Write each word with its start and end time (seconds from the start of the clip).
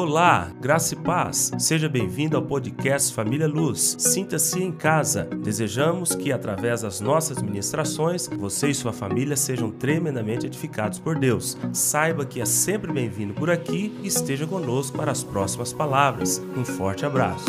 Olá, 0.00 0.52
graça 0.60 0.94
e 0.94 0.96
paz. 0.96 1.50
Seja 1.58 1.88
bem-vindo 1.88 2.36
ao 2.36 2.42
podcast 2.44 3.12
Família 3.12 3.48
Luz. 3.48 3.96
Sinta-se 3.98 4.62
em 4.62 4.70
casa. 4.70 5.24
Desejamos 5.24 6.14
que, 6.14 6.30
através 6.30 6.82
das 6.82 7.00
nossas 7.00 7.42
ministrações, 7.42 8.28
você 8.28 8.68
e 8.68 8.74
sua 8.76 8.92
família 8.92 9.36
sejam 9.36 9.72
tremendamente 9.72 10.46
edificados 10.46 11.00
por 11.00 11.18
Deus. 11.18 11.58
Saiba 11.72 12.24
que 12.24 12.40
é 12.40 12.44
sempre 12.44 12.92
bem-vindo 12.92 13.34
por 13.34 13.50
aqui 13.50 13.92
e 14.00 14.06
esteja 14.06 14.46
conosco 14.46 14.96
para 14.96 15.10
as 15.10 15.24
próximas 15.24 15.72
palavras. 15.72 16.40
Um 16.56 16.64
forte 16.64 17.04
abraço. 17.04 17.46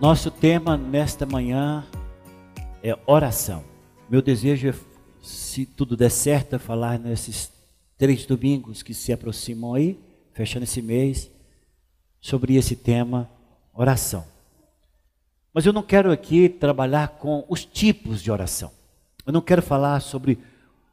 Nosso 0.00 0.30
tema 0.30 0.78
nesta 0.78 1.26
manhã 1.26 1.84
é 2.82 2.96
oração. 3.06 3.62
Meu 4.08 4.22
desejo 4.22 4.66
é 4.66 4.89
se 5.30 5.64
tudo 5.66 5.96
der 5.96 6.10
certo, 6.10 6.58
falar 6.58 6.98
nesses 6.98 7.50
três 7.96 8.26
domingos 8.26 8.82
que 8.82 8.94
se 8.94 9.12
aproximam 9.12 9.74
aí, 9.74 9.98
fechando 10.32 10.64
esse 10.64 10.82
mês, 10.82 11.30
sobre 12.20 12.56
esse 12.56 12.76
tema, 12.76 13.30
oração. 13.72 14.24
Mas 15.52 15.66
eu 15.66 15.72
não 15.72 15.82
quero 15.82 16.12
aqui 16.12 16.48
trabalhar 16.48 17.08
com 17.08 17.44
os 17.48 17.64
tipos 17.64 18.22
de 18.22 18.30
oração. 18.30 18.70
Eu 19.26 19.32
não 19.32 19.40
quero 19.40 19.62
falar 19.62 20.00
sobre 20.00 20.38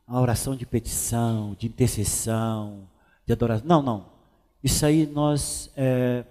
a 0.07 0.19
oração 0.19 0.55
de 0.55 0.65
petição, 0.65 1.55
de 1.59 1.67
intercessão, 1.67 2.87
de 3.25 3.33
adoração. 3.33 3.67
Não, 3.67 3.81
não. 3.81 4.05
Isso 4.63 4.85
aí 4.85 5.05
nós 5.05 5.69
é, 5.75 6.23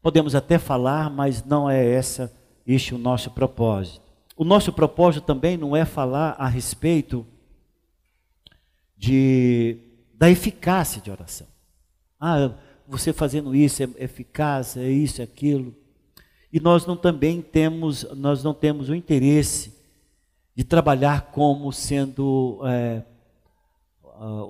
podemos 0.00 0.34
até 0.34 0.58
falar, 0.58 1.10
mas 1.10 1.44
não 1.44 1.68
é 1.68 1.84
essa 1.84 2.32
este 2.66 2.94
o 2.94 2.98
nosso 2.98 3.30
propósito. 3.30 4.11
O 4.42 4.44
nosso 4.44 4.72
propósito 4.72 5.24
também 5.24 5.56
não 5.56 5.76
é 5.76 5.84
falar 5.84 6.30
a 6.36 6.48
respeito 6.48 7.24
de, 8.96 9.78
da 10.14 10.28
eficácia 10.28 11.00
de 11.00 11.12
oração. 11.12 11.46
Ah, 12.18 12.50
você 12.84 13.12
fazendo 13.12 13.54
isso 13.54 13.84
é 13.84 13.88
eficaz, 13.98 14.76
é 14.76 14.90
isso, 14.90 15.20
é 15.20 15.24
aquilo. 15.24 15.72
E 16.52 16.58
nós 16.58 16.84
não 16.84 16.96
também 16.96 17.40
temos, 17.40 18.02
nós 18.16 18.42
não 18.42 18.52
temos 18.52 18.88
o 18.88 18.96
interesse 18.96 19.74
de 20.56 20.64
trabalhar 20.64 21.30
como 21.30 21.72
sendo 21.72 22.62
é, 22.64 23.04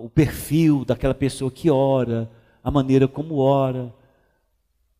o 0.00 0.09
perfil 0.09 0.86
daquela 0.86 1.12
pessoa 1.12 1.50
que 1.50 1.70
ora, 1.70 2.31
a 2.64 2.70
maneira 2.70 3.06
como 3.06 3.36
ora. 3.36 3.94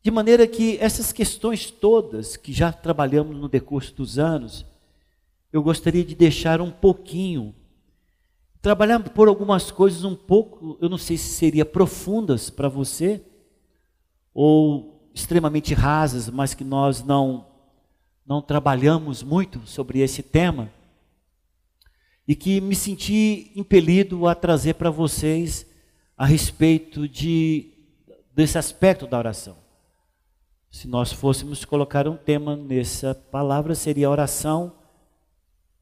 De 0.03 0.11
maneira 0.11 0.47
que 0.47 0.77
essas 0.83 1.12
questões 1.12 1.70
todas 1.70 2.36
que 2.36 2.53
já 2.53 2.70
trabalhamos 2.70 3.34
no 3.38 3.48
decurso 3.48 3.94
dos 3.94 4.19
anos, 4.19 4.70
eu 5.53 5.62
gostaria 5.62 6.05
de 6.05 6.14
deixar 6.14 6.61
um 6.61 6.70
pouquinho 6.70 7.55
trabalhar 8.62 9.00
por 9.00 9.27
algumas 9.27 9.72
coisas 9.72 10.05
um 10.05 10.14
pouco, 10.14 10.78
eu 10.81 10.89
não 10.89 10.97
sei 10.97 11.17
se 11.17 11.34
seria 11.34 11.64
profundas 11.64 12.48
para 12.48 12.69
você 12.69 13.20
ou 14.33 15.11
extremamente 15.12 15.75
rasas, 15.75 16.31
mas 16.31 16.55
que 16.55 16.64
nós 16.64 17.03
não 17.03 17.48
não 18.25 18.41
trabalhamos 18.41 19.20
muito 19.20 19.67
sobre 19.67 19.98
esse 19.98 20.22
tema 20.22 20.70
e 22.27 22.37
que 22.37 22.61
me 22.61 22.77
senti 22.77 23.50
impelido 23.56 24.28
a 24.28 24.34
trazer 24.34 24.75
para 24.75 24.91
vocês 24.91 25.66
a 26.16 26.25
respeito 26.25 27.09
de 27.09 27.69
desse 28.33 28.56
aspecto 28.56 29.09
da 29.09 29.19
oração. 29.19 29.56
Se 30.70 30.87
nós 30.87 31.12
fôssemos 31.12 31.64
colocar 31.64 32.06
um 32.06 32.16
tema 32.16 32.56
nessa 32.56 33.12
palavra 33.12 33.75
seria 33.75 34.09
oração 34.09 34.72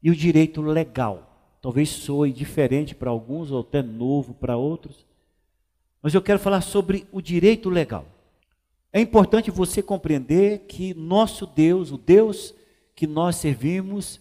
e 0.01 0.09
o 0.09 0.15
direito 0.15 0.61
legal. 0.61 1.57
Talvez 1.61 1.89
soe 1.89 2.31
diferente 2.31 2.95
para 2.95 3.09
alguns 3.09 3.51
ou 3.51 3.61
até 3.61 3.81
novo 3.81 4.33
para 4.33 4.57
outros. 4.57 5.05
Mas 6.01 6.13
eu 6.13 6.21
quero 6.21 6.39
falar 6.39 6.61
sobre 6.61 7.05
o 7.11 7.21
direito 7.21 7.69
legal. 7.69 8.05
É 8.91 8.99
importante 8.99 9.51
você 9.51 9.81
compreender 9.81 10.65
que 10.67 10.93
nosso 10.93 11.45
Deus, 11.45 11.91
o 11.91 11.97
Deus 11.97 12.53
que 12.95 13.07
nós 13.07 13.35
servimos, 13.35 14.19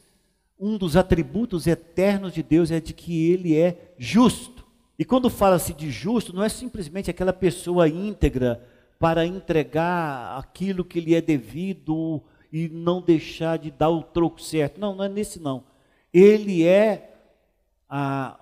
um 0.59 0.77
dos 0.77 0.97
atributos 0.97 1.67
eternos 1.67 2.35
de 2.35 2.43
Deus 2.43 2.71
é 2.71 2.81
de 2.81 2.93
que 2.93 3.31
ele 3.31 3.57
é 3.57 3.95
justo. 3.99 4.65
E 4.99 5.05
quando 5.05 5.31
fala-se 5.31 5.73
de 5.73 5.91
justo, 5.91 6.35
não 6.35 6.45
é 6.45 6.49
simplesmente 6.51 7.11
aquela 7.11 7.33
pessoa 7.33 7.89
íntegra 7.89 8.63
para 8.99 9.25
entregar 9.25 10.39
aquilo 10.39 10.85
que 10.85 11.01
lhe 11.01 11.15
é 11.15 11.23
devido 11.23 12.23
e 12.53 12.69
não 12.69 13.01
deixar 13.01 13.59
de 13.59 13.71
dar 13.71 13.89
o 13.89 14.03
troco 14.03 14.43
certo. 14.43 14.79
Não, 14.79 14.95
não 14.95 15.05
é 15.05 15.09
nesse 15.09 15.41
não. 15.41 15.65
Ele 16.13 16.67
é 16.67 17.15
a, 17.89 18.41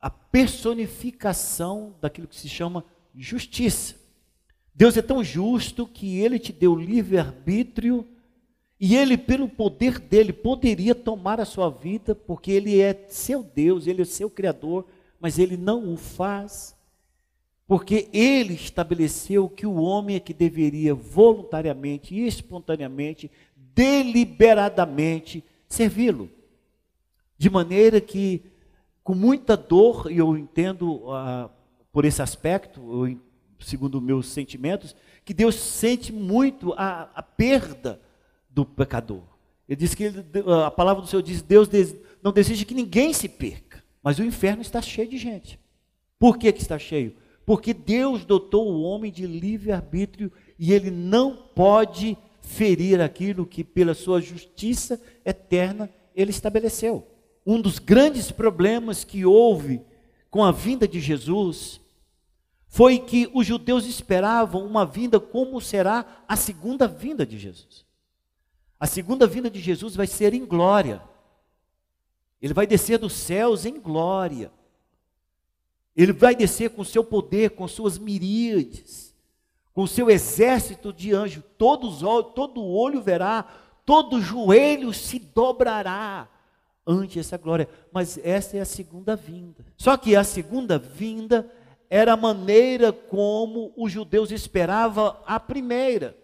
a 0.00 0.10
personificação 0.10 1.94
daquilo 2.00 2.28
que 2.28 2.36
se 2.36 2.48
chama 2.48 2.84
justiça. 3.14 3.96
Deus 4.74 4.96
é 4.96 5.02
tão 5.02 5.22
justo 5.22 5.86
que 5.86 6.18
ele 6.18 6.38
te 6.38 6.52
deu 6.52 6.74
livre-arbítrio 6.74 8.06
e 8.80 8.96
ele, 8.96 9.18
pelo 9.18 9.46
poder 9.46 9.98
dele, 9.98 10.32
poderia 10.32 10.94
tomar 10.94 11.38
a 11.38 11.44
sua 11.44 11.68
vida, 11.68 12.14
porque 12.14 12.50
ele 12.50 12.80
é 12.80 13.04
seu 13.08 13.42
Deus, 13.42 13.86
ele 13.86 14.00
é 14.00 14.06
seu 14.06 14.30
Criador, 14.30 14.86
mas 15.20 15.38
ele 15.38 15.54
não 15.54 15.92
o 15.92 15.98
faz, 15.98 16.74
porque 17.66 18.08
ele 18.10 18.54
estabeleceu 18.54 19.50
que 19.50 19.66
o 19.66 19.74
homem 19.74 20.16
é 20.16 20.20
que 20.20 20.32
deveria 20.32 20.94
voluntariamente 20.94 22.18
espontaneamente, 22.18 23.30
deliberadamente, 23.54 25.44
servi-lo. 25.70 26.28
De 27.38 27.48
maneira 27.48 28.00
que, 28.00 28.42
com 29.02 29.14
muita 29.14 29.56
dor, 29.56 30.10
e 30.10 30.18
eu 30.18 30.36
entendo 30.36 30.96
uh, 30.96 31.48
por 31.90 32.04
esse 32.04 32.20
aspecto, 32.20 33.06
eu, 33.06 33.18
segundo 33.60 34.00
meus 34.00 34.26
sentimentos, 34.26 34.94
que 35.24 35.32
Deus 35.32 35.54
sente 35.54 36.12
muito 36.12 36.74
a, 36.74 37.08
a 37.14 37.22
perda 37.22 38.00
do 38.50 38.66
pecador. 38.66 39.22
Ele 39.68 39.76
diz 39.76 39.94
que 39.94 40.04
ele, 40.04 40.24
a 40.66 40.70
palavra 40.70 41.02
do 41.02 41.08
Senhor 41.08 41.22
diz: 41.22 41.40
Deus 41.40 41.68
não 42.22 42.32
deseja 42.32 42.64
que 42.64 42.74
ninguém 42.74 43.12
se 43.12 43.28
perca, 43.28 43.82
mas 44.02 44.18
o 44.18 44.24
inferno 44.24 44.60
está 44.60 44.82
cheio 44.82 45.08
de 45.08 45.16
gente. 45.16 45.58
Por 46.18 46.36
que, 46.36 46.52
que 46.52 46.60
está 46.60 46.78
cheio? 46.78 47.14
Porque 47.46 47.72
Deus 47.72 48.24
dotou 48.24 48.70
o 48.70 48.82
homem 48.82 49.10
de 49.10 49.26
livre-arbítrio 49.26 50.30
e 50.58 50.72
ele 50.72 50.90
não 50.90 51.36
pode 51.36 52.18
ferir 52.40 53.00
aquilo 53.00 53.46
que, 53.46 53.62
pela 53.62 53.94
sua 53.94 54.20
justiça 54.20 55.00
eterna, 55.24 55.90
ele 56.14 56.30
estabeleceu 56.30 57.06
um 57.44 57.60
dos 57.60 57.78
grandes 57.78 58.30
problemas 58.30 59.04
que 59.04 59.24
houve 59.24 59.82
com 60.30 60.44
a 60.44 60.52
vinda 60.52 60.86
de 60.86 61.00
Jesus 61.00 61.80
foi 62.68 62.98
que 62.98 63.28
os 63.34 63.46
judeus 63.46 63.84
esperavam 63.86 64.64
uma 64.64 64.86
vinda 64.86 65.18
como 65.18 65.60
será 65.60 66.24
a 66.28 66.36
segunda 66.36 66.86
vinda 66.86 67.26
de 67.26 67.38
Jesus. 67.38 67.84
A 68.78 68.86
segunda 68.86 69.26
vinda 69.26 69.50
de 69.50 69.60
Jesus 69.60 69.96
vai 69.96 70.06
ser 70.06 70.32
em 70.32 70.46
glória. 70.46 71.02
Ele 72.40 72.54
vai 72.54 72.66
descer 72.66 72.98
dos 72.98 73.12
céus 73.12 73.66
em 73.66 73.80
glória. 73.80 74.52
Ele 75.96 76.12
vai 76.12 76.36
descer 76.36 76.70
com 76.70 76.84
seu 76.84 77.02
poder, 77.02 77.50
com 77.50 77.66
suas 77.66 77.98
miríades, 77.98 79.09
com 79.72 79.86
seu 79.86 80.10
exército 80.10 80.92
de 80.92 81.14
anjos. 81.14 81.42
Todos, 81.56 82.00
todo 82.34 82.64
olho 82.64 83.00
verá, 83.00 83.44
todo 83.84 84.20
joelho 84.20 84.92
se 84.92 85.18
dobrará 85.18 86.28
ante 86.86 87.18
essa 87.18 87.36
glória. 87.36 87.68
Mas 87.92 88.18
essa 88.22 88.56
é 88.56 88.60
a 88.60 88.64
segunda 88.64 89.14
vinda. 89.14 89.64
Só 89.76 89.96
que 89.96 90.16
a 90.16 90.24
segunda 90.24 90.78
vinda 90.78 91.50
era 91.88 92.12
a 92.12 92.16
maneira 92.16 92.92
como 92.92 93.72
os 93.76 93.90
judeus 93.90 94.30
esperavam 94.30 95.16
a 95.26 95.40
primeira. 95.40 96.16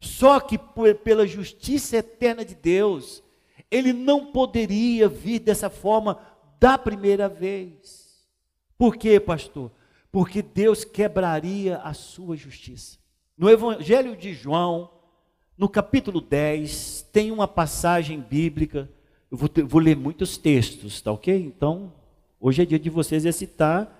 Só 0.00 0.40
que 0.40 0.56
por, 0.56 0.94
pela 0.96 1.26
justiça 1.26 1.96
eterna 1.96 2.44
de 2.44 2.54
Deus, 2.54 3.22
ele 3.70 3.92
não 3.92 4.26
poderia 4.26 5.08
vir 5.08 5.40
dessa 5.40 5.68
forma 5.68 6.20
da 6.58 6.78
primeira 6.78 7.28
vez. 7.28 8.26
Por 8.76 8.96
quê, 8.96 9.18
pastor? 9.18 9.70
Porque 10.10 10.42
Deus 10.42 10.84
quebraria 10.84 11.78
a 11.78 11.92
sua 11.92 12.36
justiça. 12.36 12.98
No 13.36 13.48
Evangelho 13.48 14.16
de 14.16 14.32
João, 14.32 14.90
no 15.56 15.68
capítulo 15.68 16.20
10, 16.20 17.08
tem 17.12 17.30
uma 17.30 17.46
passagem 17.46 18.20
bíblica 18.20 18.88
eu 19.30 19.36
vou, 19.36 19.48
ter, 19.48 19.62
vou 19.62 19.80
ler 19.80 19.96
muitos 19.96 20.38
textos, 20.38 21.00
tá 21.00 21.12
ok? 21.12 21.34
Então, 21.34 21.92
hoje 22.40 22.62
é 22.62 22.64
dia 22.64 22.78
de 22.78 22.88
vocês 22.88 23.24
exercitar 23.24 23.94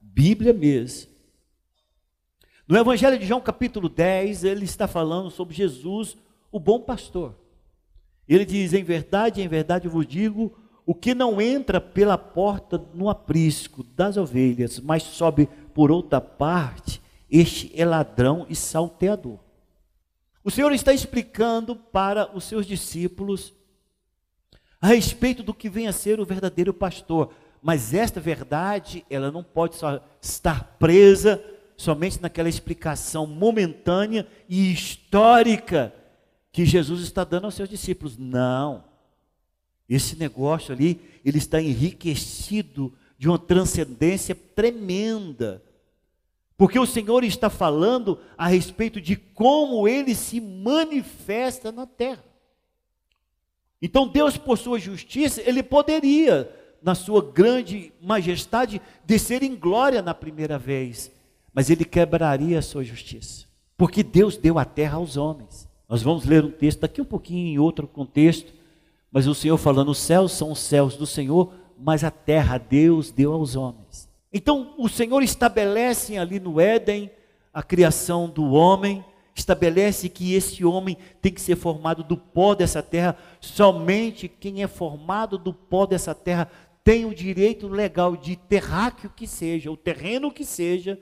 Bíblia 0.00 0.52
mesmo. 0.52 1.10
No 2.68 2.76
Evangelho 2.76 3.18
de 3.18 3.26
João, 3.26 3.40
capítulo 3.40 3.88
10, 3.88 4.44
ele 4.44 4.64
está 4.64 4.86
falando 4.86 5.30
sobre 5.30 5.54
Jesus, 5.54 6.16
o 6.52 6.60
bom 6.60 6.80
pastor. 6.80 7.34
Ele 8.28 8.44
diz: 8.44 8.74
Em 8.74 8.84
verdade, 8.84 9.40
em 9.40 9.48
verdade 9.48 9.86
eu 9.86 9.90
vos 9.90 10.06
digo, 10.06 10.54
o 10.86 10.94
que 10.94 11.14
não 11.14 11.40
entra 11.40 11.80
pela 11.80 12.18
porta 12.18 12.82
no 12.92 13.08
aprisco 13.08 13.82
das 13.82 14.16
ovelhas, 14.16 14.78
mas 14.80 15.02
sobe 15.02 15.48
por 15.72 15.90
outra 15.90 16.20
parte, 16.20 17.00
este 17.30 17.72
é 17.74 17.84
ladrão 17.84 18.46
e 18.48 18.54
salteador. 18.54 19.38
O 20.44 20.50
Senhor 20.50 20.72
está 20.72 20.92
explicando 20.92 21.74
para 21.74 22.30
os 22.36 22.44
seus 22.44 22.66
discípulos 22.66 23.54
a 24.80 24.88
respeito 24.88 25.42
do 25.42 25.54
que 25.54 25.70
vem 25.70 25.88
a 25.88 25.92
ser 25.92 26.20
o 26.20 26.26
verdadeiro 26.26 26.74
pastor. 26.74 27.32
Mas 27.62 27.94
esta 27.94 28.20
verdade, 28.20 29.06
ela 29.08 29.32
não 29.32 29.42
pode 29.42 29.76
só 29.76 29.98
estar 30.20 30.76
presa 30.78 31.42
somente 31.78 32.20
naquela 32.20 32.50
explicação 32.50 33.26
momentânea 33.26 34.26
e 34.46 34.70
histórica 34.70 35.94
que 36.52 36.66
Jesus 36.66 37.00
está 37.00 37.24
dando 37.24 37.46
aos 37.46 37.54
seus 37.54 37.70
discípulos. 37.70 38.18
Não. 38.18 38.84
Esse 39.88 40.16
negócio 40.16 40.72
ali, 40.72 41.00
ele 41.24 41.38
está 41.38 41.60
enriquecido 41.60 42.92
de 43.18 43.28
uma 43.28 43.38
transcendência 43.38 44.34
tremenda. 44.34 45.62
Porque 46.56 46.78
o 46.78 46.86
Senhor 46.86 47.24
está 47.24 47.50
falando 47.50 48.18
a 48.38 48.46
respeito 48.46 49.00
de 49.00 49.16
como 49.16 49.88
ele 49.88 50.14
se 50.14 50.40
manifesta 50.40 51.72
na 51.72 51.86
terra. 51.86 52.24
Então, 53.82 54.08
Deus, 54.08 54.36
por 54.36 54.56
sua 54.56 54.78
justiça, 54.78 55.42
ele 55.44 55.62
poderia, 55.62 56.50
na 56.82 56.94
sua 56.94 57.20
grande 57.20 57.92
majestade, 58.00 58.80
descer 59.04 59.42
em 59.42 59.54
glória 59.54 60.00
na 60.00 60.14
primeira 60.14 60.58
vez, 60.58 61.10
mas 61.52 61.68
ele 61.68 61.84
quebraria 61.84 62.58
a 62.58 62.62
sua 62.62 62.84
justiça. 62.84 63.46
Porque 63.76 64.02
Deus 64.02 64.36
deu 64.36 64.58
a 64.58 64.64
terra 64.64 64.96
aos 64.96 65.16
homens. 65.16 65.68
Nós 65.88 66.02
vamos 66.02 66.24
ler 66.24 66.44
um 66.44 66.50
texto 66.50 66.80
daqui 66.80 67.00
um 67.00 67.04
pouquinho 67.04 67.48
em 67.48 67.58
outro 67.58 67.86
contexto, 67.86 68.52
mas 69.14 69.28
o 69.28 69.34
Senhor 69.34 69.56
falando: 69.56 69.92
os 69.92 69.98
céus 69.98 70.32
são 70.32 70.50
os 70.50 70.58
céus 70.58 70.96
do 70.96 71.06
Senhor, 71.06 71.52
mas 71.78 72.02
a 72.02 72.10
terra 72.10 72.58
Deus 72.58 73.12
deu 73.12 73.32
aos 73.32 73.54
homens. 73.54 74.08
Então 74.32 74.74
o 74.76 74.88
Senhor 74.88 75.22
estabelece 75.22 76.18
ali 76.18 76.40
no 76.40 76.58
Éden 76.58 77.08
a 77.52 77.62
criação 77.62 78.28
do 78.28 78.50
homem, 78.50 79.04
estabelece 79.32 80.08
que 80.08 80.34
esse 80.34 80.64
homem 80.64 80.98
tem 81.22 81.32
que 81.32 81.40
ser 81.40 81.54
formado 81.54 82.02
do 82.02 82.16
pó 82.16 82.56
dessa 82.56 82.82
terra. 82.82 83.16
Somente 83.40 84.26
quem 84.26 84.64
é 84.64 84.66
formado 84.66 85.38
do 85.38 85.54
pó 85.54 85.86
dessa 85.86 86.12
terra 86.12 86.50
tem 86.82 87.04
o 87.04 87.14
direito 87.14 87.68
legal 87.68 88.16
de 88.16 88.34
terráqueo 88.34 89.12
que 89.14 89.28
seja, 89.28 89.70
o 89.70 89.76
terreno 89.76 90.32
que 90.32 90.44
seja, 90.44 90.98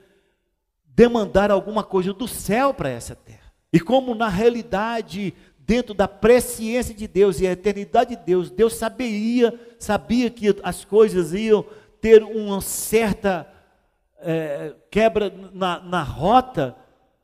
demandar 0.85 1.49
alguma 1.49 1.83
coisa 1.83 2.13
do 2.13 2.27
céu 2.27 2.75
para 2.75 2.89
essa 2.89 3.15
terra. 3.15 3.51
E 3.73 3.79
como 3.79 4.13
na 4.13 4.29
realidade 4.29 5.33
dentro 5.65 5.93
da 5.93 6.07
presciência 6.07 6.93
de 6.93 7.07
Deus 7.07 7.39
e 7.39 7.47
a 7.47 7.51
eternidade 7.51 8.15
de 8.15 8.23
Deus, 8.23 8.49
Deus 8.49 8.73
sabia, 8.75 9.57
sabia 9.79 10.29
que 10.29 10.55
as 10.61 10.83
coisas 10.83 11.33
iam 11.33 11.65
ter 12.01 12.23
uma 12.23 12.59
certa 12.61 13.47
é, 14.19 14.73
quebra 14.91 15.33
na, 15.53 15.79
na 15.79 16.03
rota, 16.03 16.75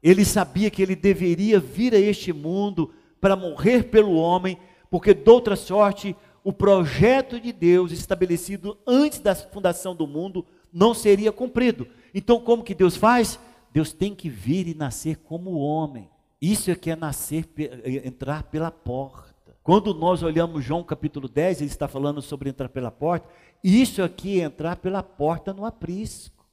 ele 0.02 0.24
sabia 0.24 0.70
que 0.70 0.82
ele 0.82 0.96
deveria 0.96 1.60
vir 1.60 1.94
a 1.94 2.00
este 2.00 2.32
mundo 2.32 2.94
para 3.20 3.36
morrer 3.36 3.84
pelo 3.84 4.16
homem, 4.16 4.58
porque 4.90 5.14
de 5.14 5.30
outra 5.30 5.56
sorte, 5.56 6.16
o 6.44 6.54
projeto 6.54 7.40
de 7.40 7.52
Deus 7.52 7.92
estabelecido 7.92 8.78
antes 8.88 9.20
da 9.20 9.36
fundação 9.36 9.94
do 9.94 10.08
mundo 10.08 10.46
não 10.72 10.94
seria 10.94 11.32
cumprido. 11.32 11.88
Então, 12.14 12.40
como 12.40 12.64
que 12.64 12.74
Deus 12.74 12.96
faz? 12.96 13.38
Deus 13.74 13.92
tem 13.92 14.16
que 14.16 14.30
vir 14.30 14.68
e 14.68 14.74
nascer 14.74 15.18
como 15.18 15.60
homem. 15.60 16.10
Isso 16.42 16.72
é 16.72 16.76
que 16.76 16.90
é 16.90 16.96
nascer, 16.96 17.50
é, 17.58 18.08
entrar 18.08 18.44
pela 18.44 18.72
porta. 18.72 19.36
Quando 19.62 19.94
nós 19.94 20.24
olhamos 20.24 20.64
João 20.64 20.84
capítulo 20.84 21.28
10, 21.28 21.62
ele 21.62 21.70
está 21.70 21.88
falando 21.88 22.22
sobre 22.22 22.50
entrar 22.50 22.70
pela 22.70 22.90
porta. 22.90 23.28
Isso 23.64 24.02
aqui 24.02 24.40
é 24.40 24.46
entrar 24.46 24.78
pela 24.78 25.04
porta 25.04 25.54
no 25.54 25.66
aprisco. 25.66 26.46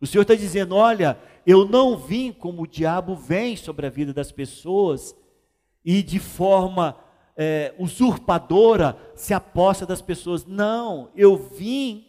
O 0.00 0.06
Senhor 0.06 0.22
está 0.22 0.34
dizendo: 0.34 0.76
olha, 0.76 1.18
eu 1.46 1.66
não 1.66 1.96
vim 1.96 2.32
como 2.32 2.62
o 2.62 2.66
diabo 2.66 3.16
vem 3.16 3.56
sobre 3.56 3.86
a 3.86 3.90
vida 3.90 4.12
das 4.12 4.30
pessoas 4.30 5.16
e 5.84 6.02
de 6.02 6.18
forma 6.18 6.96
é, 7.36 7.74
usurpadora 7.78 8.96
se 9.14 9.34
aposta 9.34 9.84
das 9.84 10.00
pessoas. 10.00 10.46
Não, 10.46 11.10
eu 11.16 11.36
vim 11.36 12.06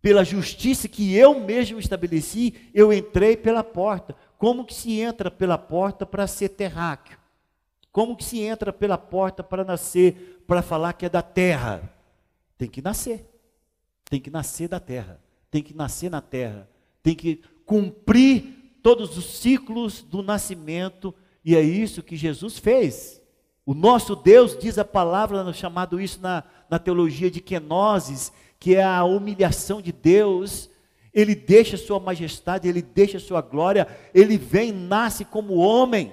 pela 0.00 0.24
justiça 0.24 0.88
que 0.88 1.14
eu 1.14 1.38
mesmo 1.38 1.78
estabeleci, 1.78 2.54
eu 2.74 2.92
entrei 2.92 3.36
pela 3.36 3.62
porta. 3.62 4.16
Como 4.42 4.64
que 4.64 4.74
se 4.74 4.98
entra 4.98 5.30
pela 5.30 5.56
porta 5.56 6.04
para 6.04 6.26
ser 6.26 6.48
terráqueo? 6.48 7.16
Como 7.92 8.16
que 8.16 8.24
se 8.24 8.40
entra 8.40 8.72
pela 8.72 8.98
porta 8.98 9.40
para 9.40 9.62
nascer, 9.62 10.42
para 10.48 10.60
falar 10.60 10.94
que 10.94 11.06
é 11.06 11.08
da 11.08 11.22
terra? 11.22 11.94
Tem 12.58 12.68
que 12.68 12.82
nascer. 12.82 13.24
Tem 14.10 14.18
que 14.20 14.30
nascer 14.30 14.66
da 14.66 14.80
terra. 14.80 15.20
Tem 15.48 15.62
que 15.62 15.72
nascer 15.72 16.10
na 16.10 16.20
terra. 16.20 16.68
Tem 17.04 17.14
que 17.14 17.40
cumprir 17.64 18.80
todos 18.82 19.16
os 19.16 19.38
ciclos 19.38 20.02
do 20.02 20.24
nascimento. 20.24 21.14
E 21.44 21.54
é 21.54 21.62
isso 21.62 22.02
que 22.02 22.16
Jesus 22.16 22.58
fez. 22.58 23.22
O 23.64 23.74
nosso 23.74 24.16
Deus, 24.16 24.58
diz 24.58 24.76
a 24.76 24.84
palavra, 24.84 25.52
chamado 25.52 26.00
isso 26.00 26.20
na, 26.20 26.42
na 26.68 26.80
teologia 26.80 27.30
de 27.30 27.40
kenosis, 27.40 28.32
que 28.58 28.74
é 28.74 28.82
a 28.82 29.04
humilhação 29.04 29.80
de 29.80 29.92
Deus 29.92 30.68
ele 31.12 31.34
deixa 31.34 31.76
sua 31.76 32.00
majestade, 32.00 32.68
ele 32.68 32.82
deixa 32.82 33.18
sua 33.18 33.40
glória, 33.40 33.86
ele 34.14 34.38
vem, 34.38 34.72
nasce 34.72 35.24
como 35.24 35.54
homem. 35.54 36.12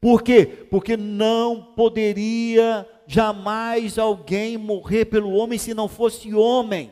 Por 0.00 0.22
quê? 0.22 0.46
Porque 0.46 0.96
não 0.96 1.72
poderia 1.76 2.86
jamais 3.06 3.98
alguém 3.98 4.56
morrer 4.56 5.06
pelo 5.06 5.30
homem 5.32 5.58
se 5.58 5.74
não 5.74 5.88
fosse 5.88 6.34
homem. 6.34 6.90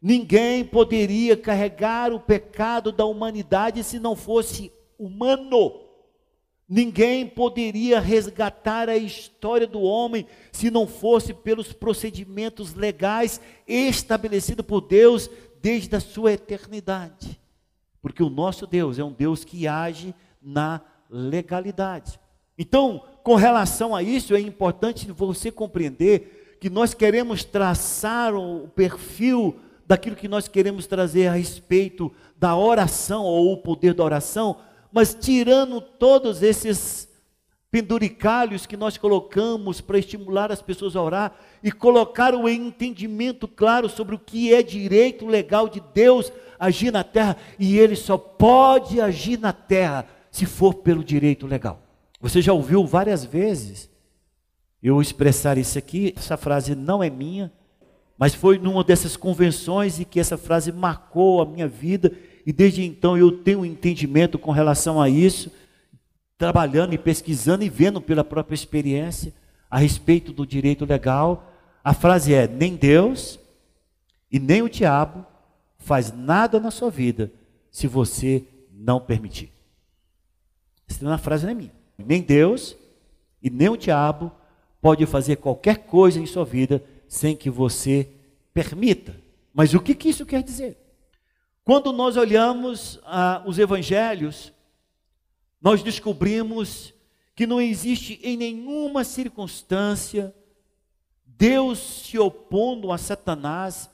Ninguém 0.00 0.64
poderia 0.64 1.36
carregar 1.36 2.12
o 2.12 2.20
pecado 2.20 2.92
da 2.92 3.04
humanidade 3.04 3.82
se 3.82 3.98
não 3.98 4.14
fosse 4.14 4.72
humano. 4.98 5.86
Ninguém 6.68 7.26
poderia 7.26 8.00
resgatar 8.00 8.88
a 8.88 8.96
história 8.96 9.66
do 9.66 9.80
homem 9.80 10.26
se 10.50 10.70
não 10.70 10.86
fosse 10.86 11.32
pelos 11.32 11.72
procedimentos 11.72 12.74
legais 12.74 13.40
estabelecidos 13.68 14.66
por 14.66 14.80
Deus 14.80 15.30
desde 15.66 15.96
a 15.96 16.00
sua 16.00 16.34
eternidade. 16.34 17.40
Porque 18.00 18.22
o 18.22 18.30
nosso 18.30 18.68
Deus 18.68 19.00
é 19.00 19.04
um 19.04 19.10
Deus 19.10 19.44
que 19.44 19.66
age 19.66 20.14
na 20.40 20.80
legalidade. 21.10 22.20
Então, 22.56 23.02
com 23.24 23.34
relação 23.34 23.92
a 23.92 24.00
isso, 24.00 24.32
é 24.36 24.38
importante 24.38 25.10
você 25.10 25.50
compreender 25.50 26.56
que 26.60 26.70
nós 26.70 26.94
queremos 26.94 27.42
traçar 27.42 28.32
o 28.32 28.68
perfil 28.68 29.56
daquilo 29.84 30.14
que 30.14 30.28
nós 30.28 30.46
queremos 30.46 30.86
trazer 30.86 31.26
a 31.26 31.32
respeito 31.32 32.12
da 32.38 32.56
oração 32.56 33.24
ou 33.24 33.52
o 33.52 33.56
poder 33.56 33.92
da 33.92 34.04
oração, 34.04 34.58
mas 34.92 35.16
tirando 35.20 35.80
todos 35.80 36.44
esses 36.44 37.05
penduricalhos 37.70 38.64
que 38.64 38.76
nós 38.76 38.96
colocamos 38.96 39.80
para 39.80 39.98
estimular 39.98 40.52
as 40.52 40.62
pessoas 40.62 40.94
a 40.94 41.02
orar 41.02 41.36
e 41.62 41.72
colocar 41.72 42.34
o 42.34 42.48
entendimento 42.48 43.48
claro 43.48 43.88
sobre 43.88 44.14
o 44.14 44.18
que 44.18 44.54
é 44.54 44.62
direito 44.62 45.26
legal 45.26 45.68
de 45.68 45.82
Deus 45.92 46.32
agir 46.58 46.90
na 46.90 47.04
terra, 47.04 47.36
e 47.58 47.78
ele 47.78 47.96
só 47.96 48.16
pode 48.16 49.00
agir 49.00 49.38
na 49.38 49.52
terra 49.52 50.06
se 50.30 50.46
for 50.46 50.74
pelo 50.74 51.04
direito 51.04 51.46
legal. 51.46 51.82
Você 52.20 52.40
já 52.40 52.52
ouviu 52.52 52.86
várias 52.86 53.24
vezes 53.24 53.90
eu 54.82 55.00
expressar 55.02 55.58
isso 55.58 55.76
aqui, 55.76 56.14
essa 56.16 56.36
frase 56.36 56.74
não 56.74 57.02
é 57.02 57.10
minha, 57.10 57.52
mas 58.16 58.34
foi 58.34 58.58
numa 58.58 58.82
dessas 58.82 59.16
convenções 59.16 60.00
e 60.00 60.04
que 60.04 60.20
essa 60.20 60.38
frase 60.38 60.72
marcou 60.72 61.42
a 61.42 61.46
minha 61.46 61.68
vida, 61.68 62.12
e 62.46 62.52
desde 62.52 62.84
então 62.84 63.18
eu 63.18 63.30
tenho 63.32 63.60
um 63.60 63.64
entendimento 63.64 64.38
com 64.38 64.50
relação 64.50 65.00
a 65.00 65.08
isso 65.10 65.50
trabalhando 66.38 66.94
e 66.94 66.98
pesquisando 66.98 67.64
e 67.64 67.68
vendo 67.68 68.00
pela 68.00 68.24
própria 68.24 68.54
experiência 68.54 69.32
a 69.70 69.78
respeito 69.78 70.32
do 70.32 70.46
direito 70.46 70.84
legal. 70.84 71.52
A 71.82 71.94
frase 71.94 72.34
é: 72.34 72.46
nem 72.46 72.76
Deus 72.76 73.38
e 74.30 74.38
nem 74.38 74.62
o 74.62 74.68
diabo 74.68 75.24
faz 75.78 76.12
nada 76.12 76.58
na 76.58 76.70
sua 76.70 76.90
vida 76.90 77.32
se 77.70 77.86
você 77.86 78.44
não 78.72 79.00
permitir. 79.00 79.50
Essa 80.88 81.12
é 81.12 81.18
frase 81.18 81.44
não 81.44 81.52
é 81.52 81.54
minha. 81.54 81.72
Nem 81.98 82.22
Deus 82.22 82.76
e 83.42 83.50
nem 83.50 83.68
o 83.68 83.76
diabo 83.76 84.32
pode 84.80 85.04
fazer 85.06 85.36
qualquer 85.36 85.78
coisa 85.78 86.20
em 86.20 86.26
sua 86.26 86.44
vida 86.44 86.82
sem 87.08 87.36
que 87.36 87.50
você 87.50 88.08
permita. 88.52 89.16
Mas 89.52 89.74
o 89.74 89.80
que, 89.80 89.94
que 89.94 90.08
isso 90.08 90.26
quer 90.26 90.42
dizer? 90.42 90.76
Quando 91.64 91.92
nós 91.92 92.16
olhamos 92.16 93.00
ah, 93.04 93.42
os 93.46 93.58
evangelhos, 93.58 94.52
nós 95.60 95.82
descobrimos 95.82 96.92
que 97.34 97.46
não 97.46 97.60
existe 97.60 98.20
em 98.22 98.36
nenhuma 98.36 99.04
circunstância 99.04 100.34
Deus 101.38 101.78
se 101.78 102.18
opondo 102.18 102.90
a 102.90 102.98
Satanás 102.98 103.90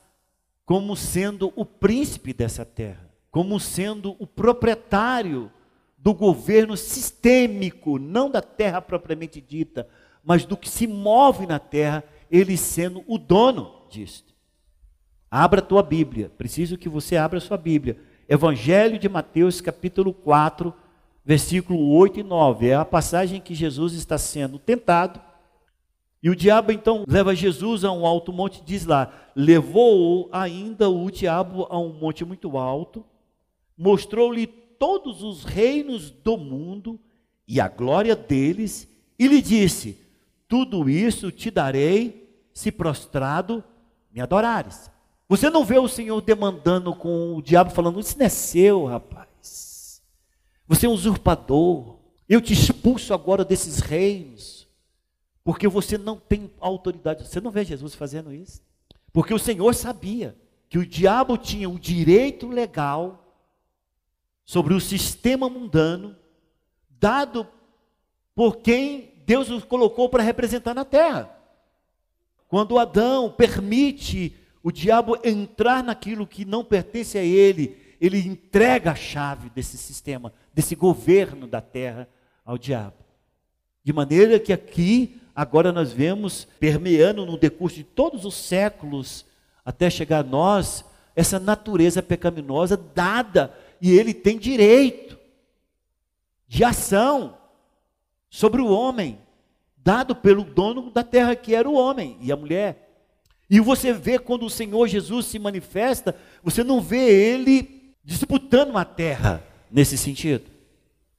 como 0.64 0.96
sendo 0.96 1.52
o 1.56 1.64
príncipe 1.64 2.32
dessa 2.32 2.64
terra, 2.64 3.10
como 3.30 3.58
sendo 3.58 4.14
o 4.18 4.26
proprietário 4.26 5.50
do 5.98 6.14
governo 6.14 6.76
sistêmico, 6.76 7.98
não 7.98 8.30
da 8.30 8.40
terra 8.40 8.80
propriamente 8.80 9.40
dita, 9.40 9.88
mas 10.22 10.44
do 10.44 10.56
que 10.56 10.68
se 10.68 10.86
move 10.86 11.46
na 11.46 11.58
terra, 11.58 12.04
ele 12.30 12.56
sendo 12.56 13.02
o 13.08 13.18
dono 13.18 13.86
disto. 13.90 14.32
Abra 15.30 15.60
a 15.60 15.64
tua 15.64 15.82
Bíblia, 15.82 16.30
preciso 16.38 16.78
que 16.78 16.88
você 16.88 17.16
abra 17.16 17.38
a 17.38 17.40
sua 17.40 17.56
Bíblia. 17.56 17.98
Evangelho 18.28 18.98
de 18.98 19.08
Mateus, 19.08 19.60
capítulo 19.60 20.12
4, 20.14 20.72
versículo 21.24 21.88
8 21.94 22.20
e 22.20 22.22
9. 22.22 22.68
É 22.68 22.74
a 22.74 22.84
passagem 22.84 23.40
que 23.40 23.54
Jesus 23.54 23.92
está 23.94 24.18
sendo 24.18 24.58
tentado 24.58 25.20
E 26.22 26.30
o 26.30 26.36
diabo 26.36 26.70
então 26.72 27.04
leva 27.08 27.34
Jesus 27.34 27.84
a 27.84 27.90
um 27.90 28.06
alto 28.06 28.32
monte, 28.32 28.62
diz 28.64 28.86
lá: 28.86 29.12
levou 29.34 30.28
ainda 30.32 30.88
o 30.88 31.10
diabo 31.10 31.66
a 31.68 31.78
um 31.78 31.92
monte 31.92 32.24
muito 32.24 32.56
alto, 32.56 33.04
mostrou-lhe 33.76 34.46
todos 34.46 35.22
os 35.22 35.44
reinos 35.44 36.10
do 36.10 36.36
mundo 36.36 36.98
e 37.46 37.60
a 37.60 37.68
glória 37.68 38.14
deles, 38.14 38.88
e 39.18 39.26
lhe 39.26 39.42
disse: 39.42 39.98
Tudo 40.48 40.88
isso 40.88 41.30
te 41.30 41.50
darei, 41.50 42.28
se 42.52 42.70
prostrado 42.70 43.64
me 44.12 44.20
adorares. 44.20 44.90
Você 45.28 45.48
não 45.48 45.64
vê 45.64 45.78
o 45.78 45.88
Senhor 45.88 46.20
demandando 46.20 46.94
com 46.94 47.34
o 47.34 47.42
diabo, 47.42 47.70
falando: 47.70 47.98
Isso 47.98 48.18
não 48.18 48.26
é 48.26 48.28
seu, 48.28 48.84
rapaz. 48.84 49.31
Você 50.66 50.86
é 50.86 50.88
um 50.88 50.92
usurpador. 50.92 51.98
Eu 52.28 52.40
te 52.40 52.52
expulso 52.52 53.12
agora 53.12 53.44
desses 53.44 53.80
reinos 53.80 54.62
porque 55.44 55.66
você 55.66 55.98
não 55.98 56.16
tem 56.16 56.50
autoridade. 56.60 57.26
Você 57.26 57.40
não 57.40 57.50
vê 57.50 57.64
Jesus 57.64 57.94
fazendo 57.94 58.32
isso? 58.32 58.62
Porque 59.12 59.34
o 59.34 59.38
Senhor 59.38 59.74
sabia 59.74 60.36
que 60.68 60.78
o 60.78 60.86
diabo 60.86 61.36
tinha 61.36 61.68
o 61.68 61.78
direito 61.78 62.48
legal 62.48 63.36
sobre 64.44 64.74
o 64.74 64.80
sistema 64.80 65.48
mundano 65.48 66.16
dado 66.88 67.46
por 68.34 68.58
quem 68.58 69.12
Deus 69.26 69.50
os 69.50 69.64
colocou 69.64 70.08
para 70.08 70.22
representar 70.22 70.74
na 70.74 70.84
terra. 70.84 71.36
Quando 72.48 72.78
Adão 72.78 73.30
permite 73.30 74.36
o 74.62 74.70
diabo 74.70 75.18
entrar 75.24 75.82
naquilo 75.82 76.26
que 76.26 76.44
não 76.44 76.64
pertence 76.64 77.18
a 77.18 77.22
ele, 77.22 77.76
ele 78.02 78.18
entrega 78.18 78.90
a 78.90 78.96
chave 78.96 79.48
desse 79.50 79.78
sistema, 79.78 80.32
desse 80.52 80.74
governo 80.74 81.46
da 81.46 81.60
terra 81.60 82.08
ao 82.44 82.58
diabo. 82.58 82.96
De 83.84 83.92
maneira 83.92 84.40
que 84.40 84.52
aqui 84.52 85.20
agora 85.32 85.70
nós 85.70 85.92
vemos 85.92 86.44
permeando 86.58 87.24
no 87.24 87.38
decurso 87.38 87.76
de 87.76 87.84
todos 87.84 88.24
os 88.24 88.34
séculos, 88.34 89.24
até 89.64 89.88
chegar 89.88 90.18
a 90.18 90.28
nós, 90.28 90.84
essa 91.14 91.38
natureza 91.38 92.02
pecaminosa 92.02 92.76
dada, 92.76 93.56
e 93.80 93.92
ele 93.92 94.12
tem 94.12 94.36
direito 94.36 95.16
de 96.48 96.64
ação 96.64 97.38
sobre 98.28 98.60
o 98.60 98.66
homem, 98.66 99.20
dado 99.76 100.16
pelo 100.16 100.42
dono 100.42 100.90
da 100.90 101.04
terra, 101.04 101.36
que 101.36 101.54
era 101.54 101.70
o 101.70 101.74
homem 101.74 102.16
e 102.20 102.32
a 102.32 102.36
mulher. 102.36 103.04
E 103.48 103.60
você 103.60 103.92
vê 103.92 104.18
quando 104.18 104.44
o 104.44 104.50
Senhor 104.50 104.88
Jesus 104.88 105.26
se 105.26 105.38
manifesta, 105.38 106.16
você 106.42 106.64
não 106.64 106.80
vê 106.80 107.08
ele 107.08 107.81
disputando 108.04 108.70
uma 108.70 108.84
terra 108.84 109.42
nesse 109.70 109.96
sentido. 109.96 110.44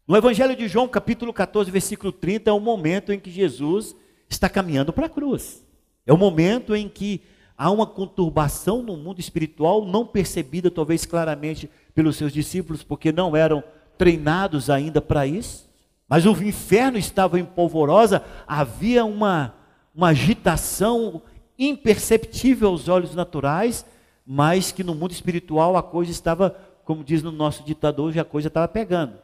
No 0.08 0.18
Evangelho 0.18 0.56
de 0.56 0.68
João, 0.68 0.88
capítulo 0.88 1.32
14, 1.32 1.72
versículo 1.72 2.12
30, 2.12 2.50
é 2.50 2.54
o 2.54 2.60
momento 2.60 3.14
em 3.14 3.20
que 3.20 3.32
Jesus 3.32 3.96
está 4.30 4.50
caminhando 4.50 4.92
para 4.92 5.06
a 5.06 5.10
cruz. 5.10 5.64
É 6.06 6.12
o 6.12 6.18
momento 6.18 6.76
em 6.76 6.90
que 6.90 7.22
há 7.58 7.72
uma 7.72 7.88
conturbação 7.88 8.82
no 8.82 8.98
mundo 8.98 9.20
espiritual 9.20 9.86
não 9.86 10.06
percebida 10.06 10.70
talvez 10.70 11.06
claramente 11.06 11.70
pelos 11.96 12.18
seus 12.18 12.34
discípulos, 12.34 12.84
porque 12.84 13.12
não 13.12 13.36
eram 13.36 13.64
treinados 13.98 14.70
ainda 14.70 15.02
para 15.02 15.26
isso. 15.26 15.70
Mas 16.08 16.26
o 16.26 16.32
inferno 16.44 16.98
estava 16.98 17.40
em 17.40 17.46
polvorosa, 17.46 18.24
havia 18.46 19.06
uma, 19.06 19.56
uma 19.96 20.10
agitação 20.10 21.22
imperceptível 21.58 22.70
aos 22.70 22.88
olhos 22.88 23.16
naturais, 23.16 23.86
mas 24.26 24.72
que 24.72 24.84
no 24.84 24.96
mundo 24.96 25.12
espiritual 25.12 25.78
a 25.78 25.84
coisa 25.84 26.12
estava, 26.12 26.58
como 26.84 27.04
diz 27.04 27.24
no 27.24 27.32
nosso 27.32 27.64
ditador, 27.64 28.12
já 28.12 28.22
a 28.22 28.26
coisa 28.26 28.48
estava 28.48 28.68
pegando. 28.68 29.18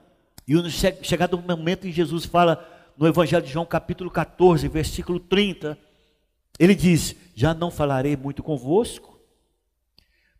E 0.48 0.54
chegado 1.04 1.36
o 1.36 1.42
momento 1.42 1.88
em 1.88 1.92
Jesus 1.92 2.26
fala 2.26 2.68
no 2.98 3.08
Evangelho 3.08 3.46
de 3.46 3.52
João, 3.52 3.66
capítulo 3.66 4.10
14, 4.10 4.68
versículo 4.68 5.20
30, 5.20 5.78
ele 6.58 6.76
diz: 6.76 7.16
Já 7.36 7.54
não 7.54 7.72
falarei 7.72 8.18
muito 8.18 8.44
convosco, 8.44 9.20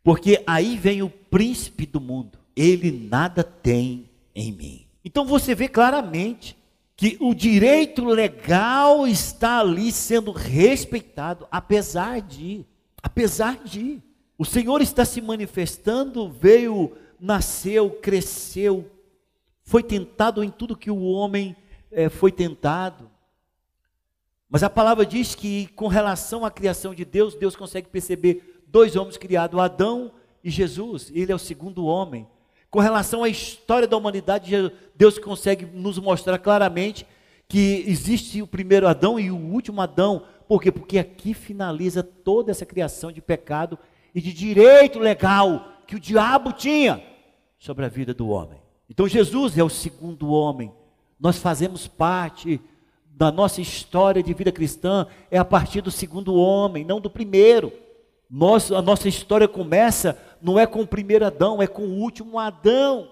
porque 0.02 0.42
aí 0.46 0.76
vem 0.76 1.02
o 1.02 1.08
príncipe 1.08 1.86
do 1.86 2.00
mundo, 2.00 2.38
ele 2.54 2.90
nada 2.90 3.42
tem 3.42 4.10
em 4.34 4.52
mim. 4.52 4.86
Então 5.04 5.24
você 5.24 5.54
vê 5.54 5.68
claramente 5.68 6.56
que 6.96 7.16
o 7.18 7.34
direito 7.34 8.04
legal 8.04 9.06
está 9.06 9.60
ali 9.60 9.90
sendo 9.90 10.32
respeitado, 10.32 11.46
apesar 11.50 12.20
de, 12.20 12.66
apesar 13.02 13.56
de. 13.64 14.02
O 14.36 14.44
Senhor 14.44 14.82
está 14.82 15.04
se 15.04 15.20
manifestando, 15.20 16.28
veio, 16.30 16.92
nasceu, 17.20 17.90
cresceu, 17.90 18.90
foi 19.62 19.82
tentado 19.82 20.42
em 20.42 20.50
tudo 20.50 20.76
que 20.76 20.90
o 20.90 21.02
homem 21.02 21.54
é, 21.92 22.08
foi 22.08 22.32
tentado. 22.32 23.10
Mas 24.48 24.62
a 24.62 24.70
palavra 24.70 25.06
diz 25.06 25.34
que, 25.34 25.68
com 25.68 25.86
relação 25.86 26.44
à 26.44 26.50
criação 26.50 26.92
de 26.94 27.04
Deus, 27.04 27.34
Deus 27.34 27.54
consegue 27.54 27.88
perceber 27.88 28.62
dois 28.66 28.96
homens 28.96 29.16
criados, 29.16 29.60
Adão 29.60 30.12
e 30.42 30.50
Jesus. 30.50 31.12
Ele 31.14 31.30
é 31.30 31.34
o 31.34 31.38
segundo 31.38 31.84
homem. 31.84 32.26
Com 32.68 32.80
relação 32.80 33.22
à 33.22 33.28
história 33.28 33.86
da 33.86 33.96
humanidade, 33.96 34.52
Deus 34.96 35.18
consegue 35.18 35.66
nos 35.66 35.98
mostrar 35.98 36.38
claramente 36.38 37.06
que 37.48 37.84
existe 37.86 38.42
o 38.42 38.46
primeiro 38.46 38.88
Adão 38.88 39.20
e 39.20 39.30
o 39.30 39.36
último 39.36 39.80
Adão. 39.80 40.24
Por 40.48 40.62
quê? 40.62 40.72
Porque 40.72 40.98
aqui 40.98 41.34
finaliza 41.34 42.02
toda 42.02 42.50
essa 42.50 42.66
criação 42.66 43.12
de 43.12 43.20
pecado 43.20 43.78
e 44.12 44.20
de 44.20 44.32
direito 44.32 44.98
legal 44.98 45.74
que 45.86 45.96
o 45.96 46.00
diabo 46.00 46.52
tinha 46.52 47.09
sobre 47.60 47.84
a 47.84 47.88
vida 47.88 48.12
do 48.12 48.28
homem. 48.28 48.60
Então 48.88 49.06
Jesus 49.06 49.56
é 49.56 49.62
o 49.62 49.68
segundo 49.68 50.30
homem 50.30 50.72
nós 51.20 51.36
fazemos 51.36 51.86
parte 51.86 52.58
da 53.04 53.30
nossa 53.30 53.60
história 53.60 54.22
de 54.22 54.32
vida 54.32 54.50
cristã 54.50 55.06
é 55.30 55.36
a 55.36 55.44
partir 55.44 55.82
do 55.82 55.90
segundo 55.90 56.34
homem, 56.34 56.82
não 56.82 56.98
do 56.98 57.10
primeiro. 57.10 57.70
Nós, 58.30 58.72
a 58.72 58.80
nossa 58.80 59.06
história 59.06 59.46
começa 59.46 60.18
não 60.40 60.58
é 60.58 60.66
com 60.66 60.80
o 60.80 60.86
primeiro 60.86 61.26
Adão, 61.26 61.60
é 61.60 61.66
com 61.66 61.82
o 61.82 61.98
último 61.98 62.38
Adão. 62.38 63.10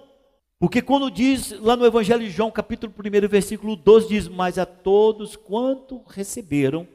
Porque 0.59 0.81
quando 0.81 1.11
diz 1.11 1.53
lá 1.61 1.77
no 1.77 1.85
Evangelho 1.85 2.25
de 2.25 2.31
João, 2.31 2.51
capítulo 2.51 2.93
1, 2.99 3.29
versículo 3.29 3.77
12, 3.77 4.09
diz: 4.09 4.29
Mas 4.29 4.57
a 4.57 4.65
todos 4.65 5.37
quanto 5.37 6.03
receberam, 6.09 6.89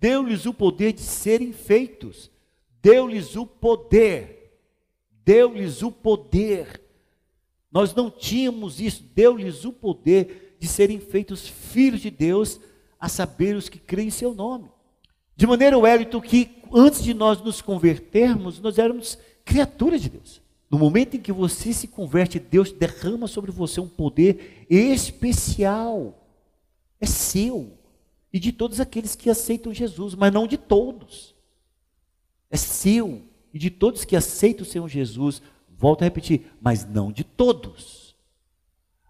deu-lhes 0.00 0.44
o 0.44 0.52
poder 0.52 0.92
de 0.92 1.02
serem 1.02 1.52
feitos, 1.52 2.32
deu-lhes 2.82 3.36
o 3.36 3.46
poder, 3.46 4.41
deu-lhes 5.24 5.82
o 5.82 5.90
poder 5.90 6.82
nós 7.72 7.94
não 7.94 8.10
tínhamos 8.10 8.80
isso, 8.80 9.02
deu-lhes 9.14 9.64
o 9.64 9.72
poder 9.72 10.56
de 10.60 10.68
serem 10.68 11.00
feitos 11.00 11.48
filhos 11.48 12.02
de 12.02 12.10
Deus, 12.10 12.60
a 13.00 13.08
saber 13.08 13.56
os 13.56 13.68
que 13.68 13.78
creem 13.78 14.08
em 14.08 14.10
seu 14.10 14.34
nome. 14.34 14.70
De 15.34 15.46
maneira, 15.46 15.78
Wellington, 15.78 16.20
que 16.20 16.62
antes 16.72 17.02
de 17.02 17.14
nós 17.14 17.40
nos 17.40 17.62
convertermos, 17.62 18.60
nós 18.60 18.78
éramos 18.78 19.18
criaturas 19.44 20.02
de 20.02 20.10
Deus. 20.10 20.42
No 20.70 20.78
momento 20.78 21.16
em 21.16 21.20
que 21.20 21.32
você 21.32 21.72
se 21.72 21.88
converte, 21.88 22.38
Deus 22.38 22.70
derrama 22.70 23.26
sobre 23.26 23.50
você 23.50 23.80
um 23.80 23.88
poder 23.88 24.66
especial. 24.68 26.18
É 27.00 27.06
seu. 27.06 27.72
E 28.32 28.38
de 28.38 28.52
todos 28.52 28.80
aqueles 28.80 29.16
que 29.16 29.30
aceitam 29.30 29.72
Jesus, 29.72 30.14
mas 30.14 30.32
não 30.32 30.46
de 30.46 30.58
todos. 30.58 31.34
É 32.50 32.56
seu. 32.56 33.22
E 33.52 33.58
de 33.58 33.70
todos 33.70 34.04
que 34.04 34.16
aceitam 34.16 34.62
o 34.62 34.68
Senhor 34.68 34.88
Jesus, 34.88 35.42
Volto 35.82 36.02
a 36.02 36.04
repetir, 36.04 36.46
mas 36.60 36.86
não 36.86 37.10
de 37.10 37.24
todos. 37.24 38.14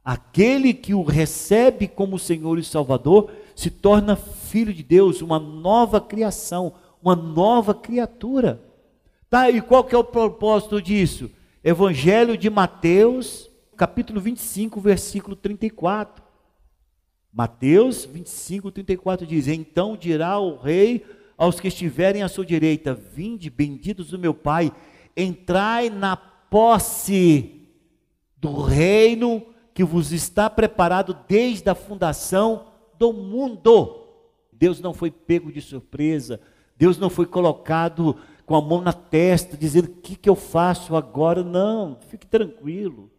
Aquele 0.03 0.73
que 0.73 0.95
o 0.95 1.03
recebe 1.03 1.87
como 1.87 2.19
Senhor 2.19 2.59
e 2.59 2.65
Salvador 2.65 3.31
se 3.55 3.71
torna 3.71 4.17
filho 4.17 4.73
de 4.73 4.83
Deus, 4.83 5.21
uma 5.21 5.39
nova 5.39 6.01
criação, 6.01 6.73
uma 7.03 7.15
nova 7.15 7.75
criatura. 7.75 8.59
Tá, 9.29 9.51
e 9.51 9.61
qual 9.61 9.85
que 9.85 9.95
é 9.95 9.99
o 9.99 10.03
propósito 10.03 10.81
disso? 10.81 11.31
Evangelho 11.63 12.39
de 12.39 12.49
Mateus, 12.49 13.51
capítulo 13.77 14.19
25, 14.19 14.81
versículo 14.81 15.37
34. 15.37 16.25
Mateus 17.31 18.07
25, 18.07 18.71
34 18.71 19.27
diz: 19.27 19.47
Então 19.47 19.95
dirá 19.95 20.39
o 20.39 20.57
rei 20.57 21.05
aos 21.43 21.59
que 21.59 21.67
estiverem 21.67 22.23
à 22.23 22.29
sua 22.29 22.47
direita: 22.47 22.95
Vinde, 22.95 23.51
benditos 23.51 24.11
do 24.11 24.19
meu 24.19 24.33
Pai, 24.33 24.73
entrai 25.17 25.91
na 25.91 26.17
posse 26.17 27.67
do 28.37 28.61
reino 28.61 29.45
que 29.75 29.83
vos 29.83 30.13
está 30.13 30.49
preparado 30.49 31.19
desde 31.27 31.69
a 31.69 31.75
fundação 31.75 32.67
do 32.97 33.13
mundo. 33.13 34.07
Deus 34.53 34.81
não 34.81 34.95
foi 34.95 35.11
pego 35.11 35.51
de 35.51 35.61
surpresa, 35.61 36.41
Deus 36.77 36.97
não 36.97 37.11
foi 37.11 37.27
colocado 37.27 38.17
com 38.47 38.55
a 38.55 38.63
mão 38.63 38.81
na 38.81 38.93
testa, 38.93 39.57
dizendo: 39.57 39.87
o 39.87 39.97
que, 39.97 40.15
que 40.15 40.31
eu 40.31 40.37
faço 40.37 40.95
agora? 40.95 41.43
Não, 41.43 41.99
fique 42.07 42.27
tranquilo. 42.27 43.11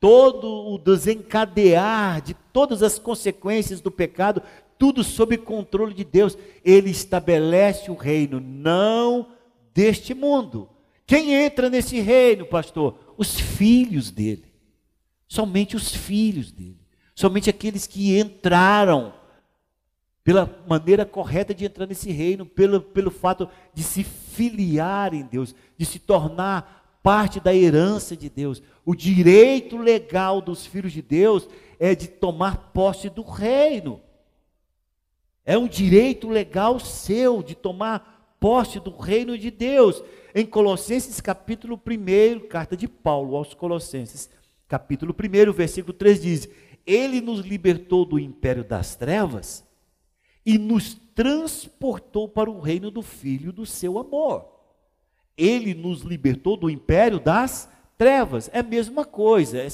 Todo 0.00 0.48
o 0.72 0.76
desencadear 0.76 2.20
de 2.20 2.34
todas 2.52 2.82
as 2.82 2.98
consequências 2.98 3.80
do 3.80 3.92
pecado, 3.92 4.42
tudo 4.78 5.02
sob 5.02 5.36
controle 5.38 5.94
de 5.94 6.04
Deus. 6.04 6.38
Ele 6.64 6.90
estabelece 6.90 7.90
o 7.90 7.94
reino, 7.94 8.40
não 8.40 9.28
deste 9.74 10.14
mundo, 10.14 10.68
quem 11.08 11.32
entra 11.32 11.70
nesse 11.70 12.00
reino, 12.00 12.44
pastor? 12.44 13.14
Os 13.16 13.40
filhos 13.40 14.10
dele. 14.10 14.44
Somente 15.26 15.74
os 15.74 15.90
filhos 15.90 16.52
dele. 16.52 16.78
Somente 17.14 17.48
aqueles 17.48 17.86
que 17.86 18.20
entraram 18.20 19.14
pela 20.22 20.62
maneira 20.68 21.06
correta 21.06 21.54
de 21.54 21.64
entrar 21.64 21.86
nesse 21.86 22.12
reino, 22.12 22.44
pelo, 22.44 22.82
pelo 22.82 23.10
fato 23.10 23.48
de 23.72 23.82
se 23.82 24.04
filiar 24.04 25.14
em 25.14 25.22
Deus, 25.22 25.54
de 25.78 25.86
se 25.86 25.98
tornar 25.98 27.00
parte 27.02 27.40
da 27.40 27.54
herança 27.54 28.14
de 28.14 28.28
Deus. 28.28 28.62
O 28.84 28.94
direito 28.94 29.78
legal 29.78 30.42
dos 30.42 30.66
filhos 30.66 30.92
de 30.92 31.00
Deus 31.00 31.48
é 31.80 31.94
de 31.94 32.06
tomar 32.06 32.70
posse 32.74 33.08
do 33.08 33.22
reino. 33.22 33.98
É 35.48 35.56
um 35.56 35.66
direito 35.66 36.28
legal 36.28 36.78
seu 36.78 37.42
de 37.42 37.54
tomar 37.54 38.36
posse 38.38 38.78
do 38.78 38.94
reino 38.94 39.38
de 39.38 39.50
Deus. 39.50 40.04
Em 40.34 40.44
Colossenses 40.44 41.22
capítulo 41.22 41.80
1, 41.86 42.48
carta 42.48 42.76
de 42.76 42.86
Paulo 42.86 43.34
aos 43.34 43.54
Colossenses, 43.54 44.28
capítulo 44.68 45.16
1, 45.18 45.50
versículo 45.54 45.94
3 45.94 46.20
diz: 46.20 46.48
Ele 46.86 47.22
nos 47.22 47.40
libertou 47.40 48.04
do 48.04 48.18
império 48.18 48.62
das 48.62 48.94
trevas 48.94 49.64
e 50.44 50.58
nos 50.58 50.92
transportou 51.14 52.28
para 52.28 52.50
o 52.50 52.60
reino 52.60 52.90
do 52.90 53.00
Filho 53.00 53.50
do 53.50 53.64
seu 53.64 53.98
amor. 53.98 54.46
Ele 55.34 55.72
nos 55.72 56.02
libertou 56.02 56.58
do 56.58 56.68
império 56.68 57.18
das 57.18 57.70
trevas. 57.96 58.50
É 58.52 58.58
a 58.58 58.62
mesma 58.62 59.02
coisa, 59.02 59.56
é, 59.56 59.70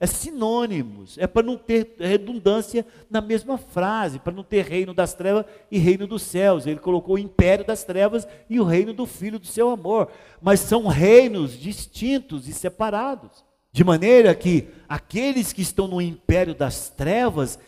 é 0.00 0.06
sinônimos. 0.06 1.18
É 1.18 1.26
para 1.26 1.46
não 1.46 1.56
ter 1.56 1.96
redundância 1.98 2.86
na 3.10 3.20
mesma 3.20 3.58
frase, 3.58 4.18
para 4.18 4.32
não 4.32 4.44
ter 4.44 4.64
reino 4.64 4.94
das 4.94 5.14
trevas 5.14 5.44
e 5.70 5.78
reino 5.78 6.06
dos 6.06 6.22
céus. 6.22 6.66
Ele 6.66 6.78
colocou 6.78 7.16
o 7.16 7.18
império 7.18 7.64
das 7.64 7.84
trevas 7.84 8.26
e 8.48 8.60
o 8.60 8.64
reino 8.64 8.92
do 8.92 9.06
Filho 9.06 9.38
do 9.38 9.46
seu 9.46 9.70
amor. 9.70 10.08
Mas 10.40 10.60
são 10.60 10.86
reinos 10.86 11.58
distintos 11.58 12.48
e 12.48 12.52
separados. 12.52 13.44
De 13.72 13.82
maneira 13.84 14.34
que 14.34 14.68
aqueles 14.88 15.52
que 15.52 15.62
estão 15.62 15.88
no 15.88 16.00
império 16.00 16.54
das 16.54 16.88
trevas, 16.90 17.58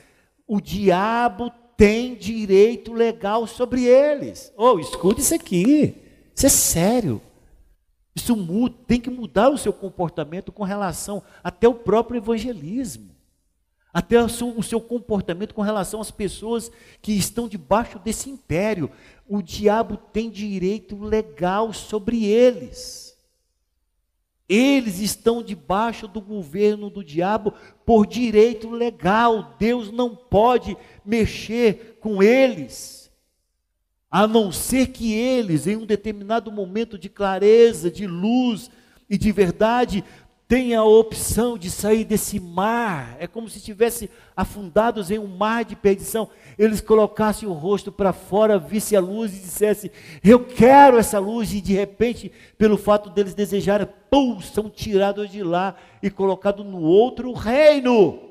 o 0.47 0.61
diabo 0.61 1.53
tem 1.77 2.15
direito 2.15 2.93
legal 2.93 3.47
sobre 3.47 3.85
eles. 3.85 4.53
Oh, 4.57 4.79
escute 4.79 5.21
isso 5.21 5.35
aqui. 5.35 5.95
Isso 6.35 6.47
é 6.47 6.49
sério. 6.49 7.21
Isso 8.15 8.37
muda, 8.37 8.77
tem 8.87 9.01
que 9.01 9.11
mudar 9.11 9.51
o 9.51 9.59
seu 9.59 9.73
comportamento 9.73 10.51
com 10.51 10.65
relação 10.65 11.23
até 11.43 11.69
o 11.69 11.75
próprio 11.75 12.19
evangelismo. 12.19 13.11
Até 13.93 14.23
o 14.23 14.29
seu, 14.29 14.57
o 14.57 14.63
seu 14.63 14.81
comportamento 14.81 15.55
com 15.55 15.63
relação 15.63 16.01
às 16.01 16.11
pessoas 16.11 16.71
que 17.03 17.13
estão 17.13 17.49
debaixo 17.49 17.99
desse 17.99 18.31
império. 18.31 18.91
O 19.29 19.43
diabo 19.43 19.97
tem 19.97 20.31
direito 20.31 20.97
legal 21.03 21.73
sobre 21.73 22.25
eles. 22.25 23.11
Eles 24.49 24.99
estão 24.99 25.41
debaixo 25.41 26.09
do 26.09 26.21
governo 26.21 26.91
do 26.91 27.05
diabo 27.05 27.55
por 27.87 28.05
direito 28.05 28.69
legal. 28.69 29.55
Deus 29.57 29.93
não 29.93 30.17
pode 30.17 30.77
mexer 31.05 31.99
com 32.01 32.21
eles, 32.21 33.00
a 34.11 34.27
não 34.27 34.51
ser 34.51 34.89
que 34.89 35.13
eles, 35.13 35.67
em 35.67 35.77
um 35.77 35.87
determinado 35.87 36.51
momento 36.51 36.99
de 36.99 37.09
clareza, 37.09 37.91
de 37.91 38.07
luz 38.07 38.71
e 39.09 39.17
de 39.17 39.31
verdade, 39.31 40.05
tem 40.51 40.75
a 40.75 40.83
opção 40.83 41.57
de 41.57 41.71
sair 41.71 42.05
desse 42.05 42.41
mar, 42.41 43.17
é 43.21 43.29
como 43.29 43.49
se 43.49 43.59
estivessem 43.59 44.09
afundados 44.37 45.09
em 45.09 45.17
um 45.17 45.29
mar 45.29 45.65
de 45.65 45.77
perdição. 45.77 46.29
Eles 46.59 46.81
colocassem 46.81 47.49
o 47.49 47.53
rosto 47.53 47.93
para 47.93 48.13
fora, 48.13 48.59
vissem 48.59 48.99
a 48.99 49.01
luz 49.01 49.33
e 49.33 49.39
dissessem: 49.39 49.93
Eu 50.25 50.45
quero 50.45 50.99
essa 50.99 51.21
luz, 51.21 51.55
e 51.55 51.61
de 51.61 51.73
repente, 51.73 52.33
pelo 52.59 52.77
fato 52.77 53.11
deles 53.11 53.33
desejarem, 53.33 53.87
pum, 54.11 54.41
são 54.41 54.69
tirados 54.69 55.31
de 55.31 55.41
lá 55.45 55.77
e 56.03 56.11
colocados 56.11 56.67
no 56.67 56.81
outro 56.81 57.33
reino. 57.33 58.30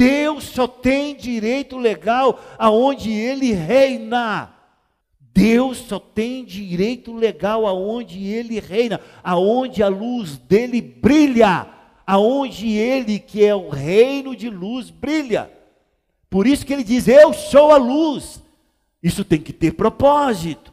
Deus 0.00 0.44
só 0.44 0.66
tem 0.66 1.14
direito 1.14 1.76
legal 1.76 2.40
aonde 2.58 3.10
ele 3.12 3.52
reina. 3.52 4.50
Deus 5.34 5.76
só 5.76 5.98
tem 5.98 6.42
direito 6.42 7.12
legal 7.12 7.66
aonde 7.66 8.24
ele 8.24 8.58
reina, 8.60 8.98
aonde 9.22 9.82
a 9.82 9.88
luz 9.88 10.38
dele 10.38 10.80
brilha, 10.80 11.66
aonde 12.06 12.70
ele, 12.70 13.18
que 13.18 13.44
é 13.44 13.54
o 13.54 13.68
reino 13.68 14.34
de 14.34 14.48
luz, 14.48 14.88
brilha. 14.88 15.50
Por 16.30 16.46
isso 16.46 16.64
que 16.64 16.72
ele 16.72 16.82
diz: 16.82 17.06
Eu 17.06 17.34
sou 17.34 17.70
a 17.70 17.76
luz. 17.76 18.42
Isso 19.02 19.22
tem 19.22 19.38
que 19.38 19.52
ter 19.52 19.72
propósito. 19.72 20.72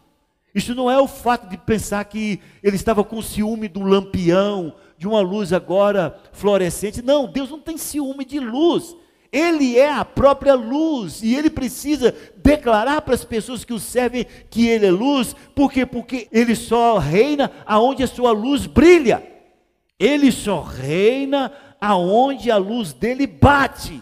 Isso 0.56 0.74
não 0.74 0.90
é 0.90 0.98
o 0.98 1.08
fato 1.08 1.50
de 1.50 1.58
pensar 1.58 2.06
que 2.06 2.40
ele 2.64 2.78
estava 2.78 3.04
com 3.04 3.22
ciúme 3.22 3.68
do 3.68 3.82
lampião, 3.82 4.74
de 4.98 5.06
uma 5.06 5.20
luz 5.20 5.52
agora 5.52 6.18
fluorescente. 6.32 7.02
Não, 7.02 7.28
Deus 7.28 7.50
não 7.50 7.60
tem 7.60 7.78
ciúme 7.78 8.24
de 8.24 8.40
luz. 8.40 8.96
Ele 9.32 9.78
é 9.78 9.92
a 9.92 10.06
própria 10.06 10.54
luz 10.54 11.22
e 11.22 11.36
ele 11.36 11.50
precisa 11.50 12.16
declarar 12.38 13.02
para 13.02 13.14
as 13.14 13.26
pessoas 13.26 13.66
que 13.66 13.74
o 13.74 13.80
servem 13.80 14.26
que 14.50 14.68
ele 14.68 14.86
é 14.86 14.92
luz, 14.92 15.36
por 15.54 15.70
quê? 15.72 15.86
Porque 15.86 16.30
ele 16.32 16.56
só 16.56 16.98
reina 16.98 17.52
aonde 17.66 18.04
a 18.04 18.08
sua 18.08 18.32
luz 18.32 18.66
brilha. 18.66 19.22
Ele 20.00 20.32
só 20.32 20.62
reina 20.62 21.52
aonde 21.82 22.50
a 22.52 22.58
luz 22.58 22.94
dele 22.94 23.28
bate. 23.28 24.02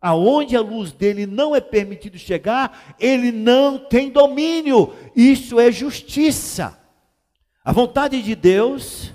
Aonde 0.00 0.56
a 0.56 0.60
luz 0.60 0.92
dele 0.92 1.26
não 1.26 1.56
é 1.56 1.60
permitido 1.60 2.16
chegar, 2.16 2.94
ele 3.00 3.32
não 3.32 3.78
tem 3.78 4.10
domínio. 4.10 4.94
Isso 5.14 5.58
é 5.58 5.72
justiça. 5.72 6.78
A 7.64 7.72
vontade 7.72 8.22
de 8.22 8.36
Deus 8.36 9.12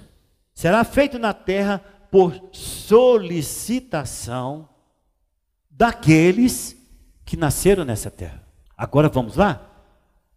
será 0.53 0.83
feita 0.83 1.17
na 1.17 1.33
terra 1.33 1.81
por 2.11 2.49
solicitação 2.51 4.67
daqueles 5.75 6.75
que 7.25 7.35
nasceram 7.35 7.83
nessa 7.83 8.11
terra. 8.11 8.43
Agora 8.77 9.09
vamos 9.09 9.35
lá? 9.35 9.69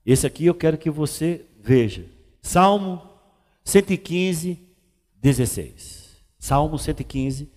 Esse 0.04 0.26
aqui 0.26 0.46
eu 0.46 0.54
quero 0.54 0.78
que 0.78 0.90
você 0.90 1.44
veja. 1.60 2.06
Salmo 2.40 3.02
115, 3.64 4.58
16. 5.20 6.16
Salmo 6.38 6.78
115. 6.78 7.50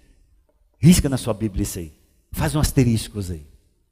Risca 0.80 1.08
na 1.10 1.18
sua 1.18 1.34
Bíblia 1.34 1.63
isso 1.63 1.80
aí. 1.80 1.94
Faz 2.32 2.56
um 2.56 2.60
asterisco 2.60 3.20
aí. 3.20 3.46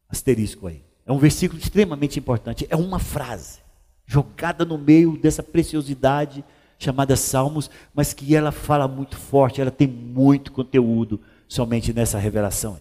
Asterisco 0.10 0.68
aí. 0.68 0.84
É 1.06 1.12
um 1.12 1.18
versículo 1.18 1.60
extremamente 1.60 2.20
importante. 2.20 2.66
É 2.70 2.76
uma 2.76 3.00
frase 3.00 3.60
jogada 4.06 4.66
no 4.66 4.78
meio 4.78 5.18
dessa 5.18 5.44
preciosidade 5.44 6.44
chamada 6.80 7.16
Salmos, 7.16 7.70
mas 7.94 8.14
que 8.14 8.36
ela 8.36 8.52
fala 8.52 8.88
muito 8.88 9.18
forte, 9.18 9.60
ela 9.60 9.72
tem 9.72 9.88
muito 9.88 10.52
conteúdo 10.52 11.20
somente 11.48 11.92
nessa 11.92 12.18
revelação. 12.18 12.80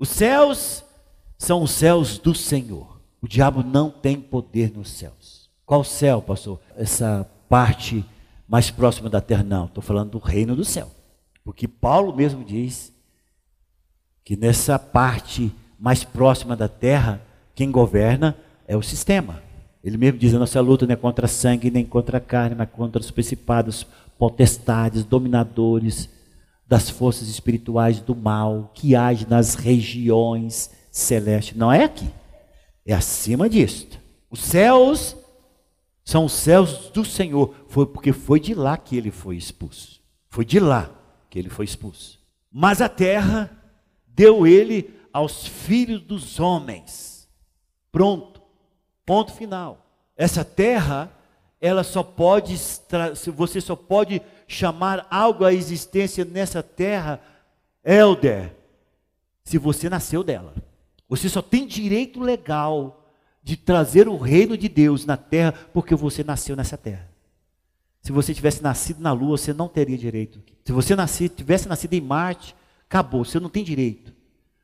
Os 0.00 0.08
céus 0.08 0.82
são 1.36 1.62
os 1.62 1.72
céus 1.72 2.16
do 2.16 2.34
Senhor. 2.34 2.98
O 3.20 3.28
diabo 3.28 3.62
não 3.62 3.90
tem 3.90 4.18
poder 4.18 4.72
nos 4.74 4.88
céus. 4.88 5.50
Qual 5.66 5.84
céu, 5.84 6.22
pastor? 6.22 6.58
Essa 6.74 7.30
parte 7.50 8.02
mais 8.48 8.70
próxima 8.70 9.10
da 9.10 9.20
terra. 9.20 9.42
Não, 9.42 9.66
estou 9.66 9.82
falando 9.82 10.12
do 10.12 10.18
reino 10.18 10.56
do 10.56 10.64
céu. 10.64 10.90
Porque 11.44 11.68
Paulo 11.68 12.16
mesmo 12.16 12.42
diz 12.42 12.90
que 14.24 14.36
nessa 14.36 14.78
parte 14.78 15.52
mais 15.78 16.02
próxima 16.02 16.56
da 16.56 16.66
terra, 16.66 17.20
quem 17.54 17.70
governa 17.70 18.34
é 18.66 18.74
o 18.78 18.82
sistema. 18.82 19.42
Ele 19.84 19.98
mesmo 19.98 20.18
diz: 20.18 20.32
a 20.32 20.38
nossa 20.38 20.62
luta 20.62 20.86
não 20.86 20.94
é 20.94 20.96
contra 20.96 21.28
sangue 21.28 21.70
nem 21.70 21.84
contra 21.84 22.18
carne, 22.18 22.56
mas 22.56 22.70
contra 22.70 23.02
os 23.02 23.10
principados, 23.10 23.86
potestades, 24.18 25.04
dominadores 25.04 26.08
das 26.70 26.88
forças 26.88 27.26
espirituais 27.26 28.00
do 28.00 28.14
mal 28.14 28.70
que 28.72 28.94
age 28.94 29.26
nas 29.28 29.56
regiões 29.56 30.70
celestes. 30.88 31.56
Não 31.56 31.72
é 31.72 31.82
aqui, 31.82 32.08
é 32.86 32.94
acima 32.94 33.48
disto. 33.50 33.98
Os 34.30 34.38
céus 34.38 35.16
são 36.04 36.26
os 36.26 36.32
céus 36.32 36.88
do 36.90 37.04
Senhor. 37.04 37.52
Foi 37.66 37.86
porque 37.86 38.12
foi 38.12 38.38
de 38.38 38.54
lá 38.54 38.76
que 38.76 38.96
ele 38.96 39.10
foi 39.10 39.36
expulso. 39.36 40.00
Foi 40.28 40.44
de 40.44 40.60
lá 40.60 40.88
que 41.28 41.40
ele 41.40 41.50
foi 41.50 41.64
expulso. 41.64 42.20
Mas 42.52 42.80
a 42.80 42.88
terra 42.88 43.50
deu 44.06 44.46
ele 44.46 44.94
aos 45.12 45.44
filhos 45.44 46.00
dos 46.00 46.38
homens. 46.38 47.28
Pronto. 47.90 48.40
Ponto 49.04 49.32
final. 49.32 49.84
Essa 50.16 50.44
terra, 50.44 51.12
ela 51.60 51.84
só 51.84 52.02
pode, 52.02 52.56
você 53.36 53.60
só 53.60 53.76
pode 53.76 54.22
chamar 54.48 55.06
algo 55.10 55.44
à 55.44 55.52
existência 55.52 56.24
nessa 56.24 56.62
terra, 56.62 57.20
Elder, 57.84 58.54
se 59.44 59.58
você 59.58 59.88
nasceu 59.88 60.24
dela. 60.24 60.54
Você 61.08 61.28
só 61.28 61.42
tem 61.42 61.66
direito 61.66 62.20
legal 62.20 63.12
de 63.42 63.56
trazer 63.56 64.08
o 64.08 64.16
reino 64.16 64.56
de 64.56 64.68
Deus 64.68 65.04
na 65.04 65.16
terra 65.16 65.52
porque 65.72 65.94
você 65.94 66.24
nasceu 66.24 66.56
nessa 66.56 66.78
terra. 66.78 67.10
Se 68.00 68.12
você 68.12 68.32
tivesse 68.32 68.62
nascido 68.62 69.00
na 69.00 69.12
lua, 69.12 69.36
você 69.36 69.52
não 69.52 69.68
teria 69.68 69.98
direito. 69.98 70.40
Se 70.64 70.72
você 70.72 70.96
nasci, 70.96 71.28
tivesse 71.28 71.68
nascido 71.68 71.92
em 71.92 72.00
Marte, 72.00 72.54
acabou, 72.88 73.24
você 73.24 73.38
não 73.38 73.50
tem 73.50 73.62
direito. 73.62 74.14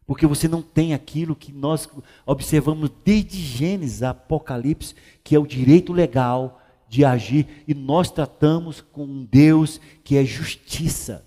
Porque 0.06 0.26
você 0.26 0.46
não 0.46 0.62
tem 0.62 0.94
aquilo 0.94 1.36
que 1.36 1.52
nós 1.52 1.88
observamos 2.24 2.90
desde 3.04 3.38
Gênesis 3.38 4.02
Apocalipse, 4.02 4.94
que 5.22 5.34
é 5.34 5.38
o 5.38 5.46
direito 5.46 5.92
legal 5.92 6.62
de 6.88 7.04
agir 7.04 7.64
e 7.66 7.74
nós 7.74 8.10
tratamos 8.10 8.80
com 8.80 9.04
um 9.04 9.24
Deus 9.24 9.80
que 10.04 10.16
é 10.16 10.24
justiça. 10.24 11.24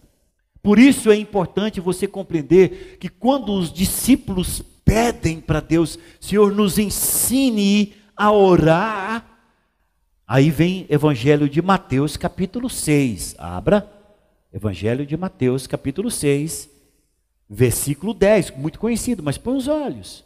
Por 0.62 0.78
isso 0.78 1.10
é 1.12 1.16
importante 1.16 1.80
você 1.80 2.08
compreender 2.08 2.98
que 3.00 3.10
quando 3.10 3.54
os 3.54 3.72
discípulos 3.72 4.62
pedem 4.84 5.40
para 5.40 5.60
Deus, 5.60 5.98
Senhor, 6.20 6.52
nos 6.52 6.78
ensine 6.78 7.94
a 8.16 8.32
orar. 8.32 9.26
Aí 10.28 10.50
vem 10.50 10.86
Evangelho 10.90 11.48
de 11.50 11.62
Mateus, 11.62 12.18
capítulo 12.18 12.70
6. 12.70 13.36
Abra. 13.38 14.00
Evangelho 14.52 15.06
de 15.06 15.16
Mateus, 15.16 15.68
capítulo 15.68 16.10
6, 16.10 16.70
versículo 17.48 18.16
10, 18.16 18.58
muito 18.58 18.80
conhecido, 18.80 19.22
mas 19.22 19.38
põe 19.38 19.56
os 19.56 19.68
olhos. 19.68 20.26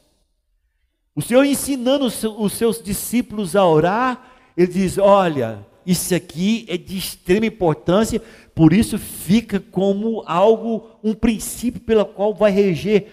O 1.14 1.22
Senhor 1.22 1.44
ensinando 1.44 2.06
os 2.06 2.54
seus 2.54 2.82
discípulos 2.82 3.54
a 3.54 3.68
orar, 3.68 4.33
ele 4.56 4.68
diz: 4.68 4.98
Olha, 4.98 5.66
isso 5.86 6.14
aqui 6.14 6.66
é 6.68 6.78
de 6.78 6.98
extrema 6.98 7.46
importância, 7.46 8.22
por 8.56 8.72
isso 8.74 8.98
fica 8.98 9.60
como 9.60 10.24
algo, 10.26 10.88
um 11.04 11.14
princípio 11.14 11.82
pelo 11.82 12.06
qual 12.06 12.34
vai 12.34 12.52
reger 12.52 13.08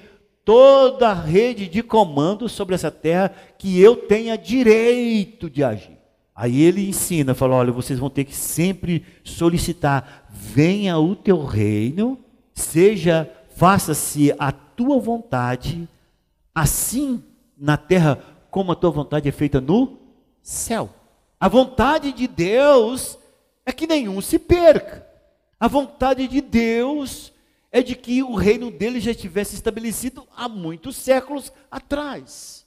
toda 0.45 1.11
a 1.11 1.15
rede 1.15 1.69
de 1.69 1.83
comando 1.83 2.49
sobre 2.49 2.75
essa 2.75 2.91
terra, 2.91 3.33
que 3.59 3.81
eu 3.81 3.97
tenha 3.97 4.37
direito 4.37 5.49
de 5.49 5.63
agir. 5.63 5.99
Aí 6.35 6.63
ele 6.63 6.89
ensina, 6.89 7.35
fala: 7.35 7.57
olha, 7.57 7.73
vocês 7.73 7.99
vão 7.99 8.11
ter 8.11 8.25
que 8.25 8.35
sempre 8.35 9.05
solicitar: 9.25 10.29
venha 10.31 10.99
o 10.99 11.17
teu 11.17 11.45
reino, 11.45 12.19
seja, 12.55 13.31
faça-se 13.57 14.35
a 14.39 14.53
tua 14.53 14.99
vontade, 14.99 15.89
assim 16.55 17.23
na 17.59 17.77
terra 17.77 18.19
como 18.51 18.73
a 18.73 18.75
tua 18.75 18.91
vontade 18.91 19.29
é 19.29 19.33
feita 19.33 19.61
no 19.61 19.99
céu. 20.43 20.89
A 21.41 21.49
vontade 21.49 22.13
de 22.13 22.29
Deus 22.29 23.19
é 23.65 23.73
que 23.73 23.87
nenhum 23.87 24.21
se 24.21 24.39
perca. 24.39 25.07
A 25.59 25.67
vontade 25.67 26.29
de 26.29 26.43
Deus 26.43 27.33
é 27.73 27.83
de 27.83 27.95
que 27.95 28.23
o 28.23 28.35
reino 28.35 28.71
dele 28.71 29.01
já 29.01 29.11
estivesse 29.13 29.55
estabelecido 29.55 30.29
há 30.37 30.47
muitos 30.51 30.97
séculos 30.97 31.51
atrás. 31.71 32.67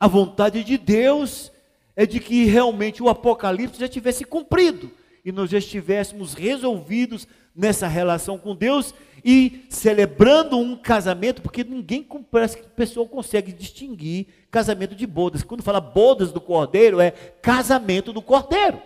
A 0.00 0.08
vontade 0.08 0.64
de 0.64 0.76
Deus 0.76 1.52
é 1.94 2.04
de 2.04 2.18
que 2.18 2.44
realmente 2.44 3.02
o 3.02 3.08
Apocalipse 3.08 3.78
já 3.78 3.88
tivesse 3.88 4.24
cumprido 4.24 4.90
e 5.24 5.30
nós 5.30 5.48
já 5.48 5.58
estivéssemos 5.58 6.34
resolvidos 6.34 7.26
nessa 7.54 7.86
relação 7.86 8.36
com 8.36 8.54
Deus 8.54 8.92
e 9.24 9.64
celebrando 9.68 10.58
um 10.58 10.76
casamento, 10.76 11.40
porque 11.40 11.64
ninguém 11.64 12.06
parece 12.30 12.58
que 12.58 12.68
pessoa 12.68 13.08
consegue 13.08 13.52
distinguir 13.52 14.26
casamento 14.56 14.94
de 14.94 15.06
bodas. 15.06 15.42
Quando 15.42 15.62
fala 15.62 15.82
bodas 15.82 16.32
do 16.32 16.40
cordeiro, 16.40 16.98
é 16.98 17.10
casamento 17.10 18.10
do 18.10 18.22
cordeiro. 18.22 18.80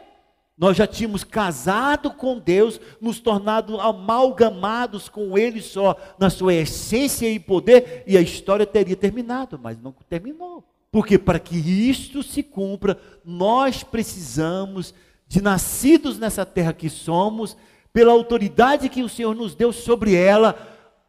Nós 0.58 0.76
já 0.76 0.84
tínhamos 0.84 1.22
casado 1.22 2.10
com 2.10 2.40
Deus, 2.40 2.80
nos 3.00 3.20
tornado 3.20 3.80
amalgamados 3.80 5.08
com 5.08 5.38
Ele 5.38 5.62
só, 5.62 5.96
na 6.18 6.28
sua 6.28 6.54
essência 6.54 7.30
e 7.30 7.38
poder, 7.38 8.02
e 8.04 8.16
a 8.16 8.20
história 8.20 8.66
teria 8.66 8.96
terminado, 8.96 9.60
mas 9.62 9.80
não 9.80 9.94
terminou. 10.08 10.64
Porque 10.90 11.16
para 11.16 11.38
que 11.38 11.56
isto 11.56 12.20
se 12.20 12.42
cumpra, 12.42 12.98
nós 13.24 13.84
precisamos 13.84 14.92
de 15.28 15.40
nascidos 15.40 16.18
nessa 16.18 16.44
terra 16.44 16.72
que 16.72 16.90
somos, 16.90 17.56
pela 17.92 18.10
autoridade 18.10 18.88
que 18.88 19.04
o 19.04 19.08
Senhor 19.08 19.36
nos 19.36 19.54
deu 19.54 19.72
sobre 19.72 20.16
ela, 20.16 20.58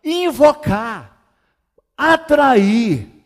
invocar, 0.04 1.19
atrair, 1.97 3.21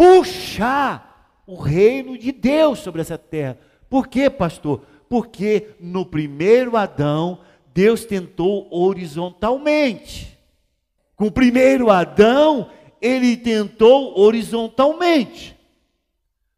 puxar 0.00 1.44
o 1.46 1.56
reino 1.56 2.16
de 2.16 2.32
Deus 2.32 2.78
sobre 2.78 3.02
essa 3.02 3.18
terra. 3.18 3.58
Por 3.90 4.08
quê, 4.08 4.30
pastor? 4.30 4.82
Porque 5.10 5.72
no 5.78 6.06
primeiro 6.06 6.74
Adão, 6.74 7.40
Deus 7.74 8.06
tentou 8.06 8.66
horizontalmente. 8.70 10.38
Com 11.14 11.26
o 11.26 11.30
primeiro 11.30 11.90
Adão, 11.90 12.70
ele 12.98 13.36
tentou 13.36 14.18
horizontalmente. 14.18 15.54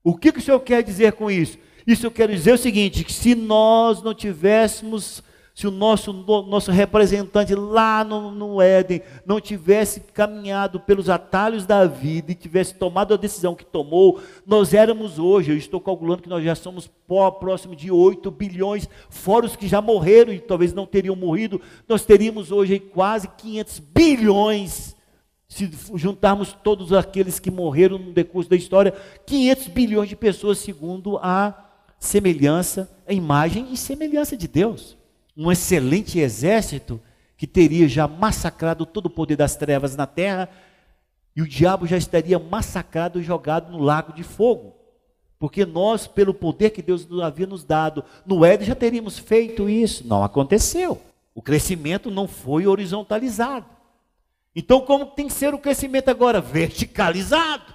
O 0.05 0.17
que, 0.17 0.31
que 0.31 0.39
o 0.39 0.43
Senhor 0.43 0.61
quer 0.61 0.81
dizer 0.85 1.15
com 1.15 1.29
isso? 1.29 1.59
Isso 1.85 2.07
eu 2.07 2.13
quero 2.13 2.33
dizer 2.33 2.53
o 2.53 2.59
seguinte: 2.59 3.03
que 3.03 3.13
se 3.13 3.35
nós 3.35 4.01
não 4.05 4.15
tivéssemos, 4.15 5.21
se 5.55 5.67
o 5.67 5.71
nosso, 5.71 6.13
nosso 6.13 6.71
representante 6.71 7.55
lá 7.55 8.03
no, 8.03 8.31
no 8.31 8.63
Éden 8.63 9.03
não 9.27 9.41
tivesse 9.41 10.01
caminhado 10.01 10.81
pelos 10.81 11.11
atalhos 11.11 11.67
da 11.67 11.85
vida 11.85 12.33
e 12.33 12.35
tivesse 12.35 12.75
tomado 12.75 13.13
a 13.13 13.19
decisão 13.19 13.55
que 13.55 13.65
tomou, 13.65 14.21
nós 14.47 14.73
éramos 14.73 15.19
hoje, 15.19 15.51
eu 15.51 15.57
estou 15.57 15.81
calculando 15.81 16.23
que 16.23 16.29
nós 16.29 16.43
já 16.43 16.55
somos 16.55 16.91
próximo 17.39 17.77
de 17.77 17.91
8 17.91 18.31
bilhões, 18.31 18.89
fora 19.11 19.45
os 19.45 19.55
que 19.55 19.69
já 19.69 19.83
morreram 19.83 20.33
e 20.33 20.41
talvez 20.41 20.73
não 20.73 20.87
teriam 20.87 21.15
morrido, 21.15 21.61
nós 21.87 22.05
teríamos 22.05 22.51
hoje 22.51 22.79
quase 22.79 23.29
500 23.29 23.79
bilhões 23.79 24.97
se 25.53 25.71
juntarmos 25.97 26.57
todos 26.65 26.95
aqueles 26.95 27.39
que 27.39 27.51
morreram 27.51 27.99
no 27.99 28.11
decurso 28.11 28.49
da 28.49 28.57
história, 28.57 28.95
500 29.27 29.69
bilhões 29.69 30.09
de 30.09 30.17
pessoas, 30.17 30.57
segundo 30.57 31.19
a 31.19 31.69
semelhança, 31.99 32.91
a 33.07 33.13
imagem 33.13 33.69
e 33.71 33.77
semelhança 33.77 34.35
de 34.35 34.49
Deus. 34.49 34.97
Um 35.37 35.51
excelente 35.51 36.19
exército 36.19 37.01
que 37.37 37.47
teria 37.47 37.89
já 37.89 38.07
massacrado 38.07 38.87
todo 38.87 39.07
o 39.07 39.11
poder 39.11 39.37
das 39.37 39.57
trevas 39.57 39.97
na 39.97 40.07
terra, 40.07 40.49
e 41.35 41.43
o 41.43 41.49
diabo 41.49 41.87
já 41.87 41.97
estaria 41.97 42.39
massacrado 42.39 43.19
e 43.19 43.23
jogado 43.23 43.73
no 43.73 43.79
lago 43.79 44.13
de 44.13 44.23
fogo. 44.23 44.77
Porque 45.39 45.67
nós, 45.67 46.07
pelo 46.07 46.33
poder 46.33 46.71
que 46.71 46.83
Deus 46.83 47.09
havia 47.21 47.47
nos 47.47 47.65
dado, 47.65 48.05
no 48.25 48.45
Éden 48.45 48.69
já 48.69 48.77
teríamos 48.77 49.19
feito 49.19 49.69
isso. 49.69 50.07
Não 50.07 50.23
aconteceu. 50.23 51.03
O 51.35 51.43
crescimento 51.43 52.11
não 52.11 52.29
foi 52.29 52.67
horizontalizado. 52.67 53.67
Então, 54.55 54.83
como 54.83 55.07
tem 55.07 55.27
que 55.27 55.33
ser 55.33 55.53
o 55.53 55.59
crescimento 55.59 56.11
agora? 56.11 56.41
Verticalizado. 56.41 57.75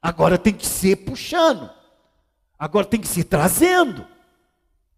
Agora 0.00 0.36
tem 0.38 0.52
que 0.52 0.66
ser 0.66 0.96
puxando. 0.96 1.70
Agora 2.58 2.86
tem 2.86 2.98
que 2.98 3.06
ser 3.06 3.24
trazendo. 3.24 4.04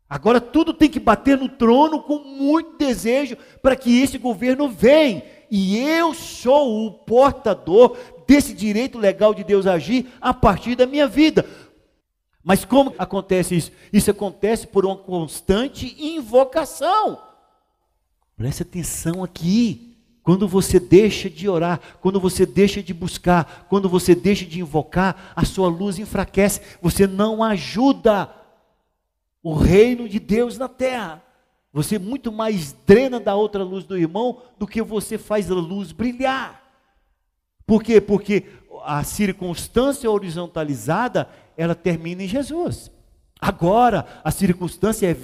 Agora 0.08 0.40
tudo 0.40 0.72
tem 0.72 0.88
que 0.88 0.98
bater 0.98 1.36
no 1.36 1.48
trono 1.48 2.02
com 2.02 2.18
muito 2.18 2.78
desejo 2.78 3.36
para 3.60 3.76
que 3.76 4.00
esse 4.00 4.16
governo 4.16 4.68
venha. 4.68 5.22
E 5.50 5.78
eu 5.78 6.14
sou 6.14 6.86
o 6.86 6.92
portador 6.92 7.96
desse 8.26 8.54
direito 8.54 8.98
legal 8.98 9.34
de 9.34 9.44
Deus 9.44 9.66
agir 9.66 10.06
a 10.20 10.32
partir 10.32 10.74
da 10.76 10.86
minha 10.86 11.06
vida. 11.06 11.44
Mas 12.42 12.64
como 12.64 12.94
acontece 12.98 13.54
isso? 13.54 13.72
Isso 13.92 14.10
acontece 14.10 14.66
por 14.66 14.86
uma 14.86 14.96
constante 14.96 15.94
invocação. 16.02 17.18
Preste 18.34 18.62
atenção 18.62 19.22
aqui. 19.22 19.84
Quando 20.22 20.46
você 20.46 20.78
deixa 20.78 21.28
de 21.30 21.48
orar, 21.48 21.80
quando 22.02 22.20
você 22.20 22.44
deixa 22.44 22.82
de 22.82 22.92
buscar, 22.92 23.66
quando 23.68 23.88
você 23.88 24.14
deixa 24.14 24.44
de 24.44 24.60
invocar, 24.60 25.32
a 25.34 25.44
sua 25.44 25.68
luz 25.68 25.98
enfraquece. 25.98 26.60
Você 26.82 27.06
não 27.06 27.42
ajuda 27.42 28.30
o 29.42 29.54
reino 29.54 30.08
de 30.08 30.18
Deus 30.18 30.58
na 30.58 30.68
terra. 30.68 31.22
Você 31.72 31.98
muito 31.98 32.32
mais 32.32 32.72
drena 32.86 33.20
da 33.20 33.34
outra 33.34 33.62
luz 33.62 33.84
do 33.84 33.96
irmão 33.96 34.42
do 34.58 34.66
que 34.66 34.82
você 34.82 35.18
faz 35.18 35.50
a 35.50 35.54
luz 35.54 35.92
brilhar. 35.92 36.62
Por 37.66 37.82
quê? 37.82 38.00
Porque 38.00 38.46
a 38.84 39.04
circunstância 39.04 40.10
horizontalizada, 40.10 41.28
ela 41.56 41.74
termina 41.74 42.22
em 42.22 42.28
Jesus. 42.28 42.90
Agora 43.40 44.04
a 44.24 44.30
circunstância 44.30 45.06
é 45.06 45.14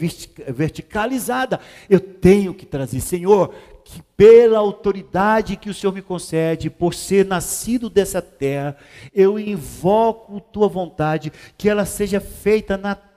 verticalizada. 0.53 1.59
Eu 1.91 1.99
tenho 1.99 2.55
que 2.55 2.65
trazer, 2.65 3.01
Senhor, 3.01 3.53
que 3.85 4.01
pela 4.17 4.59
autoridade 4.59 5.57
que 5.57 5.69
o 5.69 5.75
Senhor 5.75 5.93
me 5.93 6.03
concede, 6.03 6.71
por 6.71 6.95
ser 6.95 7.27
nascido 7.27 7.91
dessa 7.91 8.23
terra, 8.23 8.77
eu 9.13 9.39
invoco 9.39 10.41
tua 10.41 10.69
vontade, 10.69 11.33
que 11.59 11.69
ela 11.69 11.85
seja 11.85 12.21
feita 12.21 12.77
na 12.77 12.95
terra, 12.95 13.14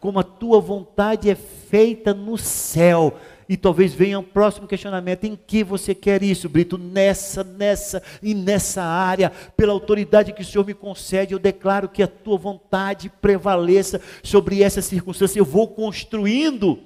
como 0.00 0.18
a 0.18 0.22
tua 0.24 0.60
vontade 0.60 1.30
é 1.30 1.34
feita 1.34 2.14
no 2.14 2.36
céu. 2.38 3.16
E 3.48 3.56
talvez 3.56 3.94
venha 3.94 4.18
um 4.18 4.24
próximo 4.24 4.66
questionamento: 4.66 5.24
em 5.24 5.36
que 5.36 5.62
você 5.62 5.94
quer 5.94 6.22
isso, 6.22 6.48
Brito? 6.48 6.76
Nessa, 6.76 7.44
nessa 7.44 8.02
e 8.22 8.34
nessa 8.34 8.82
área, 8.82 9.30
pela 9.56 9.72
autoridade 9.72 10.32
que 10.32 10.42
o 10.42 10.44
Senhor 10.44 10.66
me 10.66 10.74
concede, 10.74 11.32
eu 11.32 11.38
declaro 11.38 11.88
que 11.88 12.02
a 12.02 12.08
tua 12.08 12.36
vontade 12.36 13.08
prevaleça 13.20 14.00
sobre 14.22 14.62
essa 14.62 14.82
circunstância. 14.82 15.38
Eu 15.38 15.44
vou 15.44 15.68
construindo 15.68 16.78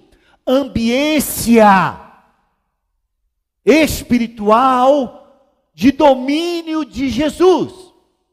ambiência 0.46 1.98
espiritual 3.64 5.16
de 5.74 5.92
domínio 5.92 6.84
de 6.84 7.08
Jesus. 7.08 7.72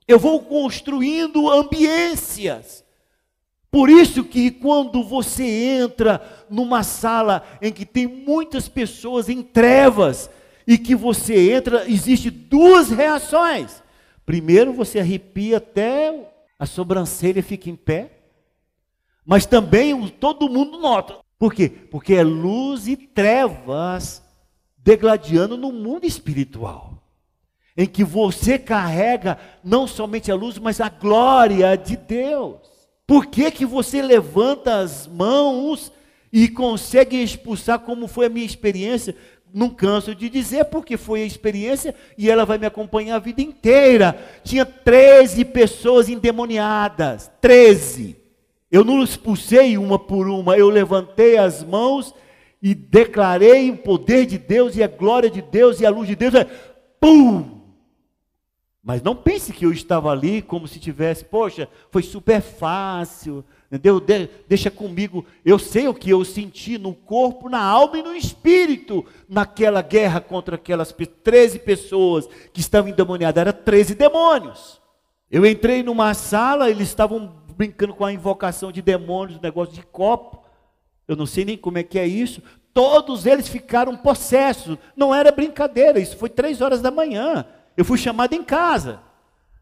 Eu 0.08 0.20
vou 0.20 0.42
construindo 0.42 1.50
ambiências. 1.50 2.87
Por 3.70 3.90
isso 3.90 4.24
que 4.24 4.50
quando 4.52 5.04
você 5.04 5.44
entra 5.44 6.22
numa 6.50 6.84
sala 6.84 7.44
em 7.62 7.72
que 7.72 7.86
tem 7.86 8.08
muitas 8.08 8.68
pessoas 8.70 9.30
em 9.30 9.44
trevas 9.44 10.30
e 10.66 10.78
que 10.78 10.96
você 10.96 11.52
entra, 11.52 11.90
existe 11.90 12.30
duas 12.30 12.90
reações. 12.90 13.84
Primeiro 14.26 14.74
você 14.74 15.00
arrepia 15.00 15.58
até 15.58 16.34
a 16.60 16.66
sobrancelha 16.66 17.44
fica 17.44 17.70
em 17.70 17.76
pé, 17.76 18.12
mas 19.24 19.46
também 19.46 20.08
todo 20.08 20.50
mundo 20.50 20.80
nota. 20.80 21.18
Por 21.38 21.54
quê? 21.54 21.70
Porque 21.70 22.16
é 22.16 22.24
luz 22.24 22.88
e 22.88 22.98
trevas 22.98 24.24
degladiando 24.78 25.56
no 25.58 25.72
mundo 25.72 26.06
espiritual. 26.06 26.94
em 27.80 27.86
que 27.86 28.04
você 28.04 28.58
carrega 28.58 29.38
não 29.64 29.86
somente 29.86 30.32
a 30.32 30.36
luz, 30.36 30.58
mas 30.58 30.82
a 30.82 30.90
glória 30.90 31.76
de 31.76 31.96
Deus. 31.96 32.77
Por 33.08 33.28
que, 33.28 33.50
que 33.50 33.66
você 33.66 34.02
levanta 34.02 34.80
as 34.80 35.08
mãos 35.08 35.94
e 36.32 36.50
consegue 36.50 37.16
expulsar, 37.24 37.80
como 37.80 38.06
foi 38.06 38.26
a 38.26 38.30
minha 38.30 38.46
experiência? 38.46 39.16
Não 39.54 39.70
canso 39.70 40.14
de 40.14 40.30
dizer, 40.30 40.66
porque 40.66 40.98
foi 40.98 41.24
a 41.24 41.26
experiência 41.26 41.96
e 42.18 42.30
ela 42.30 42.46
vai 42.46 42.58
me 42.58 42.66
acompanhar 42.66 43.16
a 43.16 43.20
vida 43.20 43.42
inteira. 43.42 44.20
Tinha 44.44 44.66
13 44.66 45.46
pessoas 45.46 46.10
endemoniadas. 46.10 47.32
13. 47.40 48.18
Eu 48.70 48.84
não 48.84 49.02
expulsei 49.02 49.78
uma 49.78 49.98
por 49.98 50.28
uma, 50.28 50.58
eu 50.58 50.70
levantei 50.70 51.38
as 51.38 51.64
mãos 51.64 52.14
e 52.62 52.76
declarei 52.76 53.72
o 53.72 53.78
poder 53.78 54.26
de 54.26 54.38
Deus 54.38 54.76
e 54.76 54.84
a 54.84 54.88
glória 54.88 55.30
de 55.30 55.42
Deus 55.42 55.80
e 55.80 55.86
a 55.86 55.90
luz 55.90 56.10
de 56.10 56.16
Deus. 56.18 56.34
Pum! 57.00 57.57
Mas 58.88 59.02
não 59.04 59.14
pense 59.14 59.52
que 59.52 59.66
eu 59.66 59.74
estava 59.74 60.10
ali 60.10 60.42
como 60.42 60.66
se 60.66 60.80
tivesse, 60.80 61.26
poxa, 61.26 61.68
foi 61.92 62.02
super 62.02 62.42
fácil, 62.42 63.44
entendeu? 63.70 64.00
De, 64.00 64.30
deixa 64.48 64.72
comigo. 64.72 65.26
Eu 65.44 65.60
sei 65.60 65.90
o 65.90 65.94
que 65.94 66.10
eu 66.10 66.24
senti 66.24 66.78
no 66.78 66.94
corpo, 66.94 67.50
na 67.50 67.62
alma 67.62 67.98
e 67.98 68.02
no 68.02 68.16
espírito 68.16 69.06
naquela 69.28 69.82
guerra 69.82 70.22
contra 70.22 70.56
aquelas 70.56 70.96
13 71.22 71.60
pessoas 71.60 72.30
que 72.54 72.62
estavam 72.62 72.90
endemoniadas. 72.90 73.42
Eram 73.42 73.52
13 73.52 73.94
demônios. 73.94 74.80
Eu 75.30 75.46
entrei 75.46 75.84
numa 75.84 76.14
sala, 76.14 76.70
eles 76.70 76.88
estavam 76.88 77.36
brincando 77.58 77.94
com 77.94 78.06
a 78.06 78.14
invocação 78.14 78.72
de 78.72 78.82
demônios, 78.82 79.42
negócio 79.42 79.74
de 79.74 79.82
copo. 79.82 80.42
Eu 81.06 81.18
não 81.18 81.26
sei 81.26 81.44
nem 81.44 81.58
como 81.58 81.78
é 81.78 81.84
que 81.84 82.00
é 82.00 82.08
isso. 82.08 82.42
Todos 82.74 83.26
eles 83.26 83.50
ficaram 83.50 83.98
possessos. 83.98 84.78
Não 84.96 85.14
era 85.14 85.30
brincadeira, 85.30 86.00
isso 86.00 86.16
foi 86.16 86.30
três 86.30 86.62
horas 86.62 86.82
da 86.82 86.90
manhã. 86.90 87.46
Eu 87.78 87.86
fui 87.86 87.98
chamado 87.98 88.34
em 88.34 88.44
casa. 88.44 89.00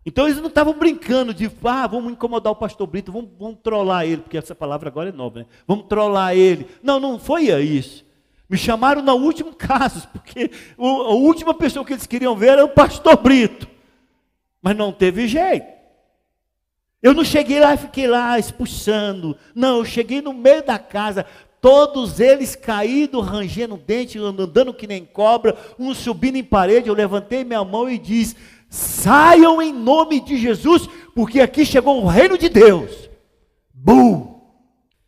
Então 0.06 0.26
eles 0.26 0.40
não 0.40 0.48
estavam 0.48 0.74
brincando 0.74 1.34
de, 1.34 1.52
ah, 1.66 1.88
vamos 1.88 2.14
incomodar 2.14 2.54
o 2.54 2.56
pastor 2.56 2.88
Brito, 2.88 3.12
vamos, 3.12 3.32
vamos 3.38 3.58
trollar 3.62 4.06
ele, 4.06 4.22
porque 4.22 4.38
essa 4.38 4.56
palavra 4.56 4.88
agora 4.88 5.10
é 5.10 5.12
nova, 5.12 5.40
né? 5.40 5.46
Vamos 5.68 5.88
trollar 5.88 6.36
ele. 6.36 6.68
Não, 6.82 7.00
não 7.00 7.20
foi 7.20 7.46
isso. 7.62 8.06
Me 8.48 8.58
chamaram 8.58 9.02
no 9.02 9.16
último 9.16 9.54
caso, 9.58 10.08
porque 10.10 10.52
a 10.78 11.14
última 11.14 11.54
pessoa 11.54 11.84
que 11.84 11.94
eles 11.94 12.08
queriam 12.08 12.36
ver 12.36 12.50
era 12.50 12.66
o 12.66 12.70
pastor 12.70 13.18
Brito. 13.18 13.68
Mas 14.62 14.78
não 14.78 14.92
teve 14.94 15.28
jeito. 15.28 15.76
Eu 17.02 17.14
não 17.14 17.24
cheguei 17.24 17.60
lá 17.60 17.74
e 17.74 17.78
fiquei 17.78 18.08
lá 18.08 18.40
expulsando. 18.40 19.38
Não, 19.54 19.78
eu 19.78 19.86
cheguei 19.86 20.22
no 20.22 20.34
meio 20.34 20.64
da 20.64 20.80
casa, 20.80 21.26
todos 21.66 22.20
eles 22.20 22.56
caídos, 22.56 23.26
rangendo 23.26 23.76
dente, 23.76 24.20
andando 24.20 24.72
que 24.72 24.86
nem 24.86 25.04
cobra, 25.04 25.58
um 25.80 25.96
subindo 25.96 26.36
em 26.36 26.44
parede. 26.44 26.90
Eu 26.90 26.94
levantei 26.94 27.44
minha 27.44 27.66
mão 27.66 27.90
e 27.90 27.98
disse: 27.98 28.36
Saiam 28.70 29.60
em 29.60 29.74
nome 29.74 30.20
de 30.20 30.38
Jesus, 30.38 30.88
porque 31.16 31.42
aqui 31.42 31.66
chegou 31.66 32.04
o 32.04 32.08
reino 32.08 32.38
de 32.38 32.50
Deus. 32.50 33.10
Bum! 33.74 34.42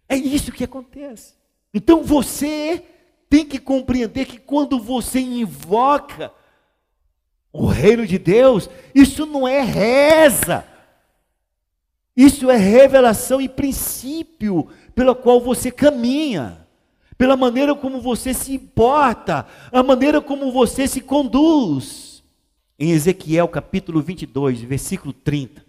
É 0.10 0.16
isso 0.16 0.52
que 0.52 0.64
acontece. 0.64 1.36
Então 1.72 2.04
você 2.04 2.84
tem 3.30 3.46
que 3.46 3.60
compreender 3.60 4.26
que 4.26 4.40
quando 4.40 4.80
você 4.80 5.20
invoca 5.20 6.32
o 7.54 7.68
reino 7.68 8.08
de 8.08 8.18
Deus, 8.18 8.68
isso 8.96 9.28
não 9.28 9.48
é 9.48 9.62
reza. 9.62 10.66
Isso 12.16 12.50
é 12.50 12.58
revelação 12.58 13.40
e 13.40 13.48
princípio 13.48 14.68
pela 14.98 15.14
qual 15.14 15.40
você 15.40 15.70
caminha, 15.70 16.66
pela 17.20 17.38
maneira 17.38 17.76
como 17.76 18.02
você 18.02 18.34
se 18.34 18.56
importa, 18.56 19.46
a 19.72 19.84
maneira 19.84 20.20
como 20.20 20.52
você 20.52 20.88
se 20.88 21.02
conduz. 21.02 22.24
Em 22.80 22.90
Ezequiel 22.90 23.48
capítulo 23.48 24.02
22, 24.02 24.62
versículo 24.62 25.14
30, 25.14 25.64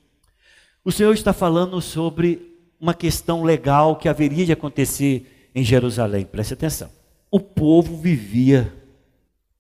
o 0.82 0.90
Senhor 0.90 1.12
está 1.12 1.34
falando 1.34 1.78
sobre 1.82 2.56
uma 2.80 2.94
questão 2.94 3.42
legal 3.42 3.96
que 3.96 4.08
haveria 4.08 4.46
de 4.46 4.52
acontecer 4.52 5.50
em 5.54 5.62
Jerusalém. 5.62 6.24
Preste 6.24 6.54
atenção. 6.54 6.90
O 7.30 7.38
povo 7.38 7.98
vivia 7.98 8.72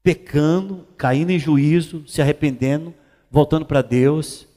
pecando, 0.02 0.86
caindo 0.96 1.28
em 1.28 1.38
juízo, 1.38 2.08
se 2.08 2.22
arrependendo, 2.22 2.94
voltando 3.30 3.66
para 3.66 3.82
Deus, 3.82 4.48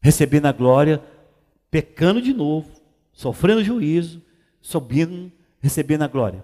recebendo 0.00 0.46
a 0.46 0.52
glória, 0.52 1.02
pecando 1.70 2.22
de 2.22 2.32
novo, 2.32 2.70
sofrendo 3.12 3.62
juízo, 3.62 4.23
subindo, 4.64 5.30
recebendo 5.60 6.02
a 6.02 6.08
glória. 6.08 6.42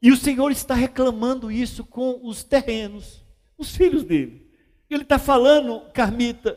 E 0.00 0.12
o 0.12 0.16
Senhor 0.16 0.50
está 0.52 0.74
reclamando 0.74 1.50
isso 1.50 1.84
com 1.84 2.20
os 2.22 2.44
terrenos, 2.44 3.26
os 3.58 3.74
filhos 3.76 4.04
dele. 4.04 4.48
Ele 4.88 5.02
está 5.02 5.18
falando, 5.18 5.80
Carmita, 5.92 6.56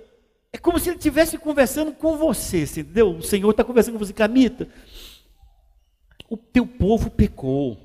é 0.51 0.57
como 0.57 0.79
se 0.79 0.89
ele 0.89 0.97
estivesse 0.97 1.39
conversando 1.39 1.91
com 1.91 2.17
você, 2.17 2.63
entendeu? 2.63 3.17
O 3.17 3.23
Senhor 3.23 3.49
está 3.49 3.63
conversando 3.63 3.95
com 3.95 4.05
você, 4.05 4.13
Carmita. 4.13 4.69
O 6.29 6.37
teu 6.37 6.67
povo 6.67 7.09
pecou. 7.09 7.77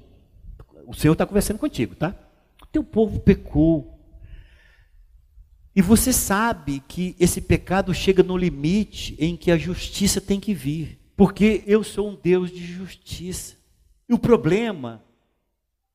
O 0.87 0.95
Senhor 0.95 1.15
está 1.15 1.25
conversando 1.25 1.59
contigo, 1.59 1.95
tá? 1.95 2.15
O 2.63 2.67
teu 2.67 2.85
povo 2.85 3.19
pecou. 3.19 3.99
E 5.75 5.81
você 5.81 6.13
sabe 6.13 6.83
que 6.87 7.17
esse 7.19 7.41
pecado 7.41 7.95
chega 7.95 8.23
no 8.23 8.37
limite 8.37 9.17
em 9.19 9.37
que 9.37 9.51
a 9.51 9.57
justiça 9.57 10.21
tem 10.21 10.39
que 10.39 10.53
vir 10.53 10.98
porque 11.19 11.65
eu 11.67 11.83
sou 11.83 12.11
um 12.11 12.15
Deus 12.15 12.49
de 12.49 12.65
justiça. 12.65 13.57
E 14.09 14.15
o 14.15 14.19
problema 14.21 15.03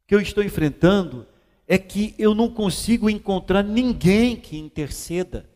que 0.06 0.14
eu 0.14 0.20
estou 0.20 0.44
enfrentando 0.44 1.26
é 1.66 1.78
que 1.78 2.14
eu 2.20 2.36
não 2.36 2.50
consigo 2.50 3.10
encontrar 3.10 3.64
ninguém 3.64 4.36
que 4.36 4.58
interceda 4.58 5.50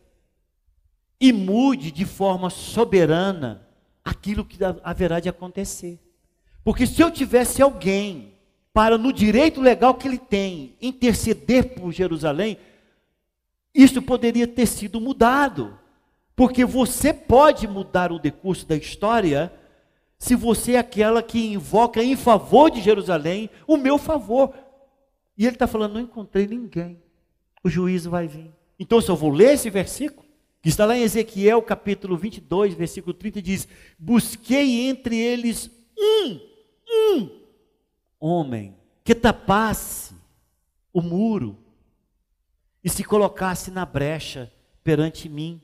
e 1.20 1.34
mude 1.34 1.90
de 1.90 2.06
forma 2.06 2.48
soberana 2.48 3.68
aquilo 4.02 4.42
que 4.42 4.56
haverá 4.82 5.20
de 5.20 5.28
acontecer. 5.28 6.00
Porque 6.64 6.86
se 6.86 7.02
eu 7.02 7.10
tivesse 7.10 7.60
alguém 7.60 8.32
para, 8.72 8.96
no 8.96 9.12
direito 9.12 9.60
legal 9.60 9.96
que 9.96 10.08
ele 10.08 10.16
tem, 10.16 10.76
interceder 10.80 11.74
por 11.74 11.92
Jerusalém, 11.92 12.56
isso 13.74 14.00
poderia 14.00 14.48
ter 14.48 14.64
sido 14.64 14.98
mudado. 14.98 15.78
Porque 16.34 16.64
você 16.64 17.12
pode 17.12 17.68
mudar 17.68 18.10
o 18.10 18.18
decurso 18.18 18.66
da 18.66 18.74
história 18.74 19.52
se 20.18 20.34
você 20.34 20.72
é 20.72 20.78
aquela 20.78 21.22
que 21.22 21.38
invoca 21.52 22.02
em 22.02 22.16
favor 22.16 22.70
de 22.70 22.80
Jerusalém 22.80 23.48
o 23.66 23.76
meu 23.76 23.96
favor. 23.96 24.52
E 25.36 25.46
ele 25.46 25.54
está 25.54 25.66
falando: 25.66 25.94
não 25.94 26.00
encontrei 26.00 26.46
ninguém. 26.46 27.00
O 27.62 27.68
juízo 27.70 28.10
vai 28.10 28.26
vir. 28.26 28.50
Então, 28.78 29.00
se 29.00 29.08
eu 29.08 29.16
vou 29.16 29.30
ler 29.30 29.54
esse 29.54 29.70
versículo, 29.70 30.26
que 30.60 30.68
está 30.68 30.84
lá 30.84 30.96
em 30.96 31.02
Ezequiel 31.02 31.62
capítulo 31.62 32.16
22, 32.16 32.74
versículo 32.74 33.14
30, 33.14 33.40
diz: 33.40 33.68
Busquei 33.98 34.88
entre 34.88 35.16
eles 35.16 35.70
um, 35.96 36.40
um 36.90 37.30
homem 38.18 38.76
que 39.04 39.14
tapasse 39.14 40.14
o 40.92 41.00
muro 41.00 41.56
e 42.82 42.90
se 42.90 43.04
colocasse 43.04 43.70
na 43.70 43.86
brecha 43.86 44.52
perante 44.82 45.28
mim 45.28 45.60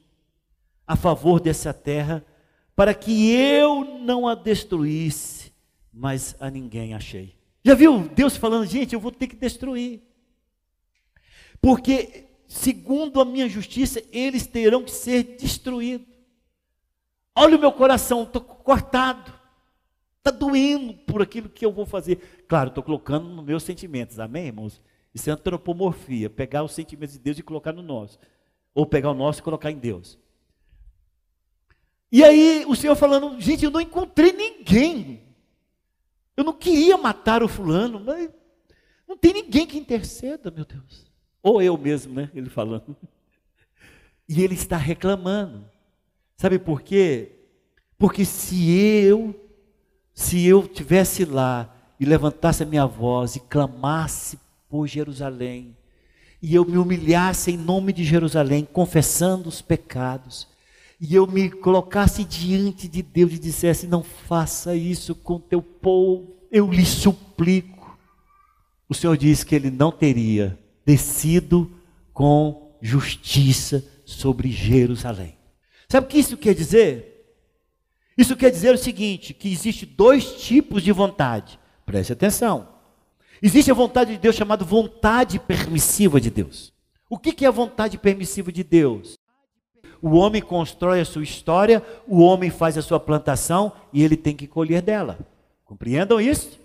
a 0.86 0.96
favor 0.96 1.40
dessa 1.40 1.72
terra, 1.72 2.24
para 2.76 2.94
que 2.94 3.30
eu 3.32 3.84
não 4.00 4.26
a 4.26 4.34
destruísse, 4.34 5.52
mas 5.92 6.34
a 6.40 6.50
ninguém 6.50 6.94
achei. 6.94 7.34
Já 7.64 7.74
viu 7.74 8.08
Deus 8.08 8.36
falando, 8.36 8.66
gente, 8.66 8.94
eu 8.94 9.00
vou 9.00 9.12
ter 9.12 9.26
que 9.26 9.36
destruir. 9.36 10.02
Porque, 11.60 12.26
segundo 12.46 13.20
a 13.20 13.24
minha 13.24 13.48
justiça, 13.48 14.02
eles 14.12 14.46
terão 14.46 14.82
que 14.82 14.90
ser 14.90 15.22
destruídos. 15.38 16.06
Olha 17.34 17.56
o 17.56 17.60
meu 17.60 17.72
coração, 17.72 18.24
estou 18.24 18.42
cortado. 18.42 19.32
Está 20.18 20.30
doendo 20.30 20.94
por 20.94 21.22
aquilo 21.22 21.48
que 21.48 21.64
eu 21.64 21.72
vou 21.72 21.86
fazer. 21.86 22.44
Claro, 22.48 22.68
estou 22.68 22.82
colocando 22.82 23.28
nos 23.28 23.44
meus 23.44 23.62
sentimentos, 23.62 24.18
amém, 24.18 24.46
irmãos? 24.46 24.80
Isso 25.14 25.30
é 25.30 25.32
antropomorfia, 25.32 26.28
pegar 26.28 26.64
os 26.64 26.72
sentimentos 26.72 27.14
de 27.14 27.20
Deus 27.20 27.38
e 27.38 27.42
colocar 27.42 27.72
no 27.72 27.82
nosso. 27.82 28.18
Ou 28.74 28.84
pegar 28.84 29.10
o 29.10 29.14
nosso 29.14 29.40
e 29.40 29.42
colocar 29.42 29.70
em 29.70 29.78
Deus. 29.78 30.18
E 32.14 32.22
aí 32.22 32.64
o 32.68 32.76
Senhor 32.76 32.94
falando, 32.94 33.40
gente, 33.40 33.64
eu 33.64 33.72
não 33.72 33.80
encontrei 33.80 34.32
ninguém. 34.32 35.20
Eu 36.36 36.44
não 36.44 36.52
queria 36.52 36.96
matar 36.96 37.42
o 37.42 37.48
fulano, 37.48 37.98
mas 37.98 38.30
não 39.08 39.16
tem 39.16 39.32
ninguém 39.32 39.66
que 39.66 39.76
interceda, 39.76 40.48
meu 40.48 40.64
Deus. 40.64 41.10
Ou 41.42 41.60
eu 41.60 41.76
mesmo, 41.76 42.14
né? 42.14 42.30
Ele 42.32 42.48
falando. 42.48 42.96
E 44.28 44.42
ele 44.42 44.54
está 44.54 44.76
reclamando. 44.76 45.68
Sabe 46.36 46.58
por 46.58 46.82
quê? 46.82 47.32
Porque 47.98 48.24
se 48.24 48.70
eu, 48.70 49.34
se 50.14 50.46
eu 50.46 50.68
tivesse 50.68 51.24
lá 51.24 51.76
e 51.98 52.04
levantasse 52.06 52.62
a 52.62 52.66
minha 52.66 52.86
voz 52.86 53.34
e 53.34 53.40
clamasse 53.40 54.38
por 54.68 54.86
Jerusalém, 54.86 55.76
e 56.40 56.54
eu 56.54 56.64
me 56.64 56.78
humilhasse 56.78 57.50
em 57.50 57.56
nome 57.58 57.92
de 57.92 58.04
Jerusalém, 58.04 58.64
confessando 58.64 59.48
os 59.48 59.60
pecados, 59.60 60.53
e 61.06 61.14
eu 61.14 61.26
me 61.26 61.50
colocasse 61.50 62.24
diante 62.24 62.88
de 62.88 63.02
Deus 63.02 63.34
e 63.34 63.38
dissesse: 63.38 63.86
Não 63.86 64.02
faça 64.02 64.74
isso 64.74 65.14
com 65.14 65.38
teu 65.38 65.60
povo, 65.60 66.34
eu 66.50 66.70
lhe 66.70 66.86
suplico. 66.86 67.98
O 68.88 68.94
Senhor 68.94 69.14
disse 69.14 69.44
que 69.44 69.54
ele 69.54 69.70
não 69.70 69.92
teria 69.92 70.58
descido 70.82 71.70
com 72.10 72.74
justiça 72.80 73.84
sobre 74.06 74.50
Jerusalém. 74.50 75.36
Sabe 75.90 76.06
o 76.06 76.08
que 76.08 76.18
isso 76.18 76.38
quer 76.38 76.54
dizer? 76.54 77.36
Isso 78.16 78.34
quer 78.34 78.50
dizer 78.50 78.74
o 78.74 78.78
seguinte: 78.78 79.34
que 79.34 79.52
existe 79.52 79.84
dois 79.84 80.42
tipos 80.42 80.82
de 80.82 80.90
vontade. 80.90 81.60
Preste 81.84 82.14
atenção. 82.14 82.66
Existe 83.42 83.70
a 83.70 83.74
vontade 83.74 84.12
de 84.12 84.18
Deus 84.18 84.36
chamada 84.36 84.64
vontade 84.64 85.38
permissiva 85.38 86.18
de 86.18 86.30
Deus. 86.30 86.72
O 87.10 87.18
que 87.18 87.44
é 87.44 87.48
a 87.48 87.50
vontade 87.50 87.98
permissiva 87.98 88.50
de 88.50 88.64
Deus? 88.64 89.18
O 90.04 90.16
homem 90.16 90.42
constrói 90.42 91.00
a 91.00 91.04
sua 91.06 91.22
história, 91.22 91.82
o 92.06 92.20
homem 92.20 92.50
faz 92.50 92.76
a 92.76 92.82
sua 92.82 93.00
plantação 93.00 93.72
e 93.90 94.04
ele 94.04 94.18
tem 94.18 94.36
que 94.36 94.46
colher 94.46 94.82
dela. 94.82 95.18
Compreendam 95.64 96.20
isso? 96.20 96.60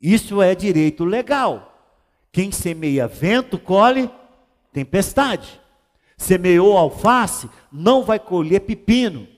Isso 0.00 0.40
é 0.40 0.54
direito 0.54 1.04
legal. 1.04 1.94
Quem 2.32 2.50
semeia 2.50 3.06
vento, 3.06 3.58
colhe 3.58 4.10
tempestade. 4.72 5.60
Semeou 6.16 6.78
alface, 6.78 7.50
não 7.70 8.02
vai 8.02 8.18
colher 8.18 8.60
pepino. 8.60 9.28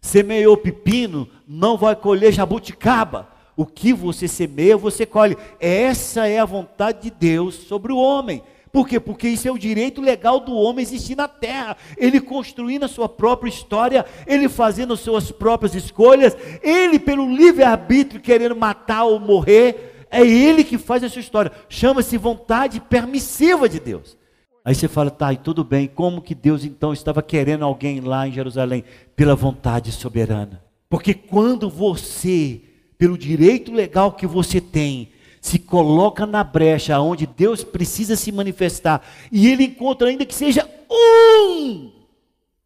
Semeou 0.00 0.56
pepino, 0.56 1.28
não 1.48 1.76
vai 1.76 1.96
colher 1.96 2.32
jabuticaba. 2.32 3.26
O 3.56 3.66
que 3.66 3.92
você 3.92 4.28
semeia, 4.28 4.76
você 4.76 5.04
colhe. 5.04 5.36
Essa 5.58 6.28
é 6.28 6.38
a 6.38 6.44
vontade 6.44 7.02
de 7.02 7.10
Deus 7.10 7.56
sobre 7.56 7.92
o 7.92 7.98
homem. 7.98 8.40
Por 8.72 8.86
quê? 8.86 9.00
Porque 9.00 9.28
isso 9.28 9.48
é 9.48 9.50
o 9.50 9.58
direito 9.58 10.00
legal 10.00 10.40
do 10.40 10.54
homem 10.54 10.82
existir 10.82 11.16
na 11.16 11.28
terra. 11.28 11.76
Ele 11.96 12.20
construindo 12.20 12.84
a 12.84 12.88
sua 12.88 13.08
própria 13.08 13.48
história, 13.48 14.04
ele 14.26 14.48
fazendo 14.48 14.94
as 14.94 15.00
suas 15.00 15.30
próprias 15.30 15.74
escolhas, 15.74 16.36
ele, 16.62 16.98
pelo 16.98 17.30
livre-arbítrio, 17.34 18.20
querendo 18.20 18.56
matar 18.56 19.04
ou 19.04 19.18
morrer, 19.18 20.06
é 20.10 20.26
ele 20.26 20.64
que 20.64 20.78
faz 20.78 21.02
a 21.02 21.08
sua 21.08 21.20
história. 21.20 21.52
Chama-se 21.68 22.16
vontade 22.16 22.80
permissiva 22.80 23.68
de 23.68 23.80
Deus. 23.80 24.16
Aí 24.64 24.74
você 24.74 24.86
fala, 24.86 25.10
tá, 25.10 25.32
e 25.32 25.36
tudo 25.38 25.64
bem, 25.64 25.86
como 25.86 26.20
que 26.20 26.34
Deus 26.34 26.64
então 26.64 26.92
estava 26.92 27.22
querendo 27.22 27.64
alguém 27.64 28.00
lá 28.00 28.28
em 28.28 28.32
Jerusalém? 28.32 28.84
Pela 29.16 29.34
vontade 29.34 29.90
soberana. 29.92 30.62
Porque 30.90 31.14
quando 31.14 31.70
você, 31.70 32.60
pelo 32.98 33.16
direito 33.16 33.72
legal 33.72 34.12
que 34.12 34.26
você 34.26 34.60
tem, 34.60 35.10
se 35.48 35.58
coloca 35.58 36.26
na 36.26 36.44
brecha 36.44 37.00
onde 37.00 37.26
Deus 37.26 37.64
precisa 37.64 38.16
se 38.16 38.30
manifestar, 38.30 39.02
e 39.32 39.48
ele 39.50 39.64
encontra 39.64 40.08
ainda 40.08 40.26
que 40.26 40.34
seja 40.34 40.68
um 40.90 41.90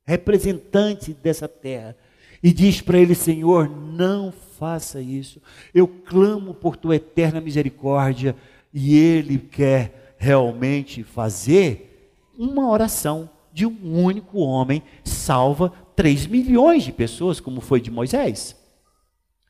representante 0.05 1.15
dessa 1.15 1.47
terra, 1.47 1.97
e 2.43 2.53
diz 2.53 2.81
para 2.81 2.99
ele: 2.99 3.15
Senhor, 3.15 3.71
não 3.71 4.33
faça 4.59 5.01
isso, 5.01 5.41
eu 5.73 5.87
clamo 5.87 6.53
por 6.53 6.77
tua 6.77 6.97
eterna 6.97 7.41
misericórdia, 7.41 8.35
e 8.75 8.99
ele 8.99 9.39
quer 9.39 10.17
realmente 10.19 11.05
fazer 11.05 12.11
uma 12.37 12.69
oração 12.69 13.31
de 13.53 13.65
um 13.65 14.03
único 14.03 14.41
homem 14.41 14.83
salva 15.05 15.73
3 15.95 16.27
milhões 16.27 16.83
de 16.83 16.91
pessoas, 16.91 17.39
como 17.39 17.61
foi 17.61 17.81
de 17.81 17.93
Moisés. 17.93 18.57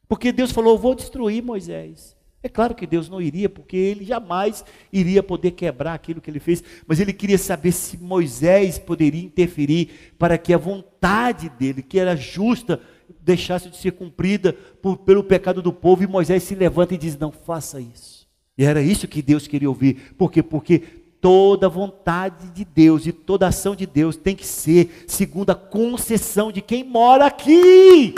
Porque 0.06 0.32
Deus 0.32 0.52
falou: 0.52 0.76
Vou 0.76 0.94
destruir 0.94 1.42
Moisés. 1.42 2.14
É 2.42 2.48
claro 2.48 2.74
que 2.74 2.86
Deus 2.86 3.08
não 3.08 3.20
iria, 3.20 3.48
porque 3.48 3.76
ele 3.76 4.04
jamais 4.04 4.64
iria 4.92 5.22
poder 5.22 5.52
quebrar 5.52 5.94
aquilo 5.94 6.20
que 6.20 6.28
ele 6.28 6.40
fez, 6.40 6.62
mas 6.86 6.98
ele 6.98 7.12
queria 7.12 7.38
saber 7.38 7.70
se 7.70 7.96
Moisés 7.96 8.78
poderia 8.78 9.22
interferir 9.22 10.14
para 10.18 10.36
que 10.36 10.52
a 10.52 10.58
vontade 10.58 11.48
dele, 11.48 11.82
que 11.82 12.00
era 12.00 12.16
justa, 12.16 12.80
deixasse 13.20 13.70
de 13.70 13.76
ser 13.76 13.92
cumprida 13.92 14.52
por, 14.82 14.96
pelo 14.98 15.22
pecado 15.22 15.62
do 15.62 15.72
povo, 15.72 16.02
e 16.02 16.06
Moisés 16.08 16.42
se 16.42 16.54
levanta 16.56 16.94
e 16.94 16.98
diz: 16.98 17.16
Não 17.16 17.30
faça 17.30 17.80
isso. 17.80 18.26
E 18.58 18.64
era 18.64 18.82
isso 18.82 19.06
que 19.06 19.22
Deus 19.22 19.46
queria 19.46 19.68
ouvir. 19.68 20.14
Por 20.18 20.30
quê? 20.30 20.42
Porque 20.42 20.80
toda 21.20 21.68
vontade 21.68 22.50
de 22.50 22.64
Deus 22.64 23.06
e 23.06 23.12
toda 23.12 23.46
ação 23.46 23.76
de 23.76 23.86
Deus 23.86 24.16
tem 24.16 24.34
que 24.34 24.44
ser 24.44 25.04
segundo 25.06 25.50
a 25.50 25.54
concessão 25.54 26.50
de 26.50 26.60
quem 26.60 26.82
mora 26.82 27.26
aqui. 27.26 28.14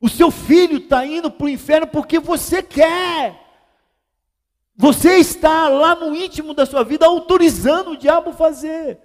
O 0.00 0.08
seu 0.08 0.30
filho 0.30 0.78
está 0.78 1.06
indo 1.06 1.30
para 1.30 1.46
o 1.46 1.48
inferno 1.48 1.86
porque 1.86 2.18
você 2.18 2.62
quer. 2.62 3.42
Você 4.76 5.16
está 5.16 5.68
lá 5.68 5.94
no 5.94 6.14
íntimo 6.14 6.52
da 6.52 6.66
sua 6.66 6.84
vida 6.84 7.06
autorizando 7.06 7.92
o 7.92 7.96
diabo 7.96 8.32
fazer. 8.32 8.98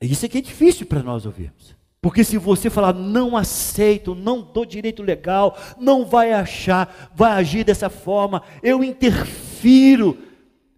Isso 0.00 0.24
aqui 0.24 0.38
é 0.38 0.40
difícil 0.42 0.86
para 0.86 1.02
nós 1.02 1.26
ouvirmos. 1.26 1.76
Porque 2.00 2.24
se 2.24 2.38
você 2.38 2.70
falar, 2.70 2.94
não 2.94 3.36
aceito, 3.36 4.14
não 4.14 4.40
dou 4.40 4.64
direito 4.64 5.02
legal, 5.02 5.56
não 5.78 6.06
vai 6.06 6.32
achar, 6.32 7.10
vai 7.14 7.32
agir 7.32 7.62
dessa 7.62 7.90
forma, 7.90 8.42
eu 8.62 8.82
interfiro, 8.82 10.16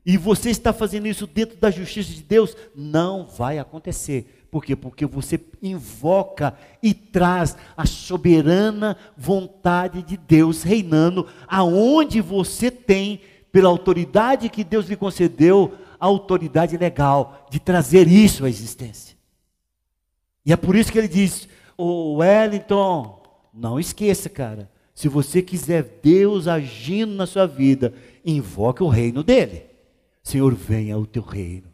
e 0.04 0.16
você 0.16 0.50
está 0.50 0.72
fazendo 0.72 1.06
isso 1.06 1.28
dentro 1.28 1.56
da 1.58 1.70
justiça 1.70 2.12
de 2.12 2.24
Deus, 2.24 2.56
não 2.74 3.24
vai 3.24 3.60
acontecer. 3.60 4.41
Por 4.52 4.62
quê? 4.62 4.76
Porque 4.76 5.06
você 5.06 5.40
invoca 5.62 6.54
e 6.82 6.92
traz 6.92 7.56
a 7.74 7.86
soberana 7.86 8.98
vontade 9.16 10.02
de 10.02 10.14
Deus 10.14 10.62
reinando, 10.62 11.26
aonde 11.48 12.20
você 12.20 12.70
tem, 12.70 13.22
pela 13.50 13.70
autoridade 13.70 14.50
que 14.50 14.62
Deus 14.62 14.90
lhe 14.90 14.94
concedeu, 14.94 15.72
a 15.98 16.04
autoridade 16.04 16.76
legal 16.76 17.46
de 17.50 17.58
trazer 17.58 18.06
isso 18.06 18.44
à 18.44 18.50
existência. 18.50 19.16
E 20.44 20.52
é 20.52 20.56
por 20.56 20.76
isso 20.76 20.92
que 20.92 20.98
ele 20.98 21.08
diz: 21.08 21.48
Ô 21.74 22.16
Wellington, 22.16 23.22
não 23.54 23.80
esqueça, 23.80 24.28
cara, 24.28 24.70
se 24.94 25.08
você 25.08 25.40
quiser 25.40 26.00
Deus 26.02 26.46
agindo 26.46 27.14
na 27.14 27.26
sua 27.26 27.46
vida, 27.46 27.94
invoque 28.22 28.82
o 28.82 28.88
reino 28.88 29.22
dele. 29.22 29.64
Senhor, 30.22 30.54
venha 30.54 30.98
o 30.98 31.06
teu 31.06 31.22
reino. 31.22 31.71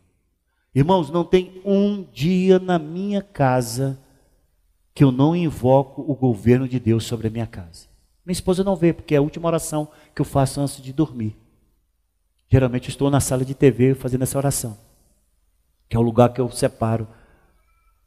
Irmãos, 0.78 1.10
não 1.10 1.24
tem 1.24 1.60
um 1.64 2.04
dia 2.04 2.60
na 2.60 2.78
minha 2.78 3.20
casa 3.20 3.98
que 4.94 5.02
eu 5.02 5.10
não 5.10 5.34
invoco 5.34 6.02
o 6.02 6.14
governo 6.14 6.68
de 6.68 6.78
Deus 6.78 7.02
sobre 7.02 7.26
a 7.26 7.30
minha 7.30 7.48
casa. 7.48 7.88
Minha 8.24 8.34
esposa 8.34 8.62
não 8.62 8.76
vê, 8.76 8.92
porque 8.92 9.12
é 9.12 9.18
a 9.18 9.20
última 9.20 9.48
oração 9.48 9.88
que 10.14 10.20
eu 10.22 10.24
faço 10.24 10.60
antes 10.60 10.80
de 10.80 10.92
dormir. 10.92 11.36
Geralmente 12.48 12.90
estou 12.90 13.10
na 13.10 13.18
sala 13.18 13.44
de 13.44 13.56
TV 13.56 13.92
fazendo 13.96 14.22
essa 14.22 14.38
oração, 14.38 14.78
que 15.88 15.96
é 15.96 15.98
o 15.98 16.02
lugar 16.02 16.32
que 16.32 16.40
eu 16.40 16.48
separo 16.48 17.08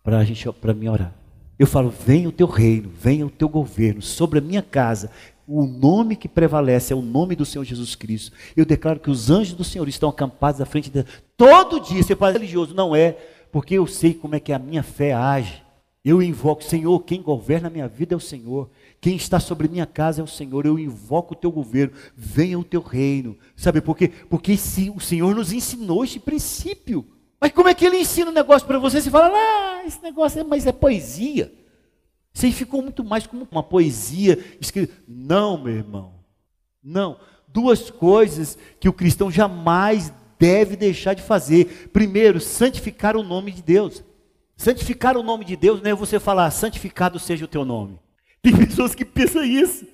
para 0.02 0.20
a 0.20 0.24
gente 0.24 0.50
para 0.54 0.74
mim 0.74 0.88
orar. 0.88 1.14
Eu 1.60 1.68
falo: 1.68 1.90
venha 1.90 2.30
o 2.30 2.32
teu 2.32 2.48
reino, 2.48 2.90
venha 2.90 3.26
o 3.26 3.30
teu 3.30 3.50
governo 3.50 4.02
sobre 4.02 4.40
a 4.40 4.42
minha 4.42 4.62
casa, 4.62 5.12
o 5.54 5.68
nome 5.68 6.16
que 6.16 6.30
prevalece 6.30 6.94
é 6.94 6.96
o 6.96 7.02
nome 7.02 7.36
do 7.36 7.46
Senhor 7.46 7.66
Jesus 7.66 7.94
Cristo. 7.94 8.32
Eu 8.56 8.66
declaro 8.66 9.02
que 9.02 9.12
os 9.12 9.30
anjos 9.30 9.54
do 9.54 9.66
Senhor 9.66 9.88
estão 9.90 10.08
acampados 10.08 10.62
à 10.62 10.66
frente 10.66 10.90
dele. 10.90 11.08
Todo 11.36 11.82
dia, 11.82 12.02
você 12.02 12.16
fala 12.16 12.32
religioso, 12.32 12.74
não 12.74 12.96
é, 12.96 13.18
porque 13.52 13.74
eu 13.74 13.86
sei 13.86 14.14
como 14.14 14.34
é 14.34 14.40
que 14.40 14.54
a 14.54 14.60
minha 14.60 14.82
fé 14.82 15.12
age. 15.12 15.62
Eu 16.06 16.22
invoco, 16.22 16.64
Senhor, 16.64 16.98
quem 17.02 17.22
governa 17.22 17.68
a 17.68 17.72
minha 17.72 17.88
vida 17.88 18.14
é 18.14 18.18
o 18.18 18.20
Senhor. 18.20 18.70
Quem 19.02 19.16
está 19.16 19.40
sobre 19.40 19.68
minha 19.68 19.86
casa 19.86 20.22
é 20.22 20.24
o 20.24 20.28
Senhor. 20.28 20.66
Eu 20.66 20.80
invoco 20.80 21.34
o 21.34 21.38
teu 21.38 21.52
governo. 21.52 21.94
Venha 22.16 22.58
o 22.58 22.64
teu 22.64 22.82
reino. 22.82 23.38
Sabe 23.56 23.82
por 23.82 23.96
quê? 23.96 24.10
Porque 24.30 24.56
se 24.58 24.90
o 24.90 25.00
Senhor 25.00 25.36
nos 25.36 25.52
ensinou 25.52 26.04
este 26.04 26.20
princípio. 26.20 27.06
Mas 27.40 27.52
como 27.52 27.68
é 27.68 27.74
que 27.74 27.86
ele 27.86 27.98
ensina 27.98 28.28
o 28.28 28.32
um 28.32 28.36
negócio 28.36 28.68
para 28.68 28.80
você? 28.80 29.02
Você 29.02 29.12
fala, 29.12 29.28
ah, 29.28 29.84
esse 29.86 30.02
negócio 30.02 30.40
é, 30.40 30.44
mas 30.44 30.66
é 30.66 30.72
poesia. 30.72 31.54
Isso 32.34 32.46
aí 32.46 32.52
ficou 32.52 32.82
muito 32.82 33.04
mais 33.04 33.28
como 33.28 33.48
uma 33.52 33.64
poesia 33.64 34.40
escrita. 34.60 34.94
Não, 35.08 35.62
meu 35.62 35.76
irmão. 35.76 36.14
Não. 36.84 37.18
Duas 37.48 37.90
coisas 37.90 38.58
que 38.80 38.88
o 38.88 38.94
cristão 38.94 39.30
jamais 39.30 40.14
deve 40.40 40.76
deixar 40.76 41.14
de 41.14 41.22
fazer. 41.22 41.90
Primeiro, 41.92 42.40
santificar 42.40 43.16
o 43.16 43.24
nome 43.24 43.52
de 43.52 43.62
Deus. 43.62 44.04
Santificar 44.56 45.18
o 45.18 45.24
nome 45.24 45.44
de 45.44 45.56
Deus 45.56 45.82
não 45.82 45.92
é 45.92 45.94
você 45.96 46.20
falar, 46.20 46.50
santificado 46.52 47.20
seja 47.20 47.46
o 47.46 47.48
teu 47.48 47.66
nome. 47.66 48.00
Tem 48.42 48.56
pessoas 48.58 48.96
que 48.96 49.04
pensam 49.04 49.44
isso. 49.44 49.86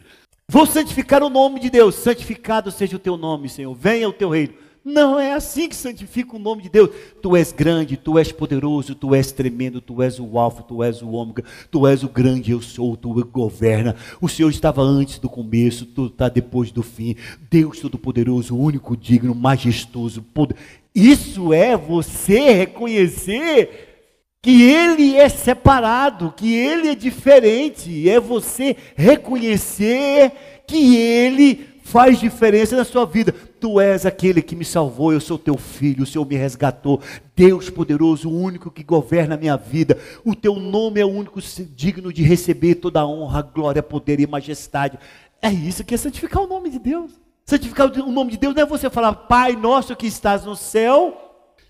Vou 0.48 0.66
santificar 0.66 1.24
o 1.24 1.30
nome 1.30 1.60
de 1.60 1.70
Deus, 1.70 1.96
santificado 1.96 2.72
seja 2.72 2.96
o 2.96 3.00
teu 3.00 3.18
nome, 3.18 3.50
Senhor. 3.50 3.74
Venha 3.74 4.08
o 4.08 4.14
teu 4.14 4.30
reino. 4.30 4.54
Não 4.88 5.20
é 5.20 5.34
assim 5.34 5.68
que 5.68 5.76
santifica 5.76 6.38
o 6.38 6.40
nome 6.40 6.64
de 6.64 6.70
Deus. 6.70 6.90
Tu 7.22 7.36
és 7.36 7.52
grande, 7.52 7.98
tu 7.98 8.18
és 8.18 8.32
poderoso, 8.32 8.96
tu 8.96 9.14
és 9.14 9.34
tremendo, 9.34 9.82
tu 9.82 10.02
és 10.02 10.18
o 10.18 10.40
alfa, 10.40 10.64
tu 10.64 10.82
és 10.82 11.02
o 11.02 11.10
ômega, 11.10 11.44
tu 11.70 11.86
és 11.86 12.04
o 12.06 12.08
grande 12.08 12.52
eu 12.52 12.62
sou, 12.62 12.96
tu 12.96 13.14
governa. 13.26 13.98
O 14.22 14.30
Senhor 14.30 14.50
estava 14.50 14.82
antes 14.82 15.20
do 15.20 15.28
começo, 15.28 15.86
tu 15.86 16.06
está 16.06 16.30
depois 16.30 16.72
do 16.72 16.82
fim. 16.82 17.18
Deus 17.52 17.82
todo-poderoso, 17.82 18.58
único, 18.58 18.96
digno, 18.96 19.36
majestoso, 19.36 20.22
poder. 20.22 20.56
Isso 20.96 21.52
é 21.52 21.76
você 21.76 22.54
reconhecer 22.54 24.38
que 24.42 24.72
ele 24.72 25.18
é 25.18 25.28
separado, 25.28 26.34
que 26.34 26.56
ele 26.56 26.88
é 26.88 26.96
diferente. 26.96 28.10
É 28.10 28.22
você 28.22 28.78
reconhecer 28.96 30.32
que 30.66 30.96
ele 30.96 31.77
faz 31.88 32.20
diferença 32.20 32.76
na 32.76 32.84
sua 32.84 33.06
vida. 33.06 33.32
Tu 33.32 33.80
és 33.80 34.06
aquele 34.06 34.42
que 34.42 34.56
me 34.56 34.66
salvou, 34.66 35.14
eu 35.14 35.22
sou 35.22 35.38
teu 35.38 35.58
filho, 35.58 36.04
o 36.04 36.06
Senhor 36.06 36.26
me 36.26 36.36
resgatou. 36.36 37.02
Deus 37.36 37.70
poderoso, 37.70 38.30
o 38.30 38.38
único 38.38 38.70
que 38.70 38.84
governa 38.84 39.36
a 39.36 39.38
minha 39.38 39.56
vida. 39.56 39.98
O 40.26 40.36
teu 40.36 40.56
nome 40.56 41.00
é 41.00 41.06
o 41.06 41.10
único 41.10 41.40
digno 41.74 42.12
de 42.12 42.24
receber 42.24 42.76
toda 42.76 43.00
a 43.00 43.08
honra, 43.08 43.42
glória, 43.42 43.82
poder 43.82 44.20
e 44.20 44.28
majestade. 44.28 45.00
É 45.42 45.50
isso 45.50 45.84
que 45.84 45.96
é 45.96 45.98
santificar 45.98 46.44
o 46.44 46.48
nome 46.48 46.70
de 46.70 46.80
Deus. 46.80 47.12
Santificar 47.46 47.88
o 47.88 48.12
nome 48.12 48.32
de 48.32 48.38
Deus 48.38 48.54
não 48.54 48.64
é 48.64 48.66
você 48.66 48.90
falar, 48.90 49.14
Pai 49.14 49.56
nosso 49.56 49.96
que 49.96 50.08
estás 50.08 50.44
no 50.44 50.58
céu, 50.58 51.27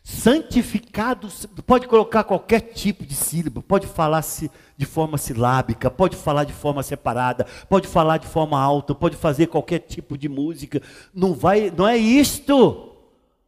santificado, 0.08 1.28
pode 1.66 1.86
colocar 1.86 2.24
qualquer 2.24 2.62
tipo 2.62 3.06
de 3.06 3.14
sílaba, 3.14 3.62
pode 3.62 3.86
falar 3.88 4.22
-se 4.22 4.50
de 4.78 4.86
forma 4.86 5.18
silábica, 5.18 5.92
pode 5.92 6.16
falar 6.16 6.46
de 6.46 6.54
forma 6.54 6.82
separada, 6.82 7.46
pode 7.68 7.90
falar 7.90 8.18
de 8.18 8.26
forma 8.26 8.58
alta, 8.58 8.96
pode 8.96 9.18
fazer 9.18 9.48
qualquer 9.48 9.80
tipo 9.80 10.18
de 10.18 10.30
música. 10.30 10.82
Não 11.14 11.34
vai, 11.34 11.70
não 11.76 11.86
é 11.86 11.98
isto. 11.98 12.94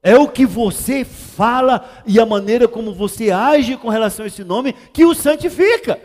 É 0.03 0.17
o 0.17 0.27
que 0.27 0.45
você 0.45 1.05
fala 1.05 1.89
e 2.05 2.19
a 2.19 2.25
maneira 2.25 2.67
como 2.67 2.93
você 2.93 3.31
age 3.31 3.77
com 3.77 3.87
relação 3.87 4.25
a 4.25 4.27
esse 4.27 4.43
nome 4.43 4.73
que 4.91 5.05
o 5.05 5.15
santifica. 5.15 5.97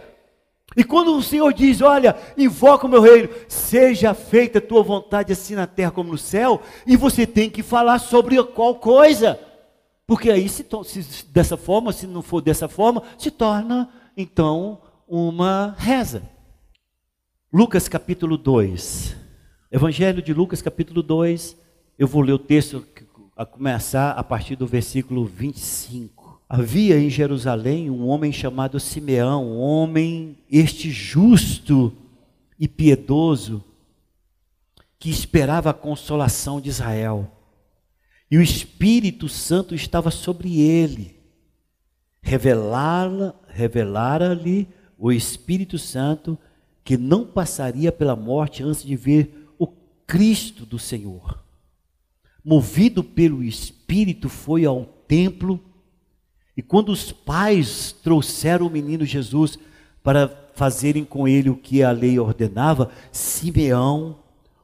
E 0.76 0.84
quando 0.84 1.16
o 1.16 1.22
Senhor 1.22 1.52
diz, 1.52 1.80
olha, 1.80 2.16
invoca 2.38 2.86
o 2.86 2.88
meu 2.88 3.00
reino, 3.00 3.28
seja 3.48 4.14
feita 4.14 4.58
a 4.58 4.62
tua 4.62 4.84
vontade 4.84 5.32
assim 5.32 5.56
na 5.56 5.66
terra 5.66 5.90
como 5.90 6.12
no 6.12 6.18
céu, 6.18 6.62
e 6.86 6.96
você 6.96 7.26
tem 7.26 7.50
que 7.50 7.62
falar 7.62 7.98
sobre 7.98 8.40
qual 8.44 8.76
coisa. 8.76 9.36
Porque 10.06 10.30
aí, 10.30 10.48
se, 10.48 10.66
se, 10.84 11.26
dessa 11.26 11.56
forma, 11.56 11.92
se 11.92 12.06
não 12.06 12.22
for 12.22 12.42
dessa 12.42 12.68
forma, 12.68 13.02
se 13.18 13.30
torna 13.30 13.88
então 14.16 14.80
uma 15.08 15.74
reza. 15.78 16.22
Lucas 17.52 17.88
capítulo 17.88 18.36
2. 18.36 19.16
Evangelho 19.72 20.20
de 20.20 20.34
Lucas 20.34 20.60
capítulo 20.60 21.02
2. 21.02 21.56
Eu 21.98 22.06
vou 22.06 22.20
ler 22.20 22.32
o 22.32 22.38
texto 22.38 22.86
a 23.36 23.46
começar 23.46 24.10
a 24.10 24.22
partir 24.22 24.56
do 24.56 24.66
versículo 24.66 25.24
25. 25.24 26.42
Havia 26.48 26.98
em 26.98 27.08
Jerusalém 27.08 27.90
um 27.90 28.06
homem 28.06 28.30
chamado 28.30 28.78
Simeão, 28.78 29.44
um 29.44 29.58
homem 29.58 30.36
este 30.50 30.90
justo 30.90 31.92
e 32.60 32.68
piedoso, 32.68 33.64
que 34.98 35.08
esperava 35.08 35.70
a 35.70 35.74
consolação 35.74 36.60
de 36.60 36.68
Israel. 36.68 37.30
E 38.34 38.36
o 38.36 38.42
Espírito 38.42 39.28
Santo 39.28 39.76
estava 39.76 40.10
sobre 40.10 40.60
ele. 40.60 41.16
Revelara-lhe 42.20 43.32
revelara 43.46 44.36
o 44.98 45.12
Espírito 45.12 45.78
Santo 45.78 46.36
que 46.82 46.96
não 46.96 47.24
passaria 47.24 47.92
pela 47.92 48.16
morte 48.16 48.60
antes 48.64 48.82
de 48.82 48.96
ver 48.96 49.52
o 49.56 49.68
Cristo 50.04 50.66
do 50.66 50.80
Senhor. 50.80 51.44
Movido 52.44 53.04
pelo 53.04 53.40
Espírito, 53.40 54.28
foi 54.28 54.64
ao 54.64 54.84
templo 54.84 55.60
e 56.56 56.60
quando 56.60 56.88
os 56.88 57.12
pais 57.12 57.92
trouxeram 57.92 58.66
o 58.66 58.70
menino 58.70 59.04
Jesus 59.04 59.56
para 60.02 60.26
fazerem 60.56 61.04
com 61.04 61.28
ele 61.28 61.50
o 61.50 61.56
que 61.56 61.84
a 61.84 61.92
lei 61.92 62.18
ordenava, 62.18 62.90
Simeão 63.12 64.18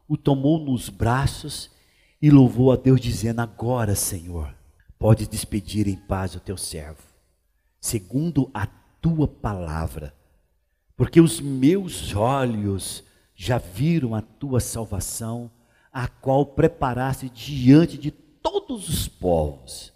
o 0.09 0.17
tomou 0.17 0.59
nos 0.59 0.89
braços 0.89 1.71
e 2.21 2.31
louvou 2.31 2.73
a 2.73 2.77
Deus, 2.77 3.01
dizendo: 3.01 3.41
Agora, 3.41 3.95
Senhor, 3.95 4.55
pode 4.99 5.27
despedir 5.27 5.89
em 5.89 5.97
paz 5.97 6.35
o 6.35 6.41
teu 6.41 6.57
servo, 6.57 7.03
segundo 7.81 8.51
a 8.53 8.67
tua 8.67 9.27
palavra, 9.27 10.15
porque 10.97 11.21
os 11.21 11.41
meus 11.41 12.15
olhos 12.15 13.03
já 13.35 13.57
viram 13.57 14.15
a 14.15 14.21
tua 14.21 14.61
salvação, 14.61 15.51
a 15.93 16.07
qual 16.07 16.45
preparaste 16.45 17.31
diante 17.31 17.97
de 17.97 18.11
todos 18.11 18.89
os 18.89 19.09
povos, 19.09 19.93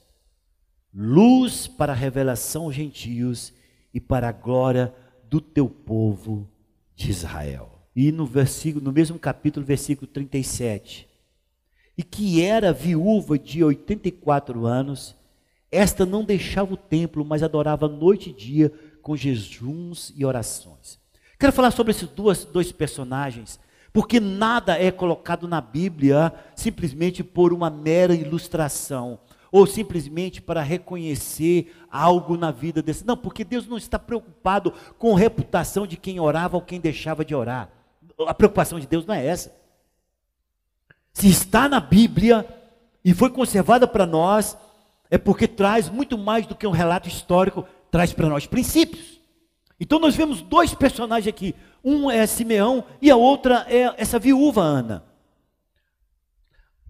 luz 0.93 1.67
para 1.67 1.93
a 1.93 1.97
revelação 1.97 2.65
aos 2.65 2.75
gentios 2.75 3.53
e 3.93 4.01
para 4.01 4.29
a 4.29 4.33
glória 4.33 4.95
do 5.29 5.41
teu 5.41 5.69
povo 5.69 6.49
de 6.97 7.11
Israel. 7.11 7.71
E 7.95 8.11
no 8.11 8.27
versículo, 8.27 8.85
no 8.85 8.93
mesmo 8.93 9.19
capítulo, 9.19 9.65
versículo 9.65 10.07
37, 10.07 11.09
e 11.97 12.03
que 12.03 12.43
era 12.43 12.73
viúva 12.73 13.39
de 13.39 13.63
84 13.63 14.67
anos, 14.67 15.15
esta 15.71 16.05
não 16.07 16.25
deixava 16.25 16.75
o 16.75 16.77
templo, 16.77 17.25
mas 17.25 17.43
adorava 17.43 17.89
noite 17.89 18.31
e 18.31 18.33
dia 18.33 18.73
com 19.03 19.17
jejuns 19.17 20.13
e 20.17 20.25
orações. 20.25 20.99
Quero 21.39 21.53
falar 21.53 21.71
sobre 21.71 21.91
esses 21.91 22.09
duas, 22.09 22.45
dois 22.45 22.73
personagens, 22.73 23.59
porque 23.93 24.19
nada 24.19 24.79
é 24.79 24.91
colocado 24.91 25.47
na 25.47 25.61
Bíblia 25.61 26.33
simplesmente 26.57 27.23
por 27.23 27.53
uma 27.53 27.71
mera 27.71 28.15
ilustração, 28.15 29.19
ou 29.53 29.67
simplesmente 29.67 30.43
para 30.43 30.63
reconhecer 30.63 31.73
algo 31.89 32.37
na 32.37 32.51
vida 32.51 32.83
desse. 32.83 33.07
Não, 33.07 33.17
porque 33.17 33.45
Deus 33.45 33.69
não 33.69 33.77
está 33.77 34.01
preocupado 34.01 34.73
com 34.99 35.15
a 35.15 35.19
reputação 35.19 35.87
de 35.87 35.97
quem 35.97 36.19
orava 36.19 36.57
ou 36.57 36.63
quem 36.63 36.81
deixava 36.81 37.25
de 37.25 37.37
orar. 37.37 37.71
A 38.27 38.35
preocupação 38.35 38.81
de 38.81 38.87
Deus 38.87 39.07
não 39.07 39.15
é 39.15 39.25
essa. 39.25 39.55
Se 41.15 41.29
está 41.29 41.69
na 41.69 41.79
Bíblia 41.79 42.45
e 43.05 43.15
foi 43.15 43.31
conservada 43.31 43.87
para 43.87 44.05
nós, 44.05 44.59
é 45.09 45.17
porque 45.17 45.47
traz 45.47 45.89
muito 45.89 46.19
mais 46.19 46.45
do 46.45 46.57
que 46.57 46.67
um 46.67 46.73
relato 46.73 47.09
histórico, 47.09 47.65
traz 47.91 48.13
para 48.13 48.29
nós 48.29 48.47
princípios. 48.47 49.21
Então 49.79 50.01
nós 50.01 50.17
vemos 50.17 50.43
dois 50.43 50.75
personagens 50.75 51.29
aqui. 51.29 51.55
Um 51.85 52.11
é 52.11 52.27
Simeão 52.27 52.85
e 53.01 53.11
a 53.11 53.17
outra 53.17 53.65
é 53.69 53.95
essa 53.97 54.19
viúva 54.19 54.61
Ana. 54.61 55.05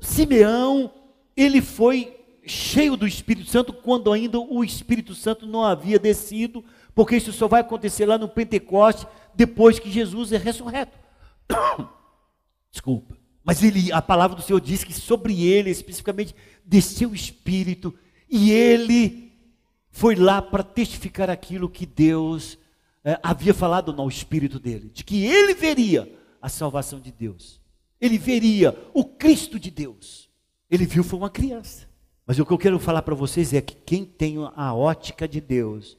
Simeão, 0.00 0.90
ele 1.36 1.60
foi 1.60 2.16
cheio 2.46 2.96
do 2.96 3.06
Espírito 3.06 3.50
Santo 3.50 3.72
quando 3.72 4.12
ainda 4.12 4.38
o 4.38 4.64
Espírito 4.64 5.14
Santo 5.14 5.46
não 5.46 5.62
havia 5.62 5.98
descido, 5.98 6.64
porque 6.94 7.16
isso 7.16 7.32
só 7.32 7.46
vai 7.46 7.60
acontecer 7.60 8.06
lá 8.06 8.16
no 8.16 8.28
Pentecoste, 8.28 9.06
depois 9.34 9.78
que 9.78 9.90
Jesus 9.90 10.32
é 10.32 10.38
ressurreto. 10.38 10.98
Desculpa. 12.70 13.23
Mas 13.44 13.62
ele, 13.62 13.92
a 13.92 14.00
palavra 14.00 14.36
do 14.36 14.42
Senhor 14.42 14.60
diz 14.60 14.82
que 14.82 14.92
sobre 14.92 15.44
ele, 15.44 15.70
especificamente, 15.70 16.34
desceu 16.64 17.10
o 17.10 17.14
Espírito, 17.14 17.94
e 18.28 18.50
ele 18.50 19.32
foi 19.90 20.14
lá 20.14 20.40
para 20.40 20.62
testificar 20.62 21.28
aquilo 21.28 21.68
que 21.68 21.84
Deus 21.84 22.58
é, 23.04 23.20
havia 23.22 23.52
falado 23.52 23.92
no 23.92 24.08
Espírito 24.08 24.58
dele, 24.58 24.90
de 24.92 25.04
que 25.04 25.24
ele 25.26 25.54
veria 25.54 26.10
a 26.40 26.48
salvação 26.48 26.98
de 26.98 27.12
Deus, 27.12 27.60
ele 28.00 28.18
veria 28.18 28.76
o 28.92 29.04
Cristo 29.04 29.58
de 29.58 29.70
Deus. 29.70 30.28
Ele 30.70 30.86
viu 30.86 31.04
foi 31.04 31.18
uma 31.18 31.30
criança. 31.30 31.86
Mas 32.26 32.38
o 32.38 32.46
que 32.46 32.52
eu 32.52 32.58
quero 32.58 32.78
falar 32.78 33.02
para 33.02 33.14
vocês 33.14 33.52
é 33.52 33.60
que 33.60 33.74
quem 33.74 34.04
tem 34.04 34.36
a 34.56 34.74
ótica 34.74 35.28
de 35.28 35.40
Deus 35.40 35.96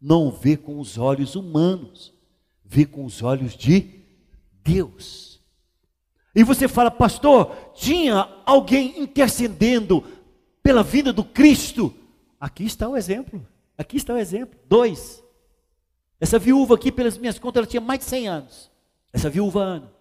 não 0.00 0.30
vê 0.30 0.56
com 0.56 0.80
os 0.80 0.96
olhos 0.96 1.34
humanos, 1.34 2.14
vê 2.64 2.86
com 2.86 3.04
os 3.04 3.22
olhos 3.22 3.54
de 3.54 4.02
Deus. 4.64 5.27
E 6.38 6.44
você 6.44 6.68
fala, 6.68 6.88
pastor, 6.88 7.72
tinha 7.74 8.28
alguém 8.46 9.00
intercedendo 9.00 10.04
pela 10.62 10.84
vida 10.84 11.12
do 11.12 11.24
Cristo. 11.24 11.92
Aqui 12.38 12.64
está 12.64 12.88
o 12.88 12.96
exemplo. 12.96 13.44
Aqui 13.76 13.96
está 13.96 14.14
o 14.14 14.16
exemplo. 14.16 14.56
Dois. 14.68 15.20
Essa 16.20 16.38
viúva 16.38 16.76
aqui, 16.76 16.92
pelas 16.92 17.18
minhas 17.18 17.40
contas, 17.40 17.58
ela 17.58 17.66
tinha 17.66 17.80
mais 17.80 17.98
de 17.98 18.06
100 18.06 18.28
anos. 18.28 18.70
Essa 19.12 19.28
viúva 19.28 19.64
Ana. 19.64 19.92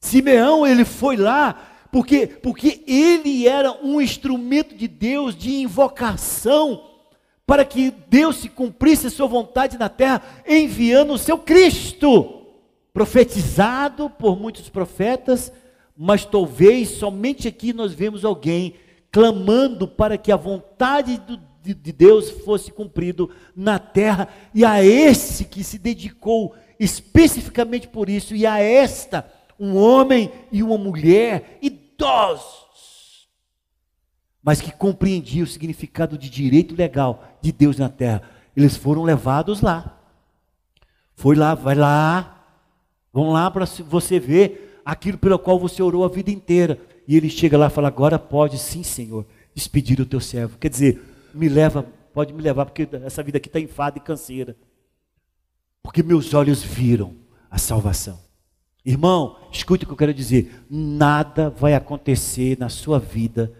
Simeão, 0.00 0.66
ele 0.66 0.84
foi 0.84 1.16
lá 1.16 1.86
porque, 1.92 2.26
porque 2.26 2.82
ele 2.84 3.46
era 3.46 3.70
um 3.80 4.00
instrumento 4.00 4.74
de 4.74 4.88
Deus 4.88 5.36
de 5.36 5.54
invocação 5.54 6.82
para 7.46 7.64
que 7.64 7.92
Deus 8.08 8.38
se 8.38 8.48
cumprisse 8.48 9.06
a 9.06 9.10
sua 9.10 9.28
vontade 9.28 9.78
na 9.78 9.88
terra, 9.88 10.20
enviando 10.48 11.12
o 11.12 11.18
seu 11.18 11.38
Cristo 11.38 12.43
profetizado 12.94 14.08
por 14.08 14.38
muitos 14.38 14.68
profetas, 14.68 15.52
mas 15.96 16.24
talvez 16.24 16.90
somente 16.90 17.48
aqui 17.48 17.72
nós 17.72 17.92
vemos 17.92 18.24
alguém 18.24 18.76
clamando 19.10 19.88
para 19.88 20.16
que 20.16 20.30
a 20.30 20.36
vontade 20.36 21.18
do, 21.18 21.36
de, 21.60 21.74
de 21.74 21.92
Deus 21.92 22.30
fosse 22.30 22.70
cumprido 22.70 23.28
na 23.54 23.80
terra, 23.80 24.28
e 24.54 24.64
a 24.64 24.82
esse 24.82 25.44
que 25.44 25.64
se 25.64 25.76
dedicou 25.76 26.54
especificamente 26.78 27.88
por 27.88 28.08
isso, 28.08 28.34
e 28.34 28.46
a 28.46 28.60
esta, 28.60 29.28
um 29.58 29.76
homem 29.76 30.30
e 30.52 30.62
uma 30.62 30.78
mulher 30.78 31.58
idosos, 31.60 33.28
mas 34.40 34.60
que 34.60 34.70
compreendiam 34.70 35.42
o 35.44 35.48
significado 35.48 36.16
de 36.16 36.30
direito 36.30 36.76
legal 36.76 37.24
de 37.40 37.50
Deus 37.50 37.76
na 37.76 37.88
terra. 37.88 38.22
Eles 38.56 38.76
foram 38.76 39.02
levados 39.02 39.60
lá. 39.60 39.98
Foi 41.16 41.34
lá, 41.34 41.54
vai 41.54 41.74
lá, 41.74 42.33
Vão 43.14 43.30
lá 43.30 43.48
para 43.48 43.64
você 43.64 44.18
ver 44.18 44.80
aquilo 44.84 45.16
pelo 45.16 45.38
qual 45.38 45.56
você 45.56 45.80
orou 45.80 46.04
a 46.04 46.08
vida 46.08 46.32
inteira. 46.32 46.80
E 47.06 47.16
ele 47.16 47.30
chega 47.30 47.56
lá 47.56 47.68
e 47.68 47.70
fala: 47.70 47.86
Agora 47.86 48.18
pode, 48.18 48.58
sim, 48.58 48.82
Senhor, 48.82 49.24
despedir 49.54 50.00
o 50.00 50.06
teu 50.06 50.18
servo. 50.18 50.58
Quer 50.58 50.68
dizer, 50.68 51.00
me 51.32 51.48
leva, 51.48 51.86
pode 52.12 52.32
me 52.32 52.42
levar, 52.42 52.66
porque 52.66 52.88
essa 53.04 53.22
vida 53.22 53.38
aqui 53.38 53.48
está 53.48 53.60
enfada 53.60 53.98
e 53.98 54.00
canseira. 54.00 54.56
Porque 55.80 56.02
meus 56.02 56.34
olhos 56.34 56.60
viram 56.60 57.14
a 57.48 57.56
salvação. 57.56 58.18
Irmão, 58.84 59.38
escute 59.52 59.84
o 59.84 59.86
que 59.86 59.92
eu 59.92 59.96
quero 59.96 60.12
dizer: 60.12 60.66
nada 60.68 61.50
vai 61.50 61.74
acontecer 61.74 62.58
na 62.58 62.68
sua 62.68 62.98
vida 62.98 63.54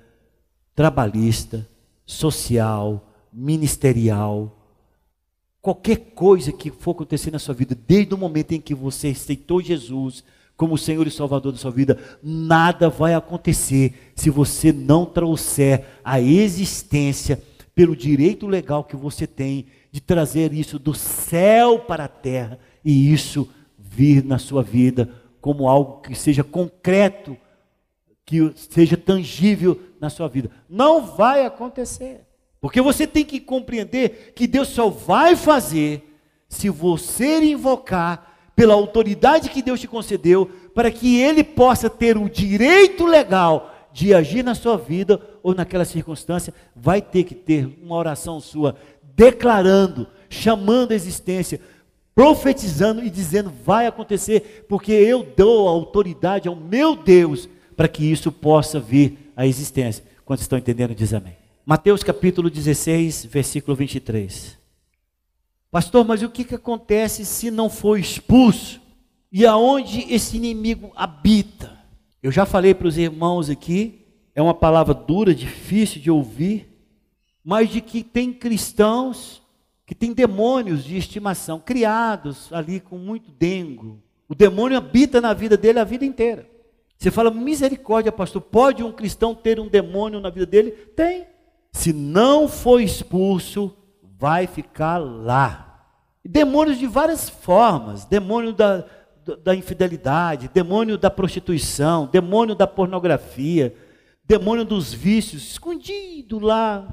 trabalhista, 0.74 1.68
social, 2.04 3.08
ministerial, 3.32 4.63
qualquer 5.64 5.96
coisa 6.14 6.52
que 6.52 6.70
for 6.70 6.90
acontecer 6.90 7.30
na 7.30 7.38
sua 7.38 7.54
vida, 7.54 7.74
desde 7.88 8.12
o 8.12 8.18
momento 8.18 8.52
em 8.52 8.60
que 8.60 8.74
você 8.74 9.08
aceitou 9.08 9.62
Jesus 9.62 10.22
como 10.58 10.76
Senhor 10.76 11.06
e 11.06 11.10
Salvador 11.10 11.52
da 11.52 11.58
sua 11.58 11.70
vida, 11.70 11.98
nada 12.22 12.90
vai 12.90 13.14
acontecer 13.14 14.12
se 14.14 14.28
você 14.28 14.74
não 14.74 15.06
trouxer 15.06 15.86
a 16.04 16.20
existência 16.20 17.42
pelo 17.74 17.96
direito 17.96 18.46
legal 18.46 18.84
que 18.84 18.94
você 18.94 19.26
tem 19.26 19.64
de 19.90 20.02
trazer 20.02 20.52
isso 20.52 20.78
do 20.78 20.92
céu 20.92 21.78
para 21.78 22.04
a 22.04 22.08
terra 22.08 22.58
e 22.84 23.10
isso 23.10 23.48
vir 23.78 24.22
na 24.22 24.36
sua 24.36 24.62
vida 24.62 25.08
como 25.40 25.66
algo 25.66 26.02
que 26.02 26.14
seja 26.14 26.44
concreto, 26.44 27.38
que 28.26 28.52
seja 28.54 28.98
tangível 28.98 29.80
na 29.98 30.10
sua 30.10 30.28
vida. 30.28 30.50
Não 30.68 31.06
vai 31.06 31.46
acontecer. 31.46 32.20
Porque 32.64 32.80
você 32.80 33.06
tem 33.06 33.26
que 33.26 33.40
compreender 33.40 34.32
que 34.34 34.46
Deus 34.46 34.68
só 34.68 34.88
vai 34.88 35.36
fazer 35.36 36.02
se 36.48 36.70
você 36.70 37.44
invocar 37.44 38.38
pela 38.56 38.72
autoridade 38.72 39.50
que 39.50 39.60
Deus 39.60 39.78
te 39.78 39.86
concedeu, 39.86 40.50
para 40.74 40.90
que 40.90 41.20
Ele 41.20 41.44
possa 41.44 41.90
ter 41.90 42.16
o 42.16 42.26
direito 42.26 43.04
legal 43.04 43.70
de 43.92 44.14
agir 44.14 44.42
na 44.42 44.54
sua 44.54 44.78
vida 44.78 45.20
ou 45.42 45.54
naquela 45.54 45.84
circunstância, 45.84 46.54
vai 46.74 47.02
ter 47.02 47.24
que 47.24 47.34
ter 47.34 47.68
uma 47.82 47.96
oração 47.96 48.40
sua 48.40 48.76
declarando, 49.14 50.06
chamando 50.30 50.92
a 50.92 50.94
existência, 50.94 51.60
profetizando 52.14 53.04
e 53.04 53.10
dizendo 53.10 53.52
vai 53.62 53.86
acontecer, 53.86 54.64
porque 54.70 54.90
eu 54.90 55.22
dou 55.36 55.68
autoridade 55.68 56.48
ao 56.48 56.56
meu 56.56 56.96
Deus 56.96 57.46
para 57.76 57.88
que 57.88 58.10
isso 58.10 58.32
possa 58.32 58.80
vir 58.80 59.30
à 59.36 59.46
existência. 59.46 60.02
Quando 60.24 60.40
estão 60.40 60.56
entendendo, 60.56 60.94
diz 60.94 61.12
amém. 61.12 61.43
Mateus 61.66 62.02
capítulo 62.02 62.50
16, 62.50 63.24
versículo 63.24 63.74
23. 63.74 64.58
Pastor, 65.70 66.04
mas 66.04 66.22
o 66.22 66.28
que, 66.28 66.44
que 66.44 66.54
acontece 66.54 67.24
se 67.24 67.50
não 67.50 67.70
for 67.70 67.98
expulso? 67.98 68.82
E 69.32 69.46
aonde 69.46 70.00
esse 70.12 70.36
inimigo 70.36 70.92
habita? 70.94 71.78
Eu 72.22 72.30
já 72.30 72.44
falei 72.44 72.74
para 72.74 72.86
os 72.86 72.98
irmãos 72.98 73.48
aqui, 73.48 74.04
é 74.34 74.42
uma 74.42 74.52
palavra 74.52 74.92
dura, 74.92 75.34
difícil 75.34 76.02
de 76.02 76.10
ouvir, 76.10 76.68
mas 77.42 77.70
de 77.70 77.80
que 77.80 78.02
tem 78.02 78.30
cristãos 78.30 79.40
que 79.86 79.94
têm 79.94 80.12
demônios 80.12 80.84
de 80.84 80.98
estimação, 80.98 81.58
criados 81.58 82.52
ali 82.52 82.78
com 82.78 82.98
muito 82.98 83.30
dengo. 83.30 84.02
O 84.28 84.34
demônio 84.34 84.76
habita 84.76 85.18
na 85.18 85.32
vida 85.32 85.56
dele 85.56 85.78
a 85.78 85.84
vida 85.84 86.04
inteira. 86.04 86.46
Você 86.98 87.10
fala, 87.10 87.30
misericórdia, 87.30 88.12
pastor, 88.12 88.42
pode 88.42 88.82
um 88.82 88.92
cristão 88.92 89.34
ter 89.34 89.58
um 89.58 89.66
demônio 89.66 90.20
na 90.20 90.28
vida 90.28 90.44
dele? 90.44 90.70
Tem. 90.70 91.32
Se 91.74 91.92
não 91.92 92.48
for 92.48 92.80
expulso, 92.80 93.76
vai 94.16 94.46
ficar 94.46 94.96
lá. 94.96 95.90
Demônios 96.24 96.78
de 96.78 96.86
várias 96.86 97.28
formas, 97.28 98.04
demônio 98.06 98.52
da, 98.52 98.86
da 99.42 99.54
infidelidade, 99.54 100.48
demônio 100.54 100.96
da 100.96 101.10
prostituição, 101.10 102.06
demônio 102.06 102.54
da 102.54 102.66
pornografia, 102.66 103.76
demônio 104.24 104.64
dos 104.64 104.94
vícios, 104.94 105.42
escondido 105.50 106.38
lá, 106.38 106.88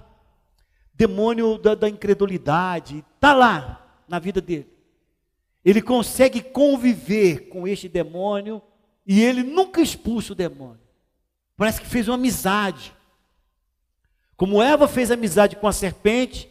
demônio 0.93 1.59
da, 1.59 1.75
da 1.75 1.87
incredulidade, 1.87 3.05
está 3.15 3.33
lá 3.33 4.03
na 4.09 4.17
vida 4.17 4.41
dele. 4.41 4.67
Ele 5.63 5.81
consegue 5.81 6.41
conviver 6.41 7.49
com 7.49 7.67
este 7.67 7.87
demônio 7.87 8.59
e 9.05 9.21
ele 9.21 9.43
nunca 9.43 9.79
expulsa 9.79 10.33
o 10.33 10.35
demônio. 10.35 10.81
Parece 11.55 11.79
que 11.79 11.87
fez 11.87 12.07
uma 12.07 12.15
amizade. 12.15 12.93
Como 14.41 14.59
Eva 14.59 14.87
fez 14.87 15.11
amizade 15.11 15.55
com 15.55 15.67
a 15.67 15.71
serpente, 15.71 16.49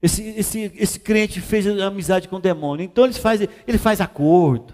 esse, 0.00 0.22
esse, 0.30 0.72
esse 0.76 0.98
crente 0.98 1.42
fez 1.42 1.66
amizade 1.66 2.26
com 2.26 2.36
o 2.36 2.40
demônio. 2.40 2.84
Então 2.84 3.04
ele 3.04 3.12
faz, 3.12 3.38
ele 3.42 3.76
faz 3.76 4.00
acordo. 4.00 4.72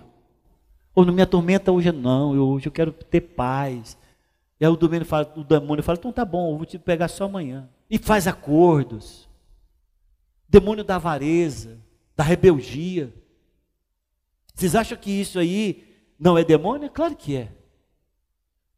Ou 0.95 1.05
não 1.05 1.12
me 1.12 1.20
atormenta 1.20 1.73
hoje 1.73 1.91
não, 1.91 2.33
eu, 2.33 2.47
hoje 2.51 2.68
eu 2.68 2.70
quero 2.70 2.93
ter 2.93 3.23
paz. 3.23 3.99
E 4.61 4.64
aí 4.64 4.70
o 4.70 4.77
demônio 4.77 5.05
fala, 5.05 5.33
o 5.37 5.43
demônio 5.43 5.83
fala, 5.83 5.99
então 5.99 6.12
tá 6.12 6.25
bom, 6.25 6.53
eu 6.53 6.59
vou 6.59 6.64
te 6.64 6.79
pegar 6.79 7.09
só 7.09 7.25
amanhã. 7.25 7.68
E 7.91 7.99
faz 7.99 8.29
acordos. 8.29 9.29
Demônio 10.49 10.85
da 10.85 10.95
avareza, 10.95 11.77
da 12.16 12.23
rebeldia. 12.23 13.12
Vocês 14.55 14.77
acham 14.77 14.97
que 14.97 15.11
isso 15.11 15.41
aí 15.41 15.93
não 16.16 16.39
é 16.39 16.45
demônio? 16.45 16.89
Claro 16.89 17.16
que 17.16 17.35
é. 17.35 17.49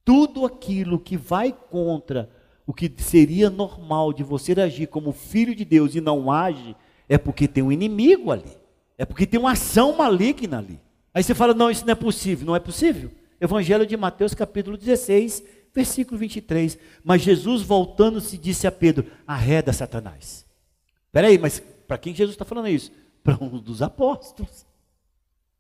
Tudo 0.02 0.46
aquilo 0.46 0.98
que 0.98 1.18
vai 1.18 1.52
contra 1.52 2.33
o 2.66 2.72
que 2.72 2.92
seria 2.98 3.50
normal 3.50 4.12
de 4.12 4.22
você 4.22 4.52
agir 4.60 4.86
como 4.86 5.12
filho 5.12 5.54
de 5.54 5.64
Deus 5.64 5.94
e 5.94 6.00
não 6.00 6.30
age, 6.30 6.74
é 7.08 7.18
porque 7.18 7.46
tem 7.46 7.62
um 7.62 7.72
inimigo 7.72 8.30
ali. 8.30 8.56
É 8.96 9.04
porque 9.04 9.26
tem 9.26 9.38
uma 9.38 9.52
ação 9.52 9.96
maligna 9.96 10.58
ali. 10.58 10.80
Aí 11.12 11.22
você 11.22 11.34
fala, 11.34 11.52
não, 11.52 11.70
isso 11.70 11.84
não 11.84 11.92
é 11.92 11.96
possível. 11.96 12.46
Não 12.46 12.56
é 12.56 12.60
possível? 12.60 13.10
Evangelho 13.40 13.86
de 13.86 13.96
Mateus, 13.96 14.34
capítulo 14.34 14.76
16, 14.76 15.42
versículo 15.74 16.18
23. 16.18 16.78
Mas 17.02 17.22
Jesus, 17.22 17.62
voltando-se, 17.62 18.38
disse 18.38 18.66
a 18.66 18.72
Pedro: 18.72 19.06
arreda 19.26 19.72
Satanás. 19.72 20.46
Espera 21.06 21.28
aí, 21.28 21.38
mas 21.38 21.62
para 21.86 21.98
quem 21.98 22.14
Jesus 22.14 22.34
está 22.34 22.44
falando 22.44 22.68
isso? 22.68 22.90
Para 23.24 23.42
um 23.42 23.58
dos 23.58 23.80
apóstolos. 23.80 24.66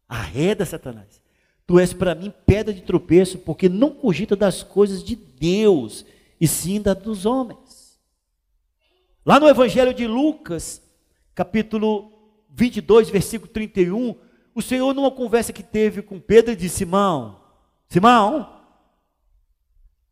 Arreda 0.08 0.66
Satanás. 0.66 1.22
Tu 1.66 1.78
és 1.78 1.94
para 1.94 2.14
mim 2.14 2.30
pedra 2.44 2.74
de 2.74 2.82
tropeço, 2.82 3.38
porque 3.38 3.70
não 3.70 3.90
cogita 3.90 4.36
das 4.36 4.62
coisas 4.62 5.02
de 5.02 5.16
Deus, 5.16 6.04
e 6.40 6.46
sim 6.48 6.80
das 6.80 6.96
dos 6.98 7.26
homens. 7.26 7.98
Lá 9.24 9.40
no 9.40 9.48
Evangelho 9.48 9.94
de 9.94 10.06
Lucas, 10.06 10.82
capítulo 11.34 12.12
22, 12.50 13.08
versículo 13.08 13.50
31, 13.50 14.14
o 14.54 14.62
Senhor, 14.62 14.94
numa 14.94 15.10
conversa 15.10 15.52
que 15.52 15.62
teve 15.62 16.02
com 16.02 16.20
Pedro, 16.20 16.54
disse: 16.54 16.78
Simão, 16.78 17.40
Simão, 17.88 18.60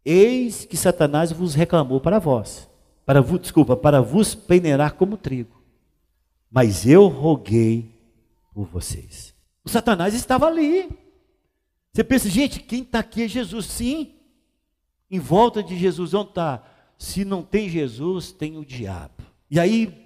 eis 0.05 0.64
que 0.64 0.77
Satanás 0.77 1.31
vos 1.31 1.55
reclamou 1.55 2.01
para 2.01 2.18
vós, 2.18 2.68
para 3.05 3.20
vos, 3.20 3.41
desculpa, 3.41 3.77
para 3.77 4.01
vos 4.01 4.35
peneirar 4.35 4.95
como 4.95 5.16
trigo, 5.16 5.62
mas 6.51 6.87
eu 6.87 7.07
roguei 7.07 7.95
por 8.53 8.66
vocês. 8.66 9.35
O 9.64 9.68
Satanás 9.68 10.14
estava 10.14 10.47
ali. 10.47 10.89
Você 11.93 12.03
pensa, 12.03 12.29
gente, 12.29 12.61
quem 12.61 12.83
está 12.83 13.01
aqui 13.01 13.23
é 13.23 13.29
Jesus, 13.29 13.66
sim. 13.66 14.14
Em 15.12 15.20
volta 15.20 15.62
de 15.62 15.78
Jesus, 15.78 16.14
onde 16.14 16.30
está? 16.30 16.64
Se 16.98 17.24
não 17.24 17.42
tem 17.42 17.68
Jesus, 17.68 18.32
tem 18.32 18.56
o 18.56 18.64
diabo. 18.64 19.22
E 19.50 19.60
aí 19.60 20.02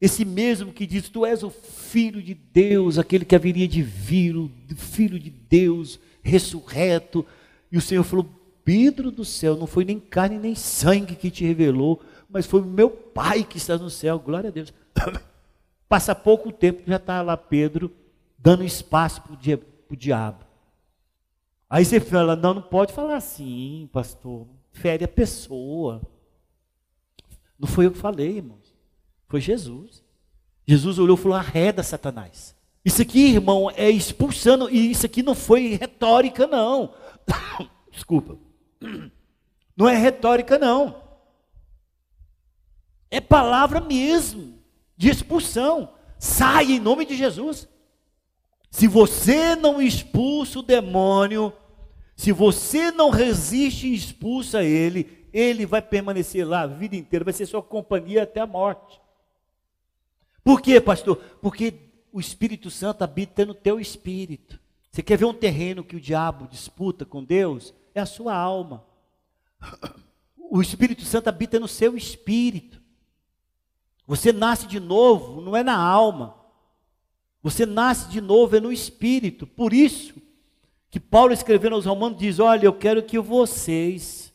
esse 0.00 0.24
mesmo 0.24 0.72
que 0.72 0.86
diz: 0.86 1.08
Tu 1.08 1.26
és 1.26 1.42
o 1.42 1.50
filho 1.50 2.22
de 2.22 2.32
Deus, 2.32 2.96
aquele 2.96 3.24
que 3.24 3.34
haveria 3.34 3.68
de 3.68 3.82
vir, 3.82 4.36
o 4.36 4.50
filho 4.74 5.18
de 5.18 5.28
Deus, 5.28 6.00
ressurreto. 6.22 7.26
E 7.70 7.76
o 7.76 7.80
Senhor 7.80 8.02
falou: 8.02 8.26
Pedro 8.64 9.10
do 9.10 9.24
céu, 9.24 9.56
não 9.56 9.66
foi 9.66 9.84
nem 9.84 10.00
carne 10.00 10.38
nem 10.38 10.54
sangue 10.54 11.16
que 11.16 11.30
te 11.30 11.44
revelou, 11.44 12.00
mas 12.28 12.46
foi 12.46 12.62
o 12.62 12.66
meu 12.66 12.88
Pai 12.88 13.44
que 13.44 13.58
está 13.58 13.76
no 13.76 13.90
céu. 13.90 14.18
Glória 14.18 14.48
a 14.48 14.52
Deus. 14.52 14.72
Passa 15.88 16.14
pouco 16.14 16.52
tempo, 16.52 16.82
já 16.86 16.96
está 16.96 17.20
lá 17.20 17.36
Pedro 17.36 17.92
dando 18.38 18.64
espaço 18.64 19.20
para 19.20 19.34
o 19.90 19.96
diabo. 19.96 20.49
Aí 21.70 21.84
você 21.84 22.00
fala: 22.00 22.34
Não, 22.34 22.54
não 22.54 22.62
pode 22.62 22.92
falar 22.92 23.16
assim, 23.16 23.88
pastor. 23.92 24.48
Fere 24.72 25.04
a 25.04 25.08
pessoa. 25.08 26.02
Não 27.56 27.68
foi 27.68 27.86
eu 27.86 27.92
que 27.92 27.98
falei, 27.98 28.38
irmão. 28.38 28.58
Foi 29.28 29.40
Jesus. 29.40 30.02
Jesus 30.66 30.98
olhou 30.98 31.16
e 31.16 31.20
falou: 31.20 31.38
arreda 31.38 31.82
Satanás. 31.82 32.56
Isso 32.84 33.02
aqui, 33.02 33.34
irmão, 33.34 33.70
é 33.70 33.88
expulsando, 33.90 34.68
e 34.70 34.90
isso 34.90 35.06
aqui 35.06 35.22
não 35.22 35.34
foi 35.34 35.76
retórica, 35.76 36.46
não. 36.46 36.94
Desculpa. 37.92 38.36
Não 39.76 39.88
é 39.88 39.96
retórica, 39.96 40.58
não. 40.58 41.02
É 43.10 43.18
palavra 43.18 43.80
mesmo, 43.80 44.58
de 44.94 45.08
expulsão. 45.08 45.94
Sai 46.18 46.72
em 46.72 46.78
nome 46.78 47.06
de 47.06 47.16
Jesus. 47.16 47.66
Se 48.70 48.86
você 48.86 49.56
não 49.56 49.82
expulsa 49.82 50.60
o 50.60 50.62
demônio, 50.62 51.52
se 52.16 52.32
você 52.32 52.90
não 52.90 53.10
resiste 53.10 53.88
e 53.88 53.94
expulsa 53.94 54.62
ele, 54.62 55.26
ele 55.32 55.66
vai 55.66 55.82
permanecer 55.82 56.46
lá 56.46 56.62
a 56.62 56.66
vida 56.66 56.94
inteira, 56.94 57.24
vai 57.24 57.34
ser 57.34 57.46
sua 57.46 57.62
companhia 57.62 58.22
até 58.22 58.40
a 58.40 58.46
morte. 58.46 59.00
Por 60.44 60.60
quê, 60.60 60.80
pastor? 60.80 61.16
Porque 61.42 61.74
o 62.12 62.20
Espírito 62.20 62.70
Santo 62.70 63.02
habita 63.02 63.44
no 63.44 63.54
teu 63.54 63.78
espírito. 63.78 64.58
Você 64.90 65.02
quer 65.02 65.16
ver 65.16 65.26
um 65.26 65.34
terreno 65.34 65.84
que 65.84 65.96
o 65.96 66.00
diabo 66.00 66.48
disputa 66.48 67.04
com 67.04 67.22
Deus? 67.22 67.74
É 67.94 68.00
a 68.00 68.06
sua 68.06 68.34
alma. 68.34 68.84
O 70.36 70.60
Espírito 70.60 71.04
Santo 71.04 71.28
habita 71.28 71.60
no 71.60 71.68
seu 71.68 71.96
espírito. 71.96 72.80
Você 74.06 74.32
nasce 74.32 74.66
de 74.66 74.80
novo, 74.80 75.40
não 75.40 75.56
é 75.56 75.62
na 75.62 75.76
alma. 75.76 76.39
Você 77.42 77.64
nasce 77.64 78.08
de 78.08 78.20
novo 78.20 78.56
é 78.56 78.60
no 78.60 78.72
espírito. 78.72 79.46
Por 79.46 79.72
isso 79.72 80.14
que 80.90 81.00
Paulo 81.00 81.32
escrevendo 81.32 81.74
aos 81.74 81.86
Romanos 81.86 82.18
diz: 82.18 82.38
"Olha, 82.38 82.66
eu 82.66 82.72
quero 82.72 83.02
que 83.02 83.18
vocês 83.18 84.30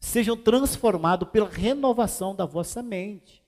sejam 0.00 0.36
transformados 0.36 1.28
pela 1.28 1.48
renovação 1.48 2.34
da 2.34 2.46
vossa 2.46 2.82
mente. 2.82 3.42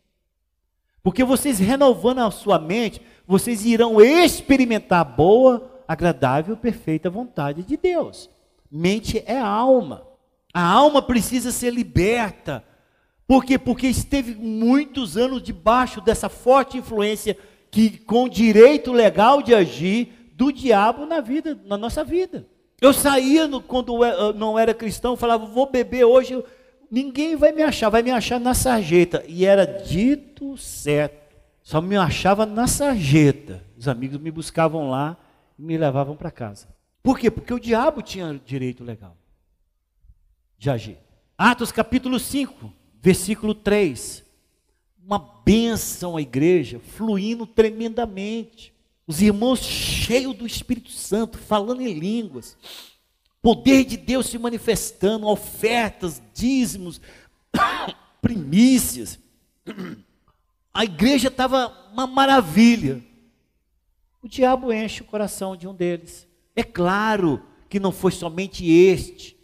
Porque 1.02 1.24
vocês 1.24 1.58
renovando 1.58 2.18
a 2.18 2.30
sua 2.30 2.58
mente, 2.58 3.00
vocês 3.26 3.64
irão 3.64 4.00
experimentar 4.00 5.00
a 5.00 5.04
boa, 5.04 5.82
agradável, 5.88 6.56
perfeita 6.56 7.08
vontade 7.08 7.62
de 7.62 7.76
Deus. 7.76 8.28
Mente 8.70 9.22
é 9.26 9.38
alma. 9.38 10.06
A 10.52 10.62
alma 10.62 11.00
precisa 11.00 11.50
ser 11.50 11.72
liberta, 11.72 12.64
Por 13.30 13.44
quê? 13.44 13.56
Porque 13.56 13.86
esteve 13.86 14.34
muitos 14.34 15.16
anos 15.16 15.40
debaixo 15.40 16.00
dessa 16.00 16.28
forte 16.28 16.76
influência 16.76 17.38
que 17.70 17.98
com 17.98 18.28
direito 18.28 18.92
legal 18.92 19.42
de 19.42 19.54
agir 19.54 20.32
do 20.34 20.52
diabo 20.52 21.06
na 21.06 21.20
vida, 21.20 21.58
na 21.64 21.76
nossa 21.76 22.02
vida. 22.02 22.46
Eu 22.80 22.92
saía 22.92 23.46
no, 23.46 23.60
quando 23.60 24.04
eu 24.04 24.32
não 24.32 24.58
era 24.58 24.72
cristão, 24.72 25.16
falava, 25.16 25.44
vou 25.44 25.70
beber 25.70 26.04
hoje, 26.04 26.42
ninguém 26.90 27.36
vai 27.36 27.52
me 27.52 27.62
achar, 27.62 27.90
vai 27.90 28.02
me 28.02 28.10
achar 28.10 28.40
na 28.40 28.54
sarjeta. 28.54 29.22
E 29.28 29.44
era 29.44 29.64
dito 29.64 30.56
certo. 30.56 31.20
Só 31.62 31.80
me 31.80 31.96
achava 31.96 32.46
na 32.46 32.66
sarjeta. 32.66 33.62
Os 33.76 33.86
amigos 33.86 34.18
me 34.18 34.30
buscavam 34.30 34.90
lá 34.90 35.16
e 35.58 35.62
me 35.62 35.76
levavam 35.76 36.16
para 36.16 36.30
casa. 36.30 36.68
Por 37.02 37.18
quê? 37.18 37.30
Porque 37.30 37.52
o 37.52 37.60
diabo 37.60 38.02
tinha 38.02 38.40
direito 38.44 38.82
legal 38.82 39.16
de 40.58 40.68
agir. 40.68 40.98
Atos 41.38 41.72
capítulo 41.72 42.18
5, 42.18 42.70
versículo 43.00 43.54
3. 43.54 44.22
Uma 45.10 45.18
bênção 45.44 46.16
à 46.16 46.22
igreja, 46.22 46.78
fluindo 46.78 47.44
tremendamente. 47.44 48.72
Os 49.08 49.20
irmãos 49.20 49.58
cheios 49.58 50.36
do 50.36 50.46
Espírito 50.46 50.92
Santo, 50.92 51.36
falando 51.36 51.80
em 51.80 51.92
línguas. 51.92 52.56
Poder 53.42 53.84
de 53.84 53.96
Deus 53.96 54.26
se 54.26 54.38
manifestando, 54.38 55.26
ofertas, 55.26 56.22
dízimos, 56.32 57.00
primícias. 58.22 59.18
A 60.72 60.84
igreja 60.84 61.26
estava 61.26 61.90
uma 61.92 62.06
maravilha. 62.06 63.04
O 64.22 64.28
diabo 64.28 64.72
enche 64.72 65.02
o 65.02 65.06
coração 65.06 65.56
de 65.56 65.66
um 65.66 65.74
deles. 65.74 66.24
É 66.54 66.62
claro 66.62 67.42
que 67.68 67.80
não 67.80 67.90
foi 67.90 68.12
somente 68.12 68.64
este, 68.70 69.36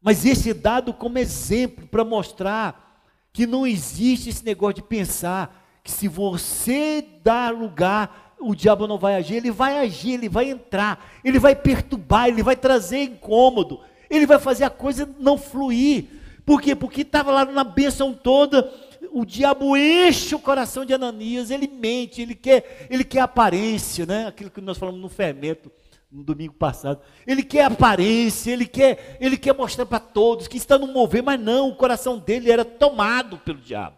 mas 0.00 0.26
esse 0.26 0.50
é 0.50 0.54
dado 0.54 0.92
como 0.92 1.18
exemplo 1.18 1.86
para 1.86 2.04
mostrar 2.04 2.91
que 3.32 3.46
não 3.46 3.66
existe 3.66 4.28
esse 4.28 4.44
negócio 4.44 4.76
de 4.76 4.82
pensar 4.82 5.80
que 5.82 5.90
se 5.90 6.06
você 6.06 7.04
dar 7.24 7.52
lugar, 7.52 8.36
o 8.38 8.54
diabo 8.54 8.86
não 8.86 8.98
vai 8.98 9.14
agir, 9.14 9.36
ele 9.36 9.50
vai 9.50 9.78
agir, 9.78 10.12
ele 10.12 10.28
vai 10.28 10.50
entrar, 10.50 11.12
ele 11.24 11.38
vai 11.38 11.54
perturbar, 11.54 12.28
ele 12.28 12.42
vai 12.42 12.54
trazer 12.54 13.04
incômodo, 13.04 13.80
ele 14.10 14.26
vai 14.26 14.38
fazer 14.38 14.64
a 14.64 14.70
coisa 14.70 15.08
não 15.18 15.38
fluir. 15.38 16.06
Por 16.44 16.60
quê? 16.60 16.74
Porque 16.74 17.02
estava 17.02 17.30
lá 17.30 17.44
na 17.44 17.64
bênção 17.64 18.12
toda, 18.12 18.70
o 19.12 19.24
diabo 19.24 19.76
enche 19.76 20.34
o 20.34 20.40
coração 20.40 20.84
de 20.84 20.92
Ananias, 20.92 21.50
ele 21.50 21.66
mente, 21.68 22.20
ele 22.20 22.34
quer, 22.34 22.86
ele 22.90 23.04
quer 23.04 23.20
aparência, 23.20 24.04
né? 24.04 24.26
Aquilo 24.26 24.50
que 24.50 24.60
nós 24.60 24.78
falamos 24.78 25.00
no 25.00 25.08
fermento 25.08 25.70
no 26.12 26.22
domingo 26.22 26.52
passado. 26.52 27.00
Ele 27.26 27.42
quer 27.42 27.64
aparência, 27.64 28.52
ele 28.52 28.66
quer, 28.66 29.16
ele 29.18 29.38
quer 29.38 29.54
mostrar 29.54 29.86
para 29.86 29.98
todos 29.98 30.46
que 30.46 30.58
está 30.58 30.78
no 30.78 30.86
mover, 30.86 31.22
mas 31.22 31.40
não, 31.40 31.70
o 31.70 31.76
coração 31.76 32.18
dele 32.18 32.50
era 32.50 32.64
tomado 32.64 33.38
pelo 33.38 33.58
diabo. 33.58 33.96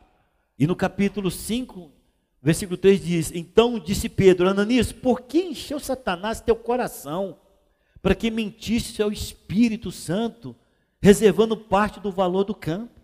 E 0.56 0.66
no 0.66 0.76
capítulo 0.76 1.30
5, 1.30 1.90
versículo 2.40 2.76
3 2.76 3.04
diz: 3.04 3.32
Então 3.34 3.78
disse 3.78 4.08
Pedro, 4.08 4.48
Ananias, 4.48 4.92
por 4.92 5.22
que 5.22 5.40
encheu 5.40 5.80
Satanás 5.80 6.40
teu 6.40 6.54
coração? 6.54 7.36
Para 8.00 8.14
que 8.14 8.30
mentisse 8.30 9.02
ao 9.02 9.10
Espírito 9.10 9.90
Santo, 9.90 10.54
reservando 11.02 11.56
parte 11.56 11.98
do 11.98 12.12
valor 12.12 12.44
do 12.44 12.54
campo. 12.54 13.00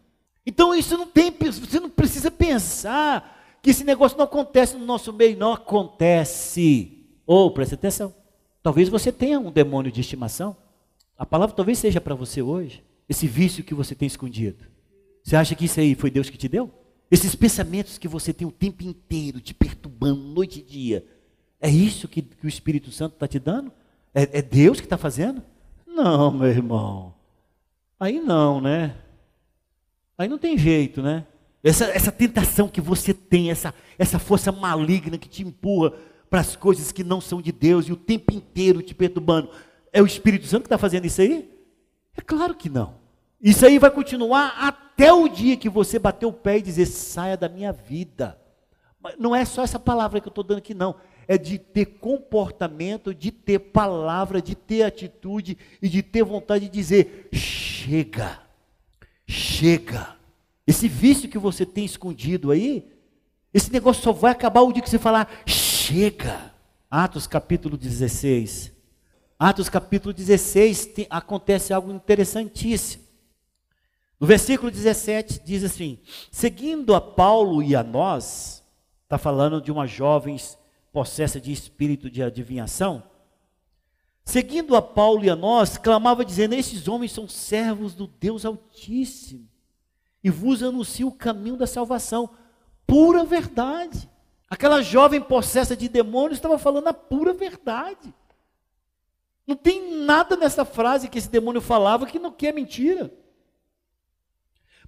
Então 0.47 0.75
isso 0.75 0.97
não 0.97 1.07
tem, 1.07 1.31
você 1.33 1.81
não 1.81 1.91
precisa 1.91 2.31
pensar 2.31 3.59
que 3.63 3.71
esse 3.71 3.83
negócio 3.83 4.17
não 4.17 4.25
acontece 4.25 4.77
no 4.77 4.87
nosso 4.87 5.13
meio, 5.13 5.37
não 5.37 5.53
acontece. 5.53 7.07
Ou, 7.27 7.47
oh, 7.47 7.51
preste 7.51 7.75
atenção. 7.75 8.20
Talvez 8.63 8.89
você 8.89 9.11
tenha 9.11 9.41
um 9.41 9.51
demônio 9.51 9.91
de 9.91 10.01
estimação. 10.01 10.57
A 11.17 11.25
palavra 11.25 11.55
talvez 11.55 11.79
seja 11.79 12.01
para 12.01 12.15
você 12.15 12.43
hoje. 12.43 12.83
Esse 13.09 13.27
vício 13.27 13.65
que 13.65 13.75
você 13.75 13.95
tem 13.95 14.07
escondido. 14.07 14.65
Você 15.23 15.37
acha 15.37 15.55
que 15.55 15.65
isso 15.65 15.81
aí 15.81 15.95
foi 15.95 16.11
Deus 16.11 16.31
que 16.31 16.39
te 16.39 16.49
deu? 16.49 16.71
Esses 17.11 17.35
pensamentos 17.35 17.99
que 17.99 18.07
você 18.07 18.33
tem 18.33 18.47
o 18.47 18.53
tempo 18.53 18.85
inteiro 18.85 19.41
te 19.41 19.53
perturbando, 19.53 20.21
noite 20.21 20.61
e 20.61 20.63
dia. 20.63 21.05
É 21.61 21.69
isso 21.69 22.09
que, 22.09 22.23
que 22.23 22.47
o 22.47 22.49
Espírito 22.49 22.93
Santo 22.93 23.15
está 23.15 23.27
te 23.27 23.39
dando? 23.39 23.73
É, 24.15 24.39
é 24.39 24.43
Deus 24.43 24.79
que 24.79 24.87
está 24.87 24.97
fazendo? 24.97 25.43
Não, 25.87 26.31
meu 26.31 26.49
irmão. 26.49 27.15
Aí 27.99 28.21
não, 28.21 28.61
né? 28.61 28.97
Aí 30.17 30.29
não 30.29 30.39
tem 30.39 30.57
jeito, 30.57 31.03
né? 31.03 31.27
Essa, 31.63 31.87
essa 31.87 32.11
tentação 32.11 32.69
que 32.69 32.81
você 32.81 33.13
tem, 33.13 33.51
essa, 33.51 33.75
essa 33.99 34.19
força 34.19 34.51
maligna 34.51 35.19
que 35.19 35.29
te 35.29 35.43
empurra 35.43 35.93
para 36.31 36.41
as 36.41 36.55
coisas 36.55 36.93
que 36.93 37.03
não 37.03 37.21
são 37.21 37.43
de 37.43 37.51
Deus 37.51 37.87
e 37.87 37.93
o 37.93 37.97
tempo 37.97 38.33
inteiro 38.33 38.81
te 38.81 38.95
perturbando. 38.95 39.51
É 39.93 40.01
o 40.01 40.07
Espírito 40.07 40.47
Santo 40.47 40.63
que 40.63 40.67
está 40.67 40.79
fazendo 40.79 41.05
isso 41.05 41.21
aí? 41.21 41.51
É 42.17 42.21
claro 42.21 42.55
que 42.55 42.71
não. 42.71 42.95
Isso 43.43 43.67
aí 43.67 43.79
vai 43.79 43.91
continuar 43.91 44.55
até 44.59 45.13
o 45.13 45.29
dia 45.29 45.57
que 45.57 45.69
você 45.69 45.99
bater 45.99 46.27
o 46.27 46.33
pé 46.33 46.59
e 46.59 46.63
dizer: 46.63 46.87
saia 46.87 47.37
da 47.37 47.49
minha 47.49 47.73
vida. 47.73 48.39
Mas 49.03 49.17
não 49.19 49.35
é 49.35 49.45
só 49.45 49.65
essa 49.65 49.79
palavra 49.79 50.21
que 50.21 50.29
eu 50.29 50.31
estou 50.31 50.45
dando 50.45 50.59
aqui, 50.59 50.75
não. 50.75 50.95
É 51.27 51.37
de 51.39 51.59
ter 51.59 51.87
comportamento, 51.87 53.15
de 53.15 53.31
ter 53.31 53.59
palavra, 53.59 54.43
de 54.43 54.55
ter 54.55 54.83
atitude 54.83 55.57
e 55.81 55.89
de 55.89 56.03
ter 56.03 56.23
vontade 56.23 56.67
de 56.67 56.71
dizer: 56.71 57.29
chega, 57.33 58.41
chega. 59.27 60.17
Esse 60.67 60.87
vício 60.87 61.29
que 61.29 61.39
você 61.39 61.67
tem 61.67 61.85
escondido 61.85 62.51
aí, 62.51 62.87
esse 63.53 63.73
negócio 63.73 64.03
só 64.03 64.13
vai 64.13 64.33
acabar 64.33 64.61
o 64.61 64.73
dia 64.73 64.83
que 64.83 64.91
você 64.91 64.99
falar: 64.99 65.29
chega 65.47 65.70
chega. 65.81 66.55
Atos 66.91 67.27
capítulo 67.27 67.77
16. 67.77 68.73
Atos 69.39 69.69
capítulo 69.69 70.13
16 70.13 70.87
tem, 70.87 71.07
acontece 71.09 71.73
algo 71.73 71.91
interessantíssimo. 71.91 73.05
No 74.19 74.27
versículo 74.27 74.71
17 74.71 75.41
diz 75.45 75.65
assim: 75.65 75.99
Seguindo 76.31 76.95
a 76.95 77.01
Paulo 77.01 77.63
e 77.63 77.75
a 77.75 77.83
nós, 77.83 78.63
está 79.05 79.17
falando 79.17 79.63
de 79.63 79.73
uma 79.73 79.87
jovem 79.87 80.37
possessa 80.93 81.41
de 81.41 81.51
espírito 81.51 82.11
de 82.11 82.23
adivinhação. 82.23 83.03
Seguindo 84.23 84.77
a 84.77 84.83
Paulo 84.83 85.25
e 85.25 85.31
a 85.31 85.37
nós, 85.37 85.79
clamava 85.79 86.25
dizendo: 86.25 86.55
Estes 86.55 86.89
homens 86.89 87.13
são 87.13 87.27
servos 87.27 87.95
do 87.95 88.07
Deus 88.07 88.45
Altíssimo 88.45 89.49
e 90.23 90.29
vos 90.29 90.63
anuncio 90.63 91.09
o 91.09 91.13
caminho 91.13 91.57
da 91.57 91.67
salvação. 91.67 92.29
Pura 92.87 93.25
verdade. 93.25 94.11
Aquela 94.51 94.83
jovem 94.83 95.21
possessa 95.21 95.77
de 95.77 95.89
demônios 95.89 96.39
estava 96.39 96.59
falando 96.59 96.89
a 96.89 96.93
pura 96.93 97.33
verdade. 97.33 98.13
Não 99.47 99.55
tem 99.55 100.03
nada 100.03 100.37
nessa 100.37 100.65
frase 100.65 101.09
que 101.09 101.19
esse 101.19 101.31
demônio 101.31 101.61
falava 101.61 102.05
que 102.05 102.19
não 102.19 102.33
que 102.33 102.49
é 102.49 102.53
mentira. 102.53 103.13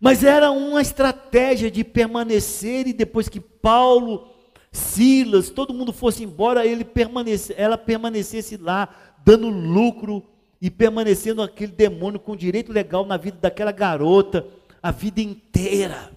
Mas 0.01 0.25
era 0.25 0.51
uma 0.51 0.83
estratégia 0.83 1.71
de 1.71 1.85
permanecer 1.85 2.89
e 2.89 2.93
depois 2.93 3.29
que 3.29 3.39
Paulo, 3.39 4.29
Silas, 4.73 5.49
todo 5.49 5.73
mundo 5.73 5.93
fosse 5.93 6.25
embora, 6.25 6.67
ele 6.67 6.85
permanece, 6.85 7.55
ela 7.57 7.79
permanecesse 7.79 8.57
lá, 8.57 8.89
dando 9.25 9.49
lucro 9.49 10.27
e 10.61 10.73
permanecendo 10.73 11.41
aquele 11.41 11.71
demônio 11.71 12.19
com 12.19 12.35
direito 12.35 12.73
legal 12.73 13.07
na 13.07 13.17
vida 13.17 13.39
daquela 13.41 13.71
garota 13.71 14.45
a 14.83 14.91
vida 14.91 15.21
inteira 15.21 16.11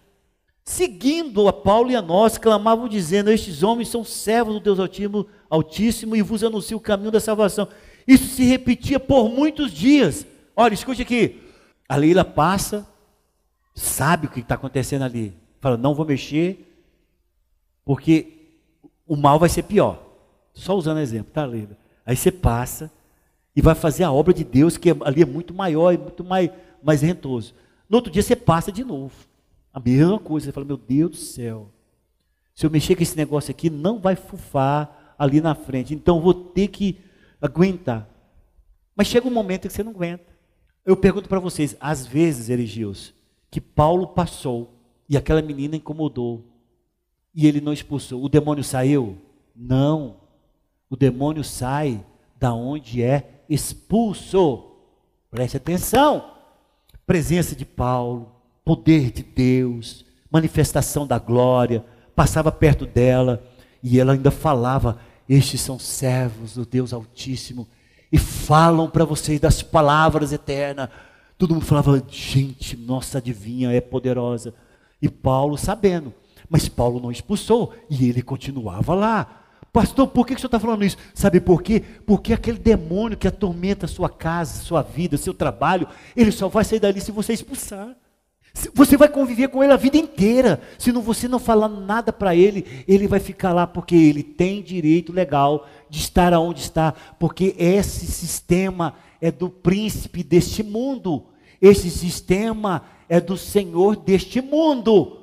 seguindo 0.65 1.47
a 1.47 1.53
Paulo 1.53 1.91
e 1.91 1.95
a 1.95 2.01
nós, 2.01 2.37
clamavam 2.37 2.87
dizendo: 2.89 3.29
Estes 3.29 3.61
homens 3.61 3.89
são 3.89 4.03
servos 4.03 4.55
do 4.55 4.59
Deus 4.59 4.79
Altíssimo, 4.79 5.27
Altíssimo 5.49 6.15
e 6.15 6.21
vos 6.21 6.43
anuncio 6.43 6.77
o 6.77 6.81
caminho 6.81 7.11
da 7.11 7.19
salvação. 7.19 7.67
Isso 8.07 8.35
se 8.35 8.43
repetia 8.43 8.99
por 8.99 9.29
muitos 9.29 9.71
dias. 9.71 10.25
Olha, 10.55 10.73
escute 10.73 11.03
aqui. 11.03 11.41
A 11.87 11.95
Leila 11.95 12.25
passa, 12.25 12.87
sabe 13.75 14.25
o 14.25 14.29
que 14.29 14.39
está 14.39 14.55
acontecendo 14.55 15.03
ali. 15.03 15.33
Fala: 15.61 15.77
Não 15.77 15.93
vou 15.93 16.05
mexer, 16.05 16.75
porque 17.85 18.31
o 19.07 19.15
mal 19.15 19.37
vai 19.37 19.49
ser 19.49 19.63
pior. 19.63 20.01
Só 20.53 20.75
usando 20.75 20.99
exemplo, 20.99 21.31
tá, 21.31 21.45
Leila? 21.45 21.77
Aí 22.05 22.15
você 22.15 22.31
passa 22.31 22.91
e 23.55 23.61
vai 23.61 23.75
fazer 23.75 24.03
a 24.03 24.11
obra 24.11 24.33
de 24.33 24.43
Deus, 24.43 24.77
que 24.77 24.89
ali 25.03 25.21
é 25.21 25.25
muito 25.25 25.53
maior 25.53 25.93
e 25.93 25.97
muito 25.97 26.23
mais, 26.23 26.49
mais 26.81 27.01
rentoso. 27.01 27.53
No 27.89 27.97
outro 27.97 28.11
dia 28.11 28.23
você 28.23 28.35
passa 28.35 28.71
de 28.71 28.83
novo. 28.83 29.13
A 29.75 29.79
mesma 29.81 30.17
coisa, 30.17 30.45
você 30.45 30.51
fala, 30.53 30.65
meu 30.65 30.77
Deus 30.77 31.11
do 31.11 31.17
céu, 31.17 31.69
se 32.55 32.65
eu 32.65 32.69
mexer 32.69 32.95
com 32.95 33.03
esse 33.03 33.17
negócio 33.17 33.51
aqui, 33.51 33.69
não 33.69 33.99
vai 33.99 34.15
fufar 34.15 35.13
ali 35.19 35.41
na 35.41 35.53
frente, 35.53 35.93
então 35.93 36.21
vou 36.21 36.33
ter 36.33 36.69
que 36.69 36.97
aguentar. 37.41 38.09
Mas 38.95 39.07
chega 39.07 39.27
um 39.27 39.33
momento 39.33 39.67
que 39.67 39.73
você 39.73 39.83
não 39.83 39.91
aguenta. 39.91 40.23
Eu 40.85 40.95
pergunto 40.95 41.27
para 41.27 41.41
vocês, 41.41 41.75
às 41.77 42.07
vezes, 42.07 42.47
Erigios, 42.47 43.13
que 43.51 43.59
Paulo 43.59 44.07
passou 44.07 44.79
e 45.09 45.17
aquela 45.17 45.41
menina 45.41 45.75
incomodou 45.75 46.45
e 47.33 47.45
ele 47.45 47.59
não 47.59 47.73
expulsou, 47.73 48.23
o 48.23 48.29
demônio 48.29 48.63
saiu? 48.63 49.17
Não. 49.53 50.21
O 50.89 50.95
demônio 50.95 51.43
sai 51.43 52.01
da 52.39 52.53
onde 52.53 53.03
é 53.03 53.43
expulso. 53.49 54.71
Preste 55.29 55.57
atenção. 55.57 56.31
Presença 57.05 57.57
de 57.57 57.65
Paulo, 57.65 58.34
poder 58.65 59.11
de 59.11 59.21
Deus, 59.21 60.03
manifestação 60.29 61.05
da 61.05 61.19
glória, 61.19 61.85
passava 62.15 62.51
perto 62.51 62.87
dela 62.87 63.43
e 63.83 63.99
ela 63.99 64.13
ainda 64.13 64.31
falava: 64.31 64.97
Estes 65.29 65.61
são 65.61 65.77
servos 65.77 66.55
do 66.55 66.65
Deus 66.65 66.91
Altíssimo 66.91 67.67
e 68.11 68.17
falam 68.17 68.89
para 68.89 69.05
vocês 69.05 69.39
das 69.39 69.61
palavras 69.61 70.33
eternas. 70.33 70.89
Todo 71.37 71.53
mundo 71.53 71.65
falava: 71.65 72.03
Gente, 72.09 72.75
nossa 72.75 73.19
adivinha 73.19 73.71
é 73.71 73.79
poderosa. 73.79 74.53
E 74.99 75.07
Paulo 75.07 75.55
sabendo. 75.57 76.11
Mas 76.49 76.67
Paulo 76.67 76.99
não 76.99 77.11
expulsou 77.11 77.73
e 77.89 78.09
ele 78.09 78.21
continuava 78.21 78.93
lá. 78.95 79.41
Pastor, 79.73 80.07
por 80.07 80.25
que, 80.25 80.33
o 80.33 80.37
senhor 80.37 80.47
está 80.47 80.59
falando 80.59 80.85
isso? 80.85 80.95
Sabe 81.13 81.41
por 81.41 81.61
quê? 81.61 81.83
Porque 82.05 82.31
aquele 82.31 82.57
demônio 82.57 83.17
que 83.17 83.27
atormenta 83.27 83.87
sua 83.87 84.09
casa, 84.09 84.63
sua 84.63 84.81
vida, 84.81 85.17
seu 85.17 85.33
trabalho, 85.33 85.87
ele 86.15 86.31
só 86.31 86.47
vai 86.47 86.63
sair 86.63 86.79
dali 86.79 87.01
se 87.01 87.11
você 87.11 87.33
expulsar. 87.33 87.95
Você 88.73 88.95
vai 88.95 89.09
conviver 89.09 89.49
com 89.49 89.61
ele 89.63 89.73
a 89.73 89.77
vida 89.77 89.97
inteira. 89.97 90.61
Se 90.79 90.91
não, 90.91 91.01
você 91.01 91.27
não 91.27 91.39
falar 91.39 91.67
nada 91.67 92.13
para 92.13 92.35
ele, 92.35 92.65
ele 92.87 93.07
vai 93.07 93.19
ficar 93.19 93.51
lá 93.51 93.67
porque 93.67 93.95
ele 93.95 94.23
tem 94.23 94.61
direito 94.61 95.11
legal 95.11 95.67
de 95.89 95.99
estar 95.99 96.33
onde 96.33 96.61
está, 96.61 96.93
porque 97.19 97.53
esse 97.57 98.05
sistema 98.05 98.95
é 99.21 99.29
do 99.29 99.49
príncipe 99.49 100.23
deste 100.23 100.63
mundo. 100.63 101.25
Esse 101.61 101.89
sistema 101.89 102.83
é 103.09 103.19
do 103.19 103.37
Senhor 103.37 103.97
deste 103.97 104.41
mundo. 104.41 105.19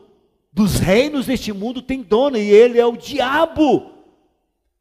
Dos 0.53 0.79
reinos 0.79 1.27
deste 1.27 1.53
mundo 1.53 1.81
tem 1.81 2.03
dono 2.03 2.37
e 2.37 2.51
ele 2.51 2.79
é 2.79 2.85
o 2.85 2.97
diabo. 2.97 3.91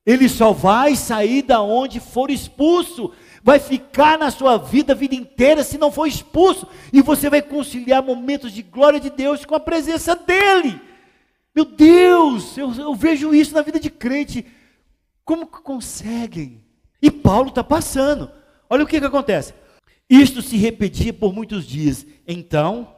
Ele 0.06 0.28
só 0.28 0.52
vai 0.52 0.95
sair 0.95 1.43
da 1.43 1.62
onde 1.62 1.99
for 1.99 2.30
expulso. 2.30 3.12
Vai 3.44 3.60
ficar 3.60 4.18
na 4.18 4.30
sua 4.30 4.58
vida 4.58 4.94
a 4.94 4.96
vida 4.96 5.16
inteira 5.16 5.64
se 5.64 5.78
não 5.78 5.92
for 5.92 6.08
expulso. 6.08 6.68
E 6.94 7.02
você 7.02 7.30
vai 7.30 7.42
conciliar 7.42 8.04
momentos 8.04 8.52
de 8.52 8.62
glória 8.62 9.00
de 9.00 9.10
Deus 9.10 9.46
com 9.46 9.56
a 9.56 9.60
presença 9.60 10.16
dEle. 10.16 10.80
Meu 11.56 11.66
Deus, 11.66 12.58
eu, 12.58 12.74
eu 12.74 12.96
vejo 12.96 13.34
isso 13.34 13.54
na 13.54 13.62
vida 13.62 13.80
de 13.80 13.89
crente. 13.89 14.46
Como 15.26 15.48
que 15.48 15.62
conseguem? 15.62 16.64
E 17.02 17.10
Paulo 17.10 17.50
está 17.50 17.64
passando. 17.64 18.32
Olha 18.70 18.84
o 18.84 18.88
que, 18.88 19.00
que 19.00 19.06
acontece. 19.06 19.54
Isto 20.10 20.42
se 20.42 20.58
repetia 20.58 21.12
por 21.12 21.34
muitos 21.34 21.66
dias. 21.66 22.06
Então, 22.28 22.96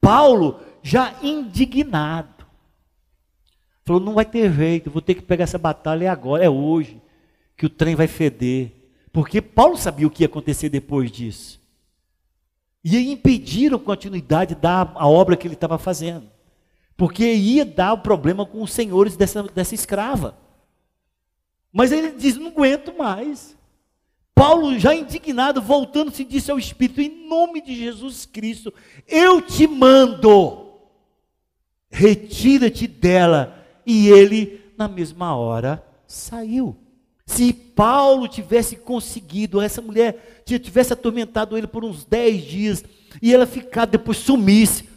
Paulo, 0.00 0.60
já 0.82 1.14
indignado, 1.22 2.40
Falou, 3.90 4.00
não 4.00 4.14
vai 4.14 4.24
ter 4.24 4.52
jeito, 4.52 4.88
vou 4.88 5.02
ter 5.02 5.16
que 5.16 5.22
pegar 5.22 5.42
essa 5.42 5.58
batalha 5.58 6.04
é 6.04 6.08
agora, 6.08 6.44
é 6.44 6.48
hoje, 6.48 7.02
que 7.56 7.66
o 7.66 7.68
trem 7.68 7.96
vai 7.96 8.06
feder. 8.06 8.70
Porque 9.12 9.40
Paulo 9.40 9.76
sabia 9.76 10.06
o 10.06 10.10
que 10.10 10.22
ia 10.22 10.26
acontecer 10.26 10.68
depois 10.68 11.10
disso. 11.10 11.60
E 12.82 12.96
impediram 13.10 13.76
a 13.76 13.80
continuidade 13.80 14.54
da 14.54 14.90
a 14.94 15.06
obra 15.06 15.36
que 15.36 15.46
ele 15.46 15.54
estava 15.54 15.78
fazendo. 15.78 16.28
Porque 16.96 17.32
ia 17.34 17.64
dar 17.64 17.94
o 17.94 17.98
problema 17.98 18.46
com 18.46 18.62
os 18.62 18.72
senhores 18.72 19.16
dessa, 19.16 19.42
dessa 19.42 19.74
escrava. 19.74 20.36
Mas 21.72 21.92
ele 21.92 22.12
diz: 22.12 22.36
não 22.36 22.48
aguento 22.48 22.96
mais. 22.96 23.56
Paulo, 24.34 24.78
já 24.78 24.94
indignado, 24.94 25.60
voltando-se, 25.60 26.24
disse 26.24 26.50
ao 26.50 26.58
Espírito: 26.58 27.00
em 27.00 27.28
nome 27.28 27.60
de 27.60 27.74
Jesus 27.74 28.24
Cristo, 28.24 28.72
eu 29.06 29.42
te 29.42 29.66
mando, 29.66 30.72
retira-te 31.90 32.86
dela 32.86 33.64
e 33.84 34.08
ele, 34.08 34.72
na 34.78 34.88
mesma 34.88 35.36
hora, 35.36 35.84
saiu. 36.06 36.76
Se 37.30 37.52
Paulo 37.52 38.26
tivesse 38.26 38.74
conseguido, 38.74 39.60
essa 39.60 39.80
mulher 39.80 40.42
tivesse 40.44 40.92
atormentado 40.92 41.56
ele 41.56 41.68
por 41.68 41.84
uns 41.84 42.04
dez 42.04 42.42
dias, 42.42 42.84
e 43.22 43.32
ela 43.32 43.46
ficar 43.46 43.84
depois 43.84 44.18
sumisse, 44.18 44.88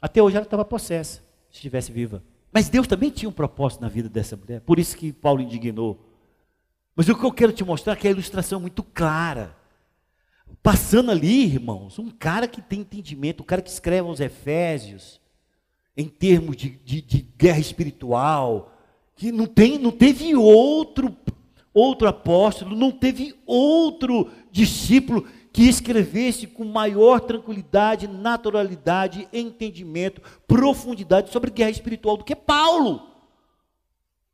até 0.00 0.22
hoje 0.22 0.36
ela 0.36 0.44
estava 0.44 0.64
possessa, 0.64 1.18
se 1.50 1.56
estivesse 1.56 1.90
viva. 1.90 2.22
Mas 2.52 2.68
Deus 2.68 2.86
também 2.86 3.10
tinha 3.10 3.28
um 3.28 3.32
propósito 3.32 3.80
na 3.80 3.88
vida 3.88 4.08
dessa 4.08 4.36
mulher, 4.36 4.60
por 4.60 4.78
isso 4.78 4.96
que 4.96 5.12
Paulo 5.12 5.40
indignou. 5.40 6.08
Mas 6.94 7.08
o 7.08 7.16
que 7.16 7.24
eu 7.24 7.32
quero 7.32 7.52
te 7.52 7.64
mostrar 7.64 7.94
é 7.94 7.96
que 7.96 8.06
a 8.06 8.12
ilustração 8.12 8.60
é 8.60 8.62
muito 8.62 8.84
clara. 8.84 9.56
Passando 10.62 11.10
ali, 11.10 11.46
irmãos, 11.46 11.98
um 11.98 12.10
cara 12.10 12.46
que 12.46 12.62
tem 12.62 12.80
entendimento, 12.80 13.42
um 13.42 13.46
cara 13.46 13.60
que 13.60 13.70
escreve 13.70 14.06
aos 14.06 14.20
Efésios, 14.20 15.20
em 15.96 16.06
termos 16.06 16.56
de, 16.56 16.70
de, 16.70 17.02
de 17.02 17.22
guerra 17.36 17.58
espiritual, 17.58 18.72
que 19.16 19.30
não, 19.30 19.46
tem, 19.46 19.78
não 19.78 19.90
teve 19.90 20.34
outro, 20.34 21.10
outro 21.74 22.08
apóstolo, 22.08 22.76
não 22.76 22.90
teve 22.90 23.34
outro 23.46 24.30
discípulo 24.50 25.26
que 25.52 25.68
escrevesse 25.68 26.46
com 26.46 26.64
maior 26.64 27.20
tranquilidade, 27.20 28.08
naturalidade, 28.08 29.28
entendimento, 29.32 30.22
profundidade 30.46 31.30
sobre 31.30 31.50
guerra 31.50 31.70
espiritual 31.70 32.16
do 32.16 32.24
que 32.24 32.34
Paulo. 32.34 33.08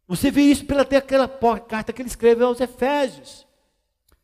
Você 0.07 0.31
vê 0.31 0.43
isso 0.43 0.65
pela 0.65 0.83
até 0.83 0.97
aquela 0.97 1.29
carta 1.29 1.93
que 1.93 2.01
ele 2.01 2.09
escreve 2.09 2.43
aos 2.43 2.61
Efésios. 2.61 3.47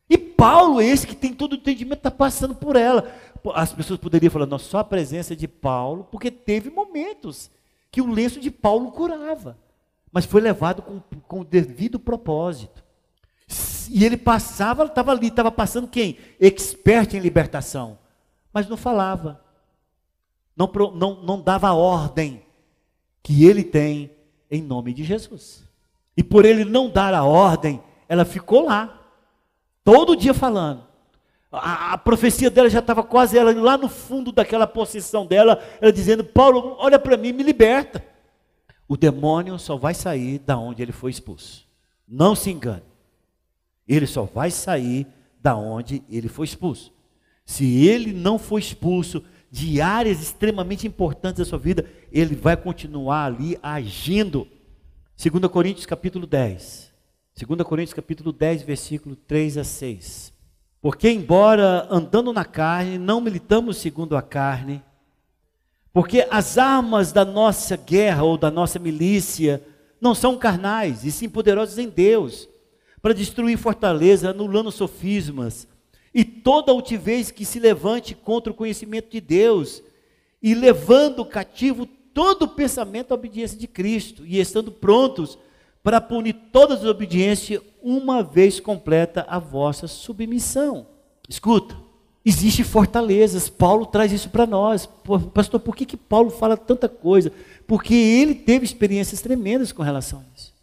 E 0.09 0.17
Paulo, 0.17 0.81
esse 0.81 1.05
que 1.05 1.15
tem 1.15 1.33
todo 1.33 1.53
o 1.53 1.55
entendimento, 1.55 1.99
está 1.99 2.11
passando 2.11 2.55
por 2.55 2.75
ela 2.75 3.11
as 3.53 3.73
pessoas 3.73 3.99
poderiam 3.99 4.31
falar, 4.31 4.45
não, 4.45 4.57
só 4.57 4.79
a 4.79 4.83
presença 4.83 5.35
de 5.35 5.47
Paulo, 5.47 6.07
porque 6.11 6.31
teve 6.31 6.69
momentos 6.69 7.51
que 7.91 8.01
o 8.01 8.11
lenço 8.11 8.39
de 8.39 8.49
Paulo 8.49 8.91
curava, 8.91 9.57
mas 10.11 10.25
foi 10.25 10.41
levado 10.41 10.81
com, 10.81 10.99
com 11.21 11.41
o 11.41 11.45
devido 11.45 11.99
propósito. 11.99 12.83
E 13.89 14.03
ele 14.03 14.17
passava, 14.17 14.85
estava 14.85 15.11
ali, 15.11 15.27
estava 15.27 15.51
passando 15.51 15.87
quem? 15.87 16.17
Expert 16.39 17.13
em 17.13 17.19
libertação, 17.19 17.97
mas 18.51 18.67
não 18.67 18.75
falava, 18.75 19.41
não, 20.55 20.71
não, 20.95 21.21
não 21.21 21.41
dava 21.41 21.67
a 21.67 21.73
ordem 21.73 22.43
que 23.21 23.45
ele 23.45 23.63
tem 23.63 24.11
em 24.49 24.61
nome 24.61 24.93
de 24.93 25.03
Jesus. 25.03 25.63
E 26.17 26.23
por 26.23 26.45
ele 26.45 26.63
não 26.63 26.89
dar 26.89 27.13
a 27.13 27.23
ordem, 27.23 27.81
ela 28.07 28.25
ficou 28.25 28.65
lá, 28.65 29.01
todo 29.83 30.15
dia 30.15 30.33
falando. 30.33 30.83
A, 31.51 31.93
a 31.93 31.97
profecia 31.97 32.49
dela 32.49 32.69
já 32.69 32.79
estava 32.79 33.03
quase 33.03 33.37
ela 33.37 33.53
lá 33.53 33.77
no 33.77 33.87
fundo 33.87 34.31
daquela 34.31 34.67
possessão 34.67 35.25
dela, 35.25 35.61
ela 35.79 35.91
dizendo: 35.91 36.23
Paulo, 36.23 36.75
olha 36.79 36.99
para 36.99 37.17
mim, 37.17 37.31
me 37.31 37.43
liberta. 37.43 38.03
O 38.87 38.95
demônio 38.95 39.57
só 39.57 39.75
vai 39.75 39.93
sair 39.93 40.39
da 40.39 40.57
onde 40.57 40.81
ele 40.81 40.91
foi 40.91 41.11
expulso. 41.11 41.65
Não 42.07 42.35
se 42.35 42.51
engane. 42.51 42.94
Ele 43.87 44.07
só 44.07 44.23
vai 44.23 44.51
sair 44.51 45.07
da 45.41 45.55
onde 45.55 46.03
ele 46.09 46.27
foi 46.27 46.45
expulso. 46.45 46.91
Se 47.45 47.85
ele 47.85 48.11
não 48.11 48.39
for 48.39 48.57
expulso 48.57 49.23
de 49.51 49.79
áreas 49.79 50.21
extremamente 50.21 50.87
importantes 50.87 51.39
da 51.39 51.45
sua 51.45 51.59
vida, 51.59 51.85
ele 52.11 52.35
vai 52.35 52.57
continuar 52.57 53.25
ali 53.25 53.57
agindo. 53.61 54.47
2 55.17 55.51
Coríntios 55.51 55.85
capítulo 55.85 56.25
10. 56.25 56.91
2 57.47 57.61
Coríntios 57.63 57.93
capítulo 57.93 58.33
10, 58.33 58.63
versículo 58.63 59.15
3 59.15 59.59
a 59.59 59.63
6. 59.63 60.33
Porque, 60.81 61.09
embora 61.09 61.87
andando 61.89 62.33
na 62.33 62.45
carne, 62.45 62.97
não 62.97 63.21
militamos 63.21 63.77
segundo 63.77 64.15
a 64.15 64.21
carne, 64.21 64.83
porque 65.91 66.27
as 66.29 66.57
armas 66.57 67.11
da 67.11 67.23
nossa 67.23 67.77
guerra 67.77 68.23
ou 68.23 68.37
da 68.37 68.51
nossa 68.51 68.77
milícia 68.77 69.63
não 70.01 70.13
são 70.13 70.37
carnais, 70.37 71.05
e 71.05 71.11
sim 71.11 71.29
poderosas 71.29 71.77
em 71.77 71.87
Deus, 71.87 72.49
para 73.05 73.13
destruir 73.13 73.55
fortaleza, 73.55 74.31
anulando 74.31 74.71
sofismas 74.71 75.67
e 76.11 76.25
toda 76.25 76.71
altivez 76.71 77.29
que 77.29 77.45
se 77.45 77.59
levante 77.59 78.15
contra 78.15 78.51
o 78.51 78.55
conhecimento 78.55 79.11
de 79.11 79.21
Deus, 79.21 79.83
e 80.41 80.55
levando 80.55 81.23
cativo 81.23 81.85
todo 81.85 82.45
o 82.45 82.47
pensamento 82.47 83.11
à 83.11 83.13
obediência 83.13 83.59
de 83.59 83.67
Cristo, 83.67 84.25
e 84.25 84.39
estando 84.39 84.71
prontos 84.71 85.37
para 85.83 86.01
punir 86.01 86.33
toda 86.51 86.75
desobediência 86.75 87.61
uma 87.79 88.23
vez 88.23 88.59
completa 88.59 89.23
a 89.29 89.37
vossa 89.37 89.87
submissão. 89.87 90.87
Escuta, 91.29 91.77
existem 92.25 92.65
fortalezas, 92.65 93.49
Paulo 93.49 93.85
traz 93.85 94.11
isso 94.11 94.31
para 94.31 94.47
nós. 94.47 94.89
Pastor, 95.31 95.59
por 95.59 95.75
que, 95.75 95.85
que 95.85 95.95
Paulo 95.95 96.31
fala 96.31 96.57
tanta 96.57 96.89
coisa? 96.89 97.31
Porque 97.67 97.93
ele 97.93 98.33
teve 98.33 98.65
experiências 98.65 99.21
tremendas 99.21 99.71
com 99.71 99.83
relação 99.83 100.21
a 100.21 100.23
isso. 100.35 100.54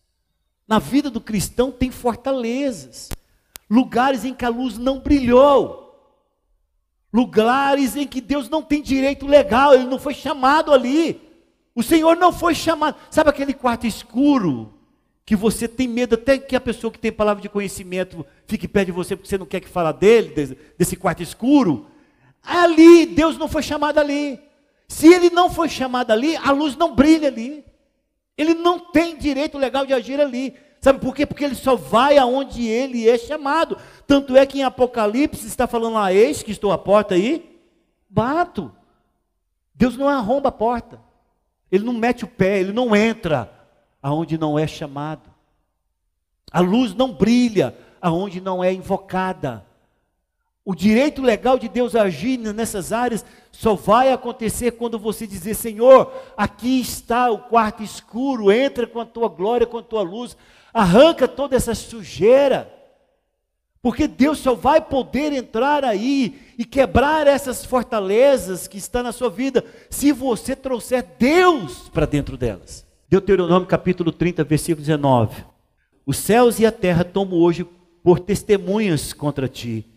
Na 0.66 0.78
vida 0.78 1.10
do 1.10 1.20
cristão 1.20 1.70
tem 1.70 1.90
fortalezas, 1.90 3.08
lugares 3.68 4.24
em 4.24 4.34
que 4.34 4.44
a 4.44 4.48
luz 4.48 4.78
não 4.78 5.00
brilhou, 5.00 5.82
lugares 7.12 7.96
em 7.96 8.06
que 8.06 8.20
Deus 8.20 8.48
não 8.48 8.62
tem 8.62 8.80
direito 8.80 9.26
legal, 9.26 9.74
ele 9.74 9.84
não 9.84 9.98
foi 9.98 10.14
chamado 10.14 10.72
ali. 10.72 11.20
O 11.74 11.82
Senhor 11.82 12.16
não 12.16 12.32
foi 12.32 12.54
chamado. 12.54 12.96
Sabe 13.10 13.30
aquele 13.30 13.54
quarto 13.54 13.86
escuro 13.86 14.74
que 15.24 15.36
você 15.36 15.68
tem 15.68 15.88
medo 15.88 16.14
até 16.14 16.36
que 16.38 16.56
a 16.56 16.60
pessoa 16.60 16.92
que 16.92 16.98
tem 16.98 17.12
palavra 17.12 17.42
de 17.42 17.48
conhecimento 17.48 18.26
fique 18.46 18.66
perto 18.68 18.86
de 18.86 18.92
você 18.92 19.16
porque 19.16 19.28
você 19.28 19.38
não 19.38 19.46
quer 19.46 19.60
que 19.60 19.68
fale 19.68 19.92
dele, 19.96 20.58
desse 20.78 20.96
quarto 20.96 21.22
escuro. 21.22 21.86
Ali, 22.42 23.06
Deus 23.06 23.38
não 23.38 23.48
foi 23.48 23.62
chamado 23.62 23.98
ali. 23.98 24.40
Se 24.88 25.06
ele 25.06 25.30
não 25.30 25.48
foi 25.48 25.68
chamado 25.68 26.10
ali, 26.10 26.36
a 26.36 26.50
luz 26.50 26.76
não 26.76 26.94
brilha 26.94 27.28
ali. 27.28 27.64
Ele 28.42 28.54
não 28.54 28.78
tem 28.78 29.16
direito 29.16 29.56
legal 29.56 29.86
de 29.86 29.94
agir 29.94 30.20
ali. 30.20 30.54
Sabe 30.80 30.98
por 30.98 31.14
quê? 31.14 31.24
Porque 31.24 31.44
ele 31.44 31.54
só 31.54 31.76
vai 31.76 32.18
aonde 32.18 32.66
ele 32.66 33.08
é 33.08 33.16
chamado. 33.16 33.78
Tanto 34.04 34.36
é 34.36 34.44
que 34.44 34.58
em 34.58 34.64
Apocalipse 34.64 35.46
está 35.46 35.68
falando 35.68 35.94
lá, 35.94 36.12
eis 36.12 36.42
que 36.42 36.50
estou 36.50 36.72
à 36.72 36.78
porta 36.78 37.14
aí, 37.14 37.60
bato. 38.10 38.72
Deus 39.72 39.96
não 39.96 40.08
arromba 40.08 40.48
a 40.48 40.52
porta. 40.52 41.00
Ele 41.70 41.84
não 41.84 41.92
mete 41.92 42.24
o 42.24 42.28
pé, 42.28 42.58
ele 42.58 42.72
não 42.72 42.96
entra 42.96 43.50
aonde 44.02 44.36
não 44.36 44.58
é 44.58 44.66
chamado. 44.66 45.30
A 46.50 46.58
luz 46.58 46.92
não 46.94 47.12
brilha 47.12 47.76
aonde 48.00 48.40
não 48.40 48.62
é 48.62 48.72
invocada. 48.72 49.64
O 50.64 50.76
direito 50.76 51.20
legal 51.20 51.58
de 51.58 51.68
Deus 51.68 51.96
agir 51.96 52.38
nessas 52.38 52.92
áreas 52.92 53.24
só 53.50 53.74
vai 53.74 54.12
acontecer 54.12 54.72
quando 54.72 54.96
você 54.96 55.26
dizer: 55.26 55.54
Senhor, 55.54 56.12
aqui 56.36 56.80
está 56.80 57.30
o 57.30 57.38
quarto 57.38 57.82
escuro, 57.82 58.52
entra 58.52 58.86
com 58.86 59.00
a 59.00 59.04
tua 59.04 59.28
glória, 59.28 59.66
com 59.66 59.78
a 59.78 59.82
tua 59.82 60.02
luz, 60.02 60.36
arranca 60.72 61.26
toda 61.26 61.56
essa 61.56 61.74
sujeira. 61.74 62.72
Porque 63.82 64.06
Deus 64.06 64.38
só 64.38 64.54
vai 64.54 64.80
poder 64.80 65.32
entrar 65.32 65.84
aí 65.84 66.40
e 66.56 66.64
quebrar 66.64 67.26
essas 67.26 67.64
fortalezas 67.64 68.68
que 68.68 68.78
estão 68.78 69.02
na 69.02 69.10
sua 69.10 69.28
vida 69.28 69.64
se 69.90 70.12
você 70.12 70.54
trouxer 70.54 71.04
Deus 71.18 71.88
para 71.88 72.06
dentro 72.06 72.36
delas. 72.36 72.86
Deuteronômio 73.08 73.66
capítulo 73.66 74.12
30, 74.12 74.44
versículo 74.44 74.86
19. 74.86 75.44
Os 76.06 76.16
céus 76.16 76.60
e 76.60 76.66
a 76.66 76.70
terra 76.70 77.02
tomo 77.02 77.34
hoje 77.34 77.66
por 78.04 78.20
testemunhas 78.20 79.12
contra 79.12 79.48
ti 79.48 79.91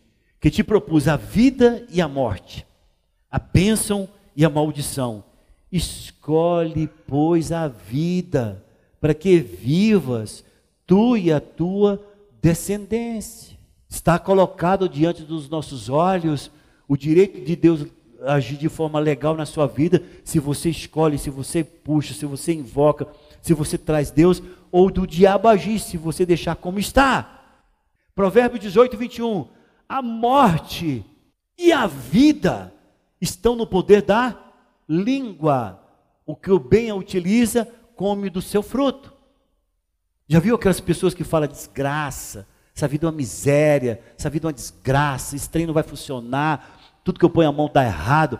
que 0.45 0.51
te 0.51 0.63
propus 0.63 1.07
a 1.07 1.15
vida 1.15 1.87
e 1.89 1.99
a 1.99 2.07
morte, 2.07 2.67
a 3.31 3.39
bênção 3.39 4.07
e 4.35 4.45
a 4.45 4.49
maldição. 4.49 5.23
Escolhe, 5.71 6.87
pois, 7.07 7.51
a 7.51 7.67
vida, 7.67 8.63
para 9.01 9.15
que 9.15 9.39
vivas 9.39 10.45
tu 10.85 11.17
e 11.17 11.33
a 11.33 11.39
tua 11.39 11.99
descendência. 12.43 13.57
Está 13.89 14.19
colocado 14.19 14.87
diante 14.87 15.23
dos 15.23 15.49
nossos 15.49 15.89
olhos 15.89 16.51
o 16.87 16.95
direito 16.95 17.43
de 17.43 17.55
Deus 17.55 17.87
agir 18.23 18.57
de 18.57 18.69
forma 18.69 18.99
legal 18.99 19.35
na 19.35 19.47
sua 19.47 19.65
vida, 19.65 20.03
se 20.23 20.37
você 20.37 20.69
escolhe, 20.69 21.17
se 21.17 21.31
você 21.31 21.63
puxa, 21.63 22.13
se 22.13 22.27
você 22.27 22.53
invoca, 22.53 23.07
se 23.41 23.55
você 23.55 23.79
traz 23.79 24.11
Deus, 24.11 24.43
ou 24.71 24.91
do 24.91 25.07
diabo 25.07 25.47
agir, 25.47 25.79
se 25.79 25.97
você 25.97 26.23
deixar 26.23 26.55
como 26.55 26.77
está. 26.77 27.41
Provérbio 28.13 28.59
18, 28.59 28.95
21 28.95 29.55
a 29.87 30.01
morte 30.01 31.05
e 31.57 31.71
a 31.71 31.87
vida 31.87 32.73
estão 33.19 33.55
no 33.55 33.65
poder 33.65 34.01
da 34.01 34.37
língua. 34.87 35.81
O 36.25 36.35
que 36.35 36.51
o 36.51 36.59
bem 36.59 36.89
a 36.89 36.95
utiliza, 36.95 37.65
come 37.95 38.29
do 38.29 38.41
seu 38.41 38.63
fruto. 38.63 39.13
Já 40.27 40.39
viu 40.39 40.55
aquelas 40.55 40.79
pessoas 40.79 41.13
que 41.13 41.23
falam 41.23 41.47
desgraça? 41.47 42.47
Essa 42.75 42.87
vida 42.87 43.05
é 43.05 43.09
uma 43.09 43.15
miséria, 43.15 44.01
essa 44.17 44.29
vida 44.29 44.47
é 44.47 44.49
uma 44.49 44.53
desgraça, 44.53 45.35
esse 45.35 45.49
trem 45.49 45.65
não 45.65 45.73
vai 45.73 45.83
funcionar, 45.83 46.99
tudo 47.03 47.19
que 47.19 47.25
eu 47.25 47.29
ponho 47.29 47.47
a 47.47 47.51
mão 47.51 47.69
dá 47.71 47.85
errado. 47.85 48.39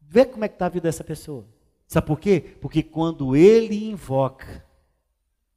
Vê 0.00 0.24
como 0.24 0.44
é 0.44 0.48
que 0.48 0.54
está 0.54 0.66
a 0.66 0.70
vida 0.70 0.88
dessa 0.88 1.04
pessoa. 1.04 1.44
Sabe 1.86 2.06
por 2.06 2.18
quê? 2.18 2.56
Porque 2.60 2.82
quando 2.82 3.36
ele 3.36 3.90
invoca, 3.90 4.64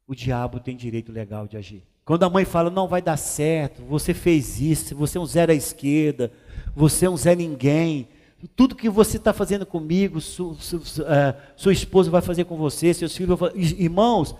o 0.06 0.14
diabo 0.14 0.60
tem 0.60 0.76
direito 0.76 1.12
legal 1.12 1.46
de 1.46 1.56
agir. 1.56 1.86
Quando 2.04 2.24
a 2.24 2.30
mãe 2.30 2.44
fala, 2.44 2.68
não 2.68 2.88
vai 2.88 3.00
dar 3.00 3.16
certo, 3.16 3.82
você 3.82 4.12
fez 4.12 4.60
isso, 4.60 4.94
você 4.96 5.18
é 5.18 5.20
um 5.20 5.26
zero 5.26 5.52
à 5.52 5.54
esquerda, 5.54 6.32
você 6.74 7.06
é 7.06 7.10
um 7.10 7.16
zé 7.16 7.36
ninguém, 7.36 8.08
tudo 8.56 8.74
que 8.74 8.88
você 8.88 9.18
está 9.18 9.32
fazendo 9.32 9.64
comigo, 9.64 10.20
su, 10.20 10.54
su, 10.54 10.78
uh, 10.78 11.34
sua 11.54 11.72
esposa 11.72 12.10
vai 12.10 12.20
fazer 12.20 12.44
com 12.44 12.56
você, 12.56 12.92
seus 12.92 13.16
filhos 13.16 13.38
vão 13.38 13.48
fazer. 13.48 13.80
Irmãos, 13.80 14.34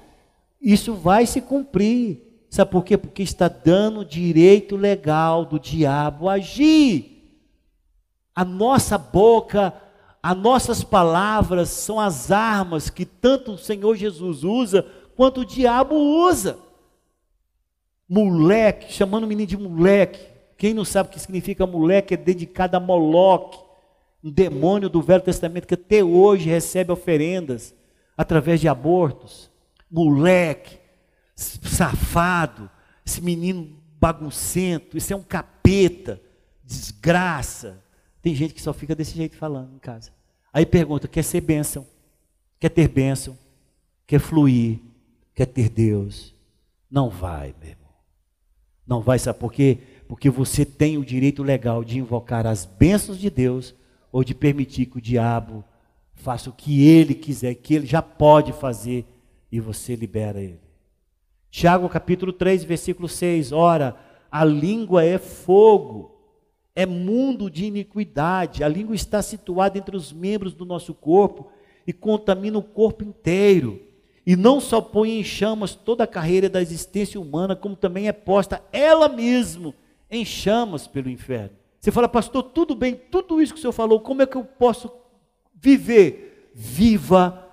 isso 0.60 0.94
vai 0.94 1.24
se 1.24 1.40
cumprir. 1.40 2.20
Sabe 2.50 2.70
por 2.70 2.84
quê? 2.84 2.98
Porque 2.98 3.22
está 3.22 3.46
dando 3.46 4.04
direito 4.04 4.74
legal 4.74 5.44
do 5.44 5.58
diabo 5.58 6.28
agir. 6.28 7.32
A 8.34 8.44
nossa 8.44 8.98
boca, 8.98 9.72
as 10.20 10.36
nossas 10.36 10.82
palavras 10.82 11.68
são 11.68 12.00
as 12.00 12.32
armas 12.32 12.90
que 12.90 13.04
tanto 13.06 13.52
o 13.52 13.58
Senhor 13.58 13.94
Jesus 13.94 14.42
usa, 14.42 14.84
quanto 15.14 15.42
o 15.42 15.46
diabo 15.46 15.94
usa 15.94 16.58
moleque, 18.12 18.92
chamando 18.92 19.24
o 19.24 19.26
menino 19.26 19.46
de 19.46 19.56
moleque. 19.56 20.20
Quem 20.58 20.74
não 20.74 20.84
sabe 20.84 21.08
o 21.08 21.12
que 21.12 21.18
significa 21.18 21.66
moleque 21.66 22.12
é 22.12 22.16
dedicado 22.16 22.76
a 22.76 22.80
Moloque, 22.80 23.58
um 24.22 24.30
demônio 24.30 24.90
do 24.90 25.00
Velho 25.00 25.22
Testamento 25.22 25.66
que 25.66 25.74
até 25.74 26.04
hoje 26.04 26.48
recebe 26.48 26.92
oferendas 26.92 27.74
através 28.14 28.60
de 28.60 28.68
abortos. 28.68 29.50
Moleque, 29.90 30.78
safado, 31.34 32.70
esse 33.04 33.22
menino 33.22 33.78
baguncento, 33.98 34.98
isso 34.98 35.14
é 35.14 35.16
um 35.16 35.22
capeta, 35.22 36.20
desgraça. 36.62 37.82
Tem 38.20 38.34
gente 38.34 38.52
que 38.52 38.60
só 38.60 38.74
fica 38.74 38.94
desse 38.94 39.16
jeito 39.16 39.36
falando 39.36 39.74
em 39.74 39.78
casa. 39.78 40.10
Aí 40.52 40.66
pergunta: 40.66 41.08
quer 41.08 41.24
ser 41.24 41.40
bênção? 41.40 41.86
Quer 42.60 42.68
ter 42.68 42.88
bênção? 42.88 43.38
Quer 44.06 44.20
fluir? 44.20 44.80
Quer 45.34 45.46
ter 45.46 45.70
Deus? 45.70 46.34
Não 46.90 47.08
vai, 47.08 47.54
meu. 47.58 47.81
Não 48.92 49.00
vai, 49.00 49.18
sabe 49.18 49.38
por 49.38 49.50
quê? 49.50 49.78
Porque 50.06 50.28
você 50.28 50.66
tem 50.66 50.98
o 50.98 51.04
direito 51.04 51.42
legal 51.42 51.82
de 51.82 51.98
invocar 51.98 52.46
as 52.46 52.66
bênçãos 52.66 53.18
de 53.18 53.30
Deus 53.30 53.74
ou 54.12 54.22
de 54.22 54.34
permitir 54.34 54.84
que 54.84 54.98
o 54.98 55.00
diabo 55.00 55.64
faça 56.12 56.50
o 56.50 56.52
que 56.52 56.86
ele 56.86 57.14
quiser, 57.14 57.54
que 57.54 57.72
ele 57.72 57.86
já 57.86 58.02
pode 58.02 58.52
fazer 58.52 59.06
e 59.50 59.58
você 59.58 59.96
libera 59.96 60.42
ele. 60.42 60.60
Tiago 61.50 61.88
capítulo 61.88 62.34
3, 62.34 62.64
versículo 62.64 63.08
6. 63.08 63.50
Ora, 63.50 63.96
a 64.30 64.44
língua 64.44 65.02
é 65.02 65.16
fogo, 65.16 66.14
é 66.76 66.84
mundo 66.84 67.50
de 67.50 67.64
iniquidade. 67.64 68.62
A 68.62 68.68
língua 68.68 68.94
está 68.94 69.22
situada 69.22 69.78
entre 69.78 69.96
os 69.96 70.12
membros 70.12 70.52
do 70.52 70.66
nosso 70.66 70.92
corpo 70.92 71.50
e 71.86 71.94
contamina 71.94 72.58
o 72.58 72.62
corpo 72.62 73.02
inteiro. 73.02 73.80
E 74.26 74.36
não 74.36 74.60
só 74.60 74.80
põe 74.80 75.18
em 75.18 75.24
chamas 75.24 75.74
toda 75.74 76.04
a 76.04 76.06
carreira 76.06 76.48
da 76.48 76.62
existência 76.62 77.20
humana, 77.20 77.56
como 77.56 77.74
também 77.74 78.08
é 78.08 78.12
posta 78.12 78.62
ela 78.72 79.08
mesma 79.08 79.74
em 80.10 80.24
chamas 80.24 80.86
pelo 80.86 81.10
inferno. 81.10 81.56
Você 81.80 81.90
fala, 81.90 82.08
pastor, 82.08 82.44
tudo 82.44 82.74
bem, 82.76 82.94
tudo 82.94 83.42
isso 83.42 83.52
que 83.52 83.58
o 83.58 83.60
senhor 83.60 83.72
falou, 83.72 83.98
como 84.00 84.22
é 84.22 84.26
que 84.26 84.36
eu 84.36 84.44
posso 84.44 84.90
viver? 85.54 86.50
Viva 86.54 87.48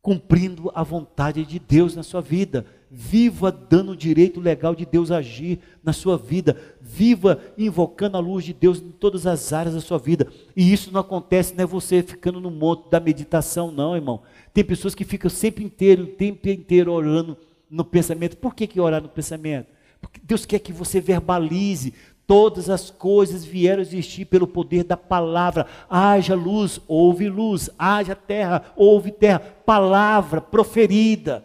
cumprindo 0.00 0.70
a 0.74 0.82
vontade 0.82 1.44
de 1.44 1.58
Deus 1.58 1.96
na 1.96 2.02
sua 2.02 2.20
vida. 2.20 2.64
Viva 2.92 3.52
dando 3.52 3.92
o 3.92 3.96
direito 3.96 4.40
legal 4.40 4.74
de 4.74 4.84
Deus 4.84 5.12
agir 5.12 5.60
na 5.84 5.92
sua 5.92 6.18
vida. 6.18 6.56
Viva 6.80 7.40
invocando 7.56 8.16
a 8.16 8.20
luz 8.20 8.44
de 8.44 8.52
Deus 8.52 8.80
em 8.80 8.90
todas 8.90 9.28
as 9.28 9.52
áreas 9.52 9.76
da 9.76 9.80
sua 9.80 9.96
vida. 9.96 10.26
E 10.56 10.72
isso 10.72 10.90
não 10.90 11.00
acontece, 11.00 11.54
não 11.54 11.62
é 11.62 11.66
você 11.66 12.02
ficando 12.02 12.40
no 12.40 12.50
monte 12.50 12.90
da 12.90 12.98
meditação, 12.98 13.70
não, 13.70 13.94
irmão. 13.94 14.22
Tem 14.52 14.64
pessoas 14.64 14.92
que 14.92 15.04
ficam 15.04 15.30
sempre 15.30 15.62
inteiro, 15.62 16.02
o 16.02 16.08
tempo 16.08 16.48
inteiro 16.48 16.92
orando 16.92 17.38
no 17.70 17.84
pensamento. 17.84 18.36
Por 18.36 18.56
que, 18.56 18.66
que 18.66 18.80
orar 18.80 19.00
no 19.00 19.08
pensamento? 19.08 19.68
Porque 20.00 20.20
Deus 20.20 20.44
quer 20.44 20.58
que 20.58 20.72
você 20.72 21.00
verbalize. 21.00 21.94
Todas 22.26 22.70
as 22.70 22.90
coisas 22.90 23.44
vieram 23.44 23.82
existir 23.82 24.24
pelo 24.24 24.46
poder 24.46 24.82
da 24.82 24.96
palavra. 24.96 25.66
Haja 25.88 26.34
luz, 26.34 26.80
houve 26.88 27.28
luz. 27.28 27.70
Haja 27.78 28.16
terra, 28.16 28.72
houve 28.76 29.12
terra. 29.12 29.38
Palavra 29.38 30.40
proferida. 30.40 31.44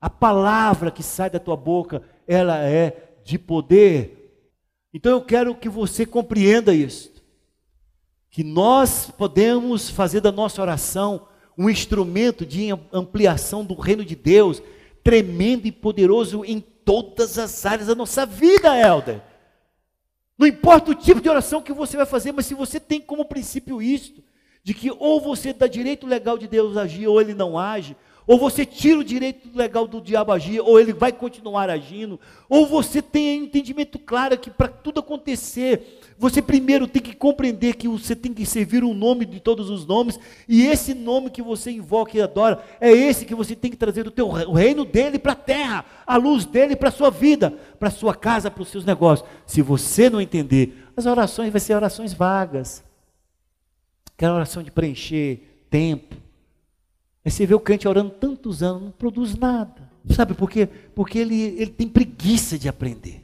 A 0.00 0.08
palavra 0.08 0.90
que 0.90 1.02
sai 1.02 1.28
da 1.28 1.38
tua 1.38 1.56
boca, 1.56 2.02
ela 2.26 2.58
é 2.58 3.14
de 3.24 3.38
poder. 3.38 4.48
Então 4.94 5.12
eu 5.12 5.20
quero 5.20 5.54
que 5.54 5.68
você 5.68 6.06
compreenda 6.06 6.74
isso. 6.74 7.12
Que 8.30 8.42
nós 8.42 9.10
podemos 9.10 9.90
fazer 9.90 10.20
da 10.20 10.32
nossa 10.32 10.62
oração 10.62 11.28
um 11.58 11.68
instrumento 11.68 12.46
de 12.46 12.68
ampliação 12.92 13.64
do 13.64 13.74
reino 13.74 14.04
de 14.04 14.16
Deus, 14.16 14.62
tremendo 15.04 15.66
e 15.66 15.72
poderoso 15.72 16.44
em 16.44 16.60
todas 16.60 17.38
as 17.38 17.66
áreas 17.66 17.88
da 17.88 17.94
nossa 17.94 18.24
vida, 18.24 18.74
Helder. 18.74 19.20
Não 20.38 20.46
importa 20.46 20.90
o 20.90 20.94
tipo 20.94 21.20
de 21.20 21.28
oração 21.28 21.60
que 21.60 21.72
você 21.72 21.98
vai 21.98 22.06
fazer, 22.06 22.32
mas 22.32 22.46
se 22.46 22.54
você 22.54 22.80
tem 22.80 22.98
como 22.98 23.26
princípio 23.26 23.82
isto, 23.82 24.22
de 24.62 24.72
que 24.72 24.90
ou 24.90 25.20
você 25.20 25.52
dá 25.52 25.66
direito 25.66 26.06
legal 26.06 26.38
de 26.38 26.48
Deus 26.48 26.78
agir, 26.78 27.06
ou 27.06 27.20
ele 27.20 27.34
não 27.34 27.58
age, 27.58 27.94
ou 28.30 28.38
você 28.38 28.64
tira 28.64 29.00
o 29.00 29.02
direito 29.02 29.48
legal 29.52 29.88
do 29.88 30.00
diabo 30.00 30.30
agir, 30.30 30.60
ou 30.60 30.78
ele 30.78 30.92
vai 30.92 31.10
continuar 31.10 31.68
agindo, 31.68 32.20
ou 32.48 32.64
você 32.64 33.02
tem 33.02 33.42
entendimento 33.42 33.98
claro 33.98 34.38
que 34.38 34.48
para 34.48 34.68
tudo 34.68 35.00
acontecer, 35.00 35.98
você 36.16 36.40
primeiro 36.40 36.86
tem 36.86 37.02
que 37.02 37.12
compreender 37.12 37.74
que 37.74 37.88
você 37.88 38.14
tem 38.14 38.32
que 38.32 38.46
servir 38.46 38.84
o 38.84 38.94
nome 38.94 39.24
de 39.24 39.40
todos 39.40 39.68
os 39.68 39.84
nomes, 39.84 40.16
e 40.48 40.64
esse 40.64 40.94
nome 40.94 41.28
que 41.28 41.42
você 41.42 41.72
invoca 41.72 42.16
e 42.16 42.22
adora, 42.22 42.62
é 42.80 42.92
esse 42.92 43.24
que 43.24 43.34
você 43.34 43.56
tem 43.56 43.68
que 43.68 43.76
trazer 43.76 44.06
o, 44.06 44.12
teu, 44.12 44.28
o 44.28 44.52
reino 44.52 44.84
dele 44.84 45.18
para 45.18 45.32
a 45.32 45.34
terra, 45.34 45.84
a 46.06 46.16
luz 46.16 46.44
dele 46.44 46.76
para 46.76 46.88
a 46.88 46.92
sua 46.92 47.10
vida, 47.10 47.52
para 47.80 47.88
a 47.88 47.90
sua 47.90 48.14
casa, 48.14 48.48
para 48.48 48.62
os 48.62 48.68
seus 48.68 48.84
negócios. 48.84 49.28
Se 49.44 49.60
você 49.60 50.08
não 50.08 50.20
entender, 50.20 50.86
as 50.96 51.04
orações 51.04 51.50
vão 51.50 51.60
ser 51.60 51.74
orações 51.74 52.12
vagas, 52.12 52.84
aquela 54.16 54.36
oração 54.36 54.62
de 54.62 54.70
preencher 54.70 55.40
tempo. 55.68 56.29
Aí 57.24 57.30
você 57.30 57.44
vê 57.44 57.54
o 57.54 57.60
crente 57.60 57.86
orando 57.86 58.10
tantos 58.10 58.62
anos, 58.62 58.82
não 58.82 58.90
produz 58.90 59.36
nada. 59.36 59.90
Sabe 60.10 60.34
por 60.34 60.50
quê? 60.50 60.68
Porque 60.94 61.18
ele, 61.18 61.40
ele 61.40 61.70
tem 61.70 61.86
preguiça 61.86 62.58
de 62.58 62.68
aprender. 62.68 63.20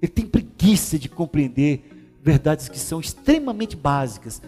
Ele 0.00 0.10
tem 0.10 0.26
preguiça 0.26 0.98
de 0.98 1.08
compreender 1.08 1.84
verdades 2.22 2.68
que 2.68 2.78
são 2.78 3.00
extremamente 3.00 3.76
básicas 3.76 4.40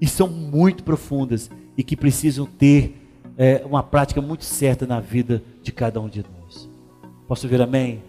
e 0.00 0.06
são 0.06 0.28
muito 0.28 0.84
profundas 0.84 1.50
e 1.76 1.82
que 1.82 1.96
precisam 1.96 2.46
ter 2.46 2.96
é, 3.36 3.62
uma 3.64 3.82
prática 3.82 4.20
muito 4.20 4.44
certa 4.44 4.86
na 4.86 5.00
vida 5.00 5.42
de 5.62 5.72
cada 5.72 6.00
um 6.00 6.08
de 6.08 6.22
nós. 6.22 6.68
Posso 7.26 7.48
ver 7.48 7.60
amém? 7.60 8.02